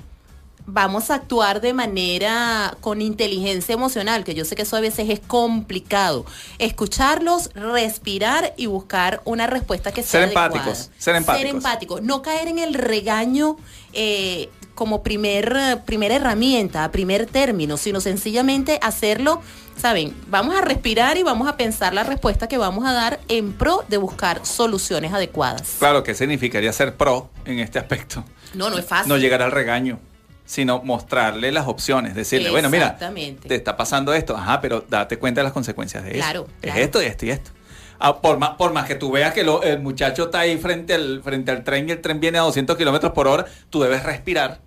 vamos 0.66 1.10
a 1.10 1.16
actuar 1.16 1.62
de 1.62 1.74
manera 1.74 2.76
con 2.82 3.02
inteligencia 3.02 3.74
emocional, 3.74 4.24
que 4.24 4.34
yo 4.34 4.46
sé 4.46 4.56
que 4.56 4.62
eso 4.64 4.76
a 4.76 4.80
veces 4.80 5.10
es 5.10 5.20
complicado. 5.20 6.26
Escucharlos, 6.60 7.50
respirar 7.54 8.54
y 8.58 8.66
buscar 8.68 9.22
una 9.26 9.48
respuesta 9.48 9.92
que 9.92 10.02
sea 10.04 10.12
Ser 10.12 10.24
adecuada. 10.24 10.48
empáticos, 10.48 10.90
ser 10.98 11.16
empáticos. 11.16 11.52
empáticos. 11.56 12.02
No 12.02 12.22
caer 12.22 12.48
en 12.48 12.60
el 12.60 12.74
regaño 12.74 13.58
eh, 13.94 14.50
como 14.76 15.04
primer, 15.04 15.82
primera 15.86 16.16
herramienta, 16.16 16.90
primer 16.92 17.26
término, 17.28 17.78
sino 17.78 18.02
sencillamente 18.02 18.80
hacerlo, 18.82 19.42
¿saben? 19.78 20.16
Vamos 20.30 20.56
a 20.56 20.62
respirar 20.62 21.18
y 21.18 21.24
vamos 21.24 21.48
a 21.48 21.58
pensar 21.58 21.94
la 21.94 22.04
respuesta 22.04 22.48
que 22.48 22.58
vamos 22.58 22.86
a 22.86 22.94
dar 22.94 23.20
en 23.28 23.54
pro 23.54 23.84
de 23.90 23.98
buscar 23.98 24.46
soluciones 24.46 25.14
adecuadas. 25.14 25.76
Claro, 25.78 26.04
¿qué 26.04 26.16
significaría 26.16 26.74
ser 26.74 26.96
pro 26.96 27.30
en 27.46 27.60
este 27.60 27.78
aspecto? 27.78 28.24
No, 28.56 28.70
no 28.72 28.78
es 28.78 28.86
fácil. 28.86 29.10
No 29.10 29.18
llegar 29.18 29.42
al 29.44 29.52
regaño, 29.52 30.00
sino 30.46 30.82
mostrarle 30.84 31.52
las 31.52 31.68
opciones, 31.68 32.16
decirle, 32.16 32.52
bueno, 32.52 32.70
mira, 32.70 32.98
te 33.48 33.56
está 33.56 33.78
pasando 33.78 34.14
esto, 34.14 34.36
ajá, 34.36 34.60
pero 34.62 34.84
date 34.90 35.18
cuenta 35.18 35.40
de 35.42 35.44
las 35.46 35.54
consecuencias 35.54 36.04
de 36.04 36.12
eso. 36.12 36.20
Claro, 36.20 36.48
Es 36.62 36.72
claro. 36.72 36.80
esto, 36.82 37.00
esto 37.02 37.26
y 37.26 37.30
esto. 37.32 37.52
Ah, 38.00 38.20
por, 38.22 38.38
más, 38.38 38.52
por 38.52 38.74
más 38.74 38.86
que 38.86 38.96
tú 38.96 39.12
veas 39.12 39.34
que 39.34 39.44
lo- 39.44 39.64
el 39.64 39.80
muchacho 39.80 40.26
está 40.26 40.40
ahí 40.40 40.58
frente 40.58 40.94
al, 40.94 41.22
frente 41.24 41.52
al 41.52 41.64
tren 41.64 41.88
y 41.88 41.94
el 41.94 42.02
tren 42.02 42.20
viene 42.20 42.38
a 42.38 42.42
200 42.42 42.76
kilómetros 42.78 43.14
por 43.14 43.28
hora, 43.28 43.46
tú 43.70 43.82
debes 43.82 44.04
respirar, 44.04 44.60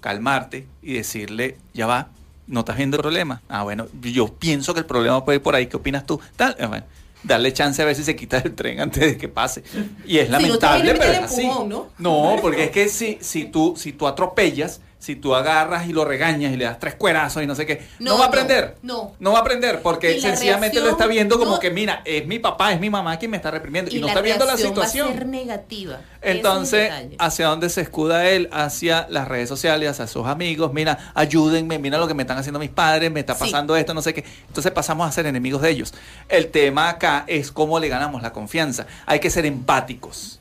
calmarte 0.00 0.66
y 0.82 0.94
decirle, 0.94 1.56
ya 1.74 1.86
va, 1.86 2.08
no 2.46 2.60
estás 2.60 2.76
viendo 2.76 2.96
el 2.96 3.02
problema. 3.02 3.42
Ah, 3.48 3.62
bueno, 3.62 3.86
yo 4.02 4.28
pienso 4.34 4.74
que 4.74 4.80
el 4.80 4.86
problema 4.86 5.24
puede 5.24 5.36
ir 5.36 5.42
por 5.42 5.54
ahí, 5.54 5.66
¿qué 5.66 5.76
opinas 5.76 6.04
tú? 6.06 6.20
Tal, 6.36 6.56
bueno, 6.68 6.84
darle 7.22 7.52
chance 7.52 7.80
a 7.80 7.84
ver 7.84 7.94
si 7.94 8.02
se 8.02 8.16
quita 8.16 8.38
el 8.38 8.54
tren 8.54 8.80
antes 8.80 9.00
de 9.04 9.16
que 9.16 9.28
pase. 9.28 9.62
Y 10.06 10.18
es 10.18 10.28
no 10.28 10.38
lamentable, 10.40 10.94
pero 10.94 11.12
es 11.12 11.18
así. 11.20 11.46
¿no? 11.46 11.88
No, 11.98 12.36
porque 12.40 12.64
es 12.64 12.70
que 12.70 12.88
si, 12.88 13.18
si, 13.20 13.44
tú, 13.44 13.74
si 13.76 13.92
tú 13.92 14.08
atropellas, 14.08 14.80
si 15.00 15.16
tú 15.16 15.34
agarras 15.34 15.88
y 15.88 15.94
lo 15.94 16.04
regañas 16.04 16.52
y 16.52 16.58
le 16.58 16.66
das 16.66 16.78
tres 16.78 16.94
cuerazos 16.94 17.42
y 17.42 17.46
no 17.46 17.54
sé 17.54 17.64
qué, 17.64 17.88
no, 17.98 18.12
No, 18.12 18.18
va 18.18 18.26
a 18.26 18.28
aprender. 18.28 18.76
no. 18.82 19.14
No 19.18 19.32
va 19.32 19.38
a 19.38 19.40
aprender 19.40 19.80
porque 19.80 20.20
sencillamente 20.20 20.78
lo 20.78 20.90
está 20.90 21.06
viendo 21.06 21.38
como 21.38 21.52
no. 21.52 21.58
que, 21.58 21.70
mira, 21.70 22.02
es 22.04 22.26
mi 22.26 22.38
papá, 22.38 22.72
es 22.74 22.80
mi 22.80 22.90
mamá 22.90 23.18
quien 23.18 23.30
me 23.30 23.38
está 23.38 23.50
reprimiendo 23.50 23.90
y, 23.90 23.98
no 23.98 24.08
está 24.08 24.20
viendo 24.20 24.44
la 24.44 24.58
situación. 24.58 25.08
Va 25.08 25.12
a 25.12 25.14
ser 25.14 25.26
negativa. 25.26 26.00
Entonces. 26.20 26.92
¿hacia 27.18 27.46
dónde 27.46 27.70
se 27.70 27.80
escuda 27.80 28.28
él? 28.28 28.50
Hacia 28.52 29.06
las 29.08 29.26
redes 29.26 29.48
sociales, 29.48 29.88
hacia 29.88 30.06
sus 30.06 30.26
amigos. 30.26 30.72
Mira, 30.74 31.12
ayúdenme, 31.14 31.78
mira 31.78 31.96
lo 31.96 32.06
que 32.06 32.14
me 32.14 32.22
están 32.22 32.36
haciendo 32.36 32.58
mis 32.58 32.70
padres, 32.70 33.10
me 33.10 33.20
está 33.20 33.34
Sí. 33.34 33.40
pasando 33.44 33.76
esto, 33.76 33.94
no 33.94 34.02
sé 34.02 34.12
qué. 34.12 34.22
Entonces 34.48 34.70
pasamos 34.70 35.08
a 35.08 35.12
ser 35.12 35.24
enemigos 35.24 35.62
de 35.62 35.70
ellos. 35.70 35.94
El 36.28 36.48
tema 36.48 36.90
acá 36.90 37.24
es 37.26 37.50
cómo 37.50 37.80
le 37.80 37.88
ganamos 37.88 38.20
la 38.20 38.32
confianza. 38.34 38.86
Hay 39.06 39.18
que 39.18 39.30
ser 39.30 39.46
empáticos. 39.46 40.40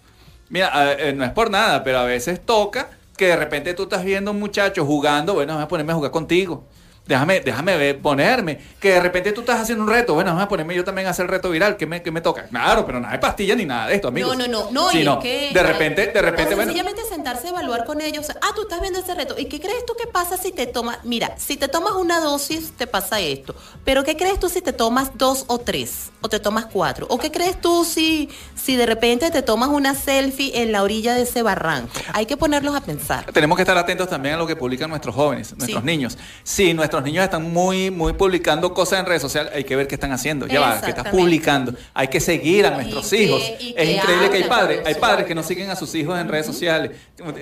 Mira, 0.49 0.91
eh, 0.93 1.09
eh, 1.09 1.13
no 1.13 1.23
es 1.23 1.31
por 1.31 1.49
nada, 1.49 1.83
pero 1.83 1.99
a 1.99 2.03
veces 2.03 2.41
toca 2.43 2.89
que 3.19 3.27
de 3.27 3.35
repente 3.35 3.73
tú 3.73 3.83
estás 3.83 4.05
viendo 4.05 4.31
a 4.31 4.33
un 4.33 4.39
muchacho 4.39 4.85
jugando, 4.85 5.33
bueno, 5.33 5.51
déjame 5.51 5.67
ponerme 5.67 5.91
a 5.91 5.95
jugar 5.95 6.11
contigo. 6.11 6.63
Déjame, 7.09 7.39
déjame 7.39 7.75
ver, 7.75 7.99
ponerme. 7.99 8.59
Que 8.79 8.91
de 8.91 8.99
repente 8.99 9.31
tú 9.31 9.41
estás 9.41 9.59
haciendo 9.59 9.83
un 9.83 9.89
reto. 9.89 10.13
Bueno, 10.13 10.29
déjame 10.29 10.47
ponerme 10.47 10.75
yo 10.75 10.83
también 10.83 11.07
a 11.07 11.09
hacer 11.09 11.25
el 11.25 11.31
reto 11.31 11.49
viral. 11.49 11.75
¿Qué 11.75 11.87
me, 11.87 12.03
qué 12.03 12.11
me 12.11 12.21
toca? 12.21 12.43
Claro, 12.43 12.85
pero 12.85 12.99
nada 12.99 13.13
de 13.13 13.17
pastilla 13.19 13.55
ni 13.55 13.65
nada 13.65 13.87
de 13.87 13.95
esto, 13.95 14.09
amigos. 14.09 14.37
No, 14.37 14.45
no, 14.47 14.65
no, 14.65 14.71
no, 14.71 14.91
y 14.91 14.99
Sino, 14.99 15.13
es 15.15 15.19
que 15.23 15.49
de 15.51 15.63
repente, 15.63 16.05
de 16.05 16.21
repente, 16.21 16.53
bueno. 16.53 16.71
sencillamente 16.71 17.01
sentarse 17.09 17.47
a 17.47 17.49
evaluar 17.49 17.83
con 17.85 17.99
ellos. 17.99 18.27
Ah, 18.29 18.51
tú 18.55 18.61
estás 18.61 18.79
viendo 18.79 18.99
ese 18.99 19.15
reto. 19.15 19.33
¿Y 19.39 19.45
qué 19.45 19.59
crees 19.59 19.83
tú 19.87 19.93
que 19.99 20.05
pasa 20.05 20.37
si 20.37 20.51
te 20.51 20.67
tomas? 20.67 20.99
Mira, 21.03 21.33
si 21.39 21.57
te 21.57 21.67
tomas 21.67 21.93
una 21.93 22.19
dosis, 22.19 22.73
te 22.77 22.85
pasa 22.85 23.19
esto. 23.19 23.55
Pero 23.83 24.03
¿qué 24.03 24.15
crees 24.15 24.39
tú 24.39 24.47
si 24.47 24.61
te 24.61 24.71
tomas 24.71 25.09
dos 25.17 25.45
o 25.47 25.57
tres? 25.57 26.11
O 26.21 26.29
te 26.29 26.39
tomas 26.39 26.67
cuatro. 26.67 27.07
¿O 27.09 27.17
qué 27.17 27.31
crees 27.31 27.59
tú 27.59 27.85
si, 27.85 28.29
si 28.53 28.75
de 28.75 28.85
repente 28.85 29.31
te 29.31 29.41
tomas 29.41 29.69
una 29.69 29.95
selfie 29.95 30.61
en 30.61 30.71
la 30.71 30.83
orilla 30.83 31.15
de 31.15 31.23
ese 31.23 31.41
barranco? 31.41 31.91
Hay 32.13 32.27
que 32.27 32.37
ponerlos 32.37 32.75
a 32.75 32.81
pensar. 32.81 33.25
Tenemos 33.31 33.55
que 33.55 33.63
estar 33.63 33.77
atentos 33.79 34.07
también 34.07 34.35
a 34.35 34.37
lo 34.37 34.45
que 34.45 34.55
publican 34.55 34.91
nuestros 34.91 35.15
jóvenes, 35.15 35.57
nuestros 35.57 35.81
Sí. 35.81 35.85
niños. 35.87 36.15
Si 36.43 36.71
nuestros 36.75 36.98
niños 37.03 37.23
están 37.23 37.51
muy, 37.51 37.91
muy 37.91 38.13
publicando 38.13 38.73
cosas 38.73 38.99
en 38.99 39.05
redes 39.05 39.21
sociales, 39.21 39.51
hay 39.55 39.63
que 39.63 39.75
ver 39.75 39.87
qué 39.87 39.95
están 39.95 40.11
haciendo. 40.11 40.47
Ya 40.47 40.59
va, 40.59 40.81
que 40.81 40.89
estás 40.89 41.09
publicando. 41.09 41.73
Hay 41.93 42.07
que 42.07 42.19
seguir 42.19 42.65
a 42.65 42.71
nuestros 42.71 43.09
que- 43.09 43.23
hijos. 43.23 43.41
y 43.59 43.69
Es 43.69 43.75
que 43.75 43.91
increíble 43.93 44.29
que 44.29 44.37
hay 44.37 44.43
padres, 44.43 44.81
hay 44.85 44.95
padres 44.95 45.25
que 45.25 45.35
no 45.35 45.43
siguen 45.43 45.69
a 45.69 45.75
sus 45.75 45.93
hijos 45.95 46.19
en 46.19 46.27
redes 46.27 46.45
sociales. 46.45 46.91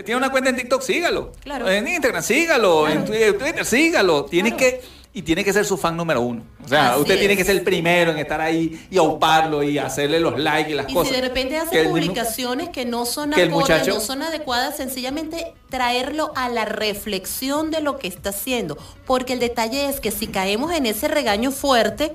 Tiene 0.05 0.15
una 0.15 0.29
cuenta 0.29 0.49
en 0.49 0.55
TikTok, 0.55 0.81
sígalo. 0.81 1.31
Claro. 1.43 1.69
En 1.69 1.87
Instagram, 1.87 2.23
sígalo. 2.23 2.87
En 2.87 2.93
Claro. 3.03 3.07
Twitter, 3.07 3.37
Twitter, 3.37 3.65
sígalo. 3.65 4.25
Tiene 4.25 4.49
Claro. 4.55 4.57
que 4.59 4.81
y 5.17 5.23
tiene 5.23 5.43
que 5.43 5.51
ser 5.51 5.65
su 5.65 5.77
fan 5.77 5.97
número 5.97 6.21
uno. 6.21 6.43
O 6.63 6.67
sea, 6.67 6.91
Así 6.91 7.01
usted 7.01 7.17
tiene 7.17 7.35
que 7.35 7.43
ser 7.43 7.55
el 7.55 7.63
primero 7.63 8.11
en 8.11 8.19
estar 8.19 8.39
ahí 8.39 8.85
y 8.91 8.97
auparlo 8.97 9.63
y 9.63 9.79
hacerle 9.79 10.19
los 10.19 10.37
likes 10.37 10.69
y 10.69 10.73
las 10.75 10.87
Y 10.89 10.93
cosas. 10.93 11.09
si 11.09 11.15
de 11.19 11.27
repente 11.27 11.55
Que 11.55 11.57
hace 11.57 11.75
mismo- 11.79 11.89
publicaciones 11.91 12.69
que 12.69 12.85
no 12.85 13.03
son 13.07 13.31
que 13.31 13.41
el 13.41 13.49
acordes, 13.49 13.69
muchacho- 13.79 13.93
no 13.95 13.99
son 13.99 14.21
adecuadas, 14.21 14.77
sencillamente 14.77 15.53
traerlo 15.69 16.31
a 16.35 16.49
la 16.49 16.65
reflexión 16.65 17.71
de 17.71 17.81
lo 17.81 17.97
que 17.97 18.07
está 18.07 18.29
haciendo. 18.29 18.77
Porque 19.07 19.33
el 19.33 19.39
detalle 19.39 19.89
es 19.89 19.99
que 19.99 20.11
si 20.11 20.27
caemos 20.27 20.71
en 20.71 20.85
ese 20.85 21.07
regaño 21.07 21.49
fuerte, 21.51 22.13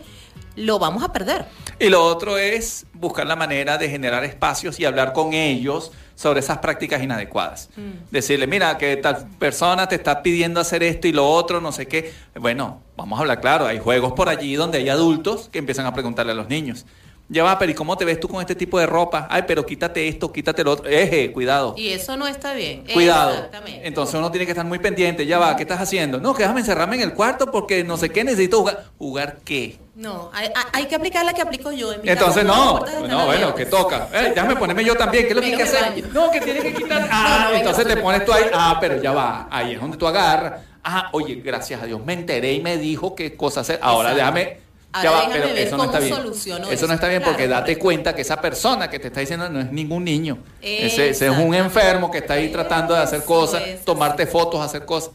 lo 0.57 0.79
vamos 0.79 1.03
a 1.03 1.13
perder. 1.13 1.47
Y 1.79 1.89
lo 1.89 2.05
otro 2.05 2.39
es 2.39 2.87
buscar 2.95 3.27
la 3.27 3.37
manera 3.37 3.79
de 3.79 3.89
generar 3.89 4.25
espacios 4.25 4.79
y 4.79 4.85
hablar 4.85 5.13
con 5.13 5.33
ellos 5.33 5.93
sobre 6.15 6.41
esas 6.41 6.59
prácticas 6.59 7.03
inadecuadas. 7.03 7.71
Decirle, 8.11 8.47
mira, 8.47 8.79
que 8.79 8.97
tal 8.97 9.29
persona 9.39 9.89
te 9.89 9.97
está 9.97 10.23
pidiendo 10.23 10.61
hacer 10.61 10.83
esto 10.83 11.09
y 11.09 11.13
lo 11.13 11.29
otro, 11.29 11.61
no 11.61 11.73
sé 11.73 11.87
qué. 11.89 12.13
Bueno, 12.35 12.81
vamos 12.97 13.19
a 13.19 13.23
hablar 13.23 13.41
claro, 13.41 13.67
hay 13.67 13.79
juegos 13.79 14.13
por 14.13 14.29
allí 14.29 14.55
donde 14.55 14.79
hay 14.79 14.89
adultos 14.89 15.49
que 15.51 15.59
empiezan 15.59 15.87
a 15.87 15.95
preguntarle 15.95 16.33
a 16.33 16.37
los 16.37 16.49
niños. 16.49 16.87
Ya 17.29 17.45
va, 17.45 17.59
pero 17.59 17.73
¿y 17.73 17.75
cómo 17.75 17.97
te 17.97 18.05
ves 18.05 18.21
tú 18.21 18.29
con 18.29 18.43
este 18.43 18.55
tipo 18.55 18.79
de 18.79 18.85
ropa? 18.85 19.27
Ay, 19.31 19.45
pero 19.47 19.65
quítate 19.65 20.07
esto, 20.07 20.31
quítate 20.31 20.63
lo 20.63 20.73
otro. 20.73 20.87
Eje, 20.87 21.33
cuidado. 21.33 21.75
Y 21.79 21.89
eso 21.89 22.15
no 22.17 22.27
está 22.27 22.53
bien. 22.53 22.85
Cuidado. 22.93 23.33
Exactamente. 23.33 23.89
Entonces 23.89 24.15
uno 24.17 24.31
tiene 24.31 24.45
que 24.45 24.53
estar 24.53 24.67
muy 24.67 24.79
pendiente. 24.79 25.25
Ya 25.25 25.39
va, 25.39 25.57
¿qué 25.57 25.63
estás 25.63 25.81
haciendo? 25.81 26.21
No, 26.21 26.35
que 26.35 26.43
déjame 26.43 26.61
encerrarme 26.61 26.97
en 26.97 27.03
el 27.03 27.15
cuarto 27.15 27.51
porque 27.51 27.85
no 27.85 27.97
sé 27.97 28.11
qué 28.11 28.23
necesito 28.23 28.59
jugar. 28.59 28.85
¿Jugar 28.99 29.39
qué? 29.45 29.79
No, 29.95 30.31
hay, 30.33 30.87
que 30.87 30.95
aplicar 30.95 31.25
la 31.25 31.35
que 31.35 31.43
aplico 31.43 31.71
yo. 31.71 31.93
En 31.93 32.01
mi 32.01 32.09
Entonces 32.09 32.45
no, 32.45 32.81
no, 33.07 33.27
bueno, 33.27 33.55
que 33.55 33.67
toca. 33.67 34.09
Eh, 34.13 34.33
déjame 34.35 34.57
ponerme 34.57 34.85
yo 34.85 34.95
también, 34.97 35.25
¿qué 35.25 35.31
es 35.31 35.37
lo 35.37 35.43
que 35.43 35.49
hay 35.49 35.57
que 35.57 35.63
hacer? 35.65 36.09
No, 36.15 36.31
que 36.31 36.41
tienes 36.41 36.63
que 36.63 36.73
quitar. 36.73 37.09
Ah, 37.11 37.49
no, 37.51 37.57
entonces 37.57 37.87
te 37.87 37.97
pones 37.99 38.25
tú 38.25 38.33
ahí. 38.33 38.45
Ah, 38.55 38.79
pero 38.81 39.03
ya 39.03 39.13
va. 39.13 39.49
Ahí 39.51 39.75
es 39.75 39.81
donde 39.81 39.99
tú 39.99 40.07
agarras. 40.07 40.63
Ah, 40.83 41.11
oye, 41.13 41.37
gracias 41.37 41.83
a 41.83 41.87
Dios 41.87 42.05
me 42.05 42.15
enteré 42.15 42.55
y 42.55 42.61
me 42.61 42.79
dijo 42.79 43.15
qué 43.15 43.37
cosa 43.37 43.61
hacer. 43.61 43.79
Ahora 43.83 44.13
Exacto. 44.13 44.35
déjame. 44.35 44.63
Ya 45.03 45.11
va, 45.11 45.29
pero 45.33 45.47
eso 45.47 45.77
no 45.77 45.85
está 45.85 46.01
cómo 46.01 46.21
bien. 46.21 46.33
Eso 46.33 46.71
eso. 46.71 46.87
no 46.87 46.93
está 46.93 47.09
bien 47.09 47.23
porque 47.23 47.49
date 47.49 47.79
cuenta 47.79 48.15
que 48.15 48.23
esa 48.23 48.41
persona 48.41 48.91
que 48.91 48.99
te 48.99 49.09
está 49.09 49.21
diciendo 49.21 49.49
no 49.49 49.61
es 49.61 49.73
ningún 49.73 50.05
niño. 50.05 50.39
Ese, 50.61 51.11
ese 51.11 51.29
es 51.29 51.39
un 51.39 51.55
enfermo 51.55 52.11
que 52.11 52.19
está 52.19 52.35
ahí 52.35 52.51
tratando 52.51 52.95
de 52.95 53.01
hacer 53.01 53.21
Eso 53.21 53.27
cosas, 53.27 53.63
tomarte 53.85 54.27
fotos, 54.27 54.61
hacer 54.61 54.85
cosas. 54.85 55.13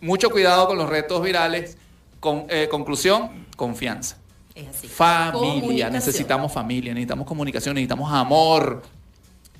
Mucho 0.00 0.28
cuidado 0.28 0.66
con 0.66 0.76
los 0.76 0.88
retos 0.90 1.22
virales. 1.22 1.78
Con, 2.20 2.46
eh, 2.48 2.68
conclusión, 2.70 3.46
confianza. 3.56 4.16
Es 4.54 4.68
así. 4.68 4.88
Familia, 4.88 5.90
necesitamos 5.90 6.52
familia, 6.52 6.94
necesitamos 6.94 7.26
comunicación, 7.26 7.74
necesitamos 7.74 8.12
amor. 8.12 8.82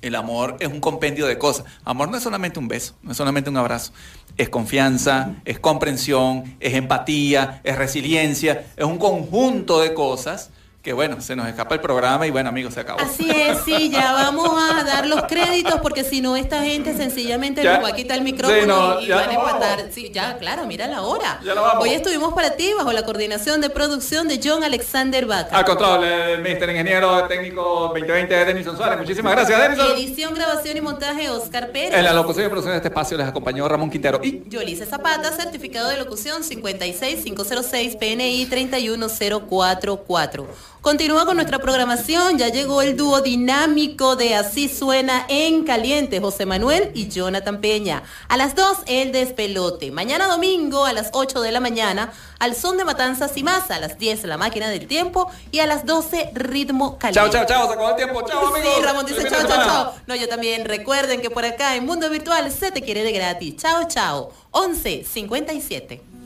El 0.01 0.15
amor 0.15 0.57
es 0.59 0.67
un 0.67 0.79
compendio 0.79 1.25
de 1.25 1.37
cosas. 1.37 1.65
Amor 1.83 2.09
no 2.09 2.17
es 2.17 2.23
solamente 2.23 2.59
un 2.59 2.67
beso, 2.67 2.95
no 3.01 3.11
es 3.11 3.17
solamente 3.17 3.49
un 3.49 3.57
abrazo. 3.57 3.93
Es 4.37 4.49
confianza, 4.49 5.35
es 5.45 5.59
comprensión, 5.59 6.55
es 6.59 6.73
empatía, 6.75 7.61
es 7.63 7.75
resiliencia, 7.77 8.65
es 8.75 8.85
un 8.85 8.97
conjunto 8.97 9.79
de 9.79 9.93
cosas 9.93 10.51
que, 10.87 10.93
bueno, 10.93 11.19
se 11.19 11.35
nos 11.35 11.49
escapa 11.49 11.75
el 11.75 11.81
programa 11.81 12.25
y, 12.27 12.31
bueno, 12.31 12.47
amigos, 12.47 12.73
se 12.73 12.79
acabó. 12.79 13.01
Así 13.01 13.29
es, 13.29 13.57
sí, 13.65 13.89
ya 13.89 14.13
vamos 14.13 14.49
a 14.57 14.85
dar 14.85 15.05
los 15.05 15.23
créditos 15.23 15.81
porque 15.81 16.05
si 16.05 16.21
no 16.21 16.37
esta 16.37 16.63
gente 16.63 16.95
sencillamente 16.95 17.61
nos 17.61 17.83
va 17.83 17.89
a 17.89 17.91
quitar 17.91 18.17
el 18.17 18.23
micrófono 18.23 18.61
Sí, 18.61 18.65
no, 18.65 19.01
y, 19.01 19.09
van 19.09 19.29
a 19.29 19.33
empatar. 19.33 19.91
Sí, 19.91 20.09
ya, 20.13 20.37
claro, 20.37 20.65
mira 20.65 20.87
la 20.87 21.01
hora. 21.01 21.41
Ya. 21.43 21.53
Hoy 21.77 21.89
estuvimos 21.89 22.33
para 22.33 22.51
ti 22.51 22.71
bajo 22.73 22.93
la 22.93 23.03
coordinación 23.03 23.59
de 23.59 23.69
producción 23.69 24.29
de 24.29 24.39
John 24.41 24.63
Alexander 24.63 25.25
Vaca. 25.25 25.57
Al 25.57 25.65
control, 25.65 26.05
el 26.05 26.41
Mister 26.41 26.69
Ingeniero 26.69 27.27
Técnico 27.27 27.89
2020 27.89 28.33
de 28.33 28.45
Denison 28.45 28.77
Suárez. 28.77 28.97
Muchísimas 28.97 29.33
gracias, 29.33 29.59
Denison. 29.59 29.91
Edición, 29.91 30.35
grabación 30.35 30.77
y 30.77 30.79
montaje 30.79 31.29
Oscar 31.29 31.73
Pérez. 31.73 31.95
En 31.95 32.05
la 32.05 32.13
locución 32.13 32.45
y 32.45 32.47
producción 32.47 32.71
de 32.71 32.77
este 32.77 32.87
espacio 32.87 33.17
les 33.17 33.27
acompañó 33.27 33.67
Ramón 33.67 33.89
Quintero 33.89 34.21
y 34.23 34.43
Yolice 34.47 34.85
Zapata, 34.85 35.33
certificado 35.33 35.89
de 35.89 35.97
locución 35.97 36.43
56506 36.43 37.97
PNI 37.97 38.45
31044. 38.45 40.76
Continúa 40.87 41.25
con 41.25 41.35
nuestra 41.35 41.59
programación, 41.59 42.37
ya 42.37 42.47
llegó 42.47 42.81
el 42.81 42.95
dúo 42.95 43.19
dinámico 43.19 44.15
de 44.15 44.35
Así 44.35 44.69
Suena 44.69 45.25
en 45.27 45.65
Caliente, 45.65 46.21
José 46.21 46.45
Manuel 46.45 46.91
y 46.93 47.09
Jonathan 47.09 47.59
Peña. 47.59 48.03
A 48.29 48.37
las 48.37 48.55
2, 48.55 48.83
el 48.85 49.11
despelote. 49.11 49.91
Mañana 49.91 50.27
domingo 50.27 50.85
a 50.85 50.93
las 50.93 51.09
8 51.11 51.41
de 51.41 51.51
la 51.51 51.59
mañana, 51.59 52.13
al 52.39 52.55
son 52.55 52.77
de 52.77 52.85
Matanzas 52.85 53.35
y 53.35 53.43
más, 53.43 53.69
a 53.69 53.81
las 53.81 53.99
10 53.99 54.23
la 54.23 54.37
máquina 54.37 54.69
del 54.69 54.87
tiempo 54.87 55.29
y 55.51 55.59
a 55.59 55.67
las 55.67 55.85
12 55.85 56.31
ritmo 56.33 56.97
caliente. 56.97 57.31
chao, 57.31 57.45
chao, 57.45 57.45
chao, 57.45 57.67
se 57.67 57.73
acabó 57.73 57.89
el 57.89 57.95
tiempo, 57.97 58.21
chao 58.25 58.47
amigos. 58.55 58.71
Sí, 58.77 58.81
Ramón 58.81 59.05
dice 59.05 59.29
chao, 59.29 59.45
chao, 59.45 59.65
chao. 59.65 59.93
No, 60.07 60.15
yo 60.15 60.29
también. 60.29 60.63
Recuerden 60.63 61.19
que 61.19 61.29
por 61.29 61.43
acá 61.43 61.75
en 61.75 61.85
Mundo 61.85 62.09
Virtual 62.09 62.49
se 62.49 62.71
te 62.71 62.81
quiere 62.81 63.03
de 63.03 63.11
gratis. 63.11 63.57
Chao, 63.57 63.89
chao. 63.89 64.31
11 64.51 65.03
57. 65.03 66.16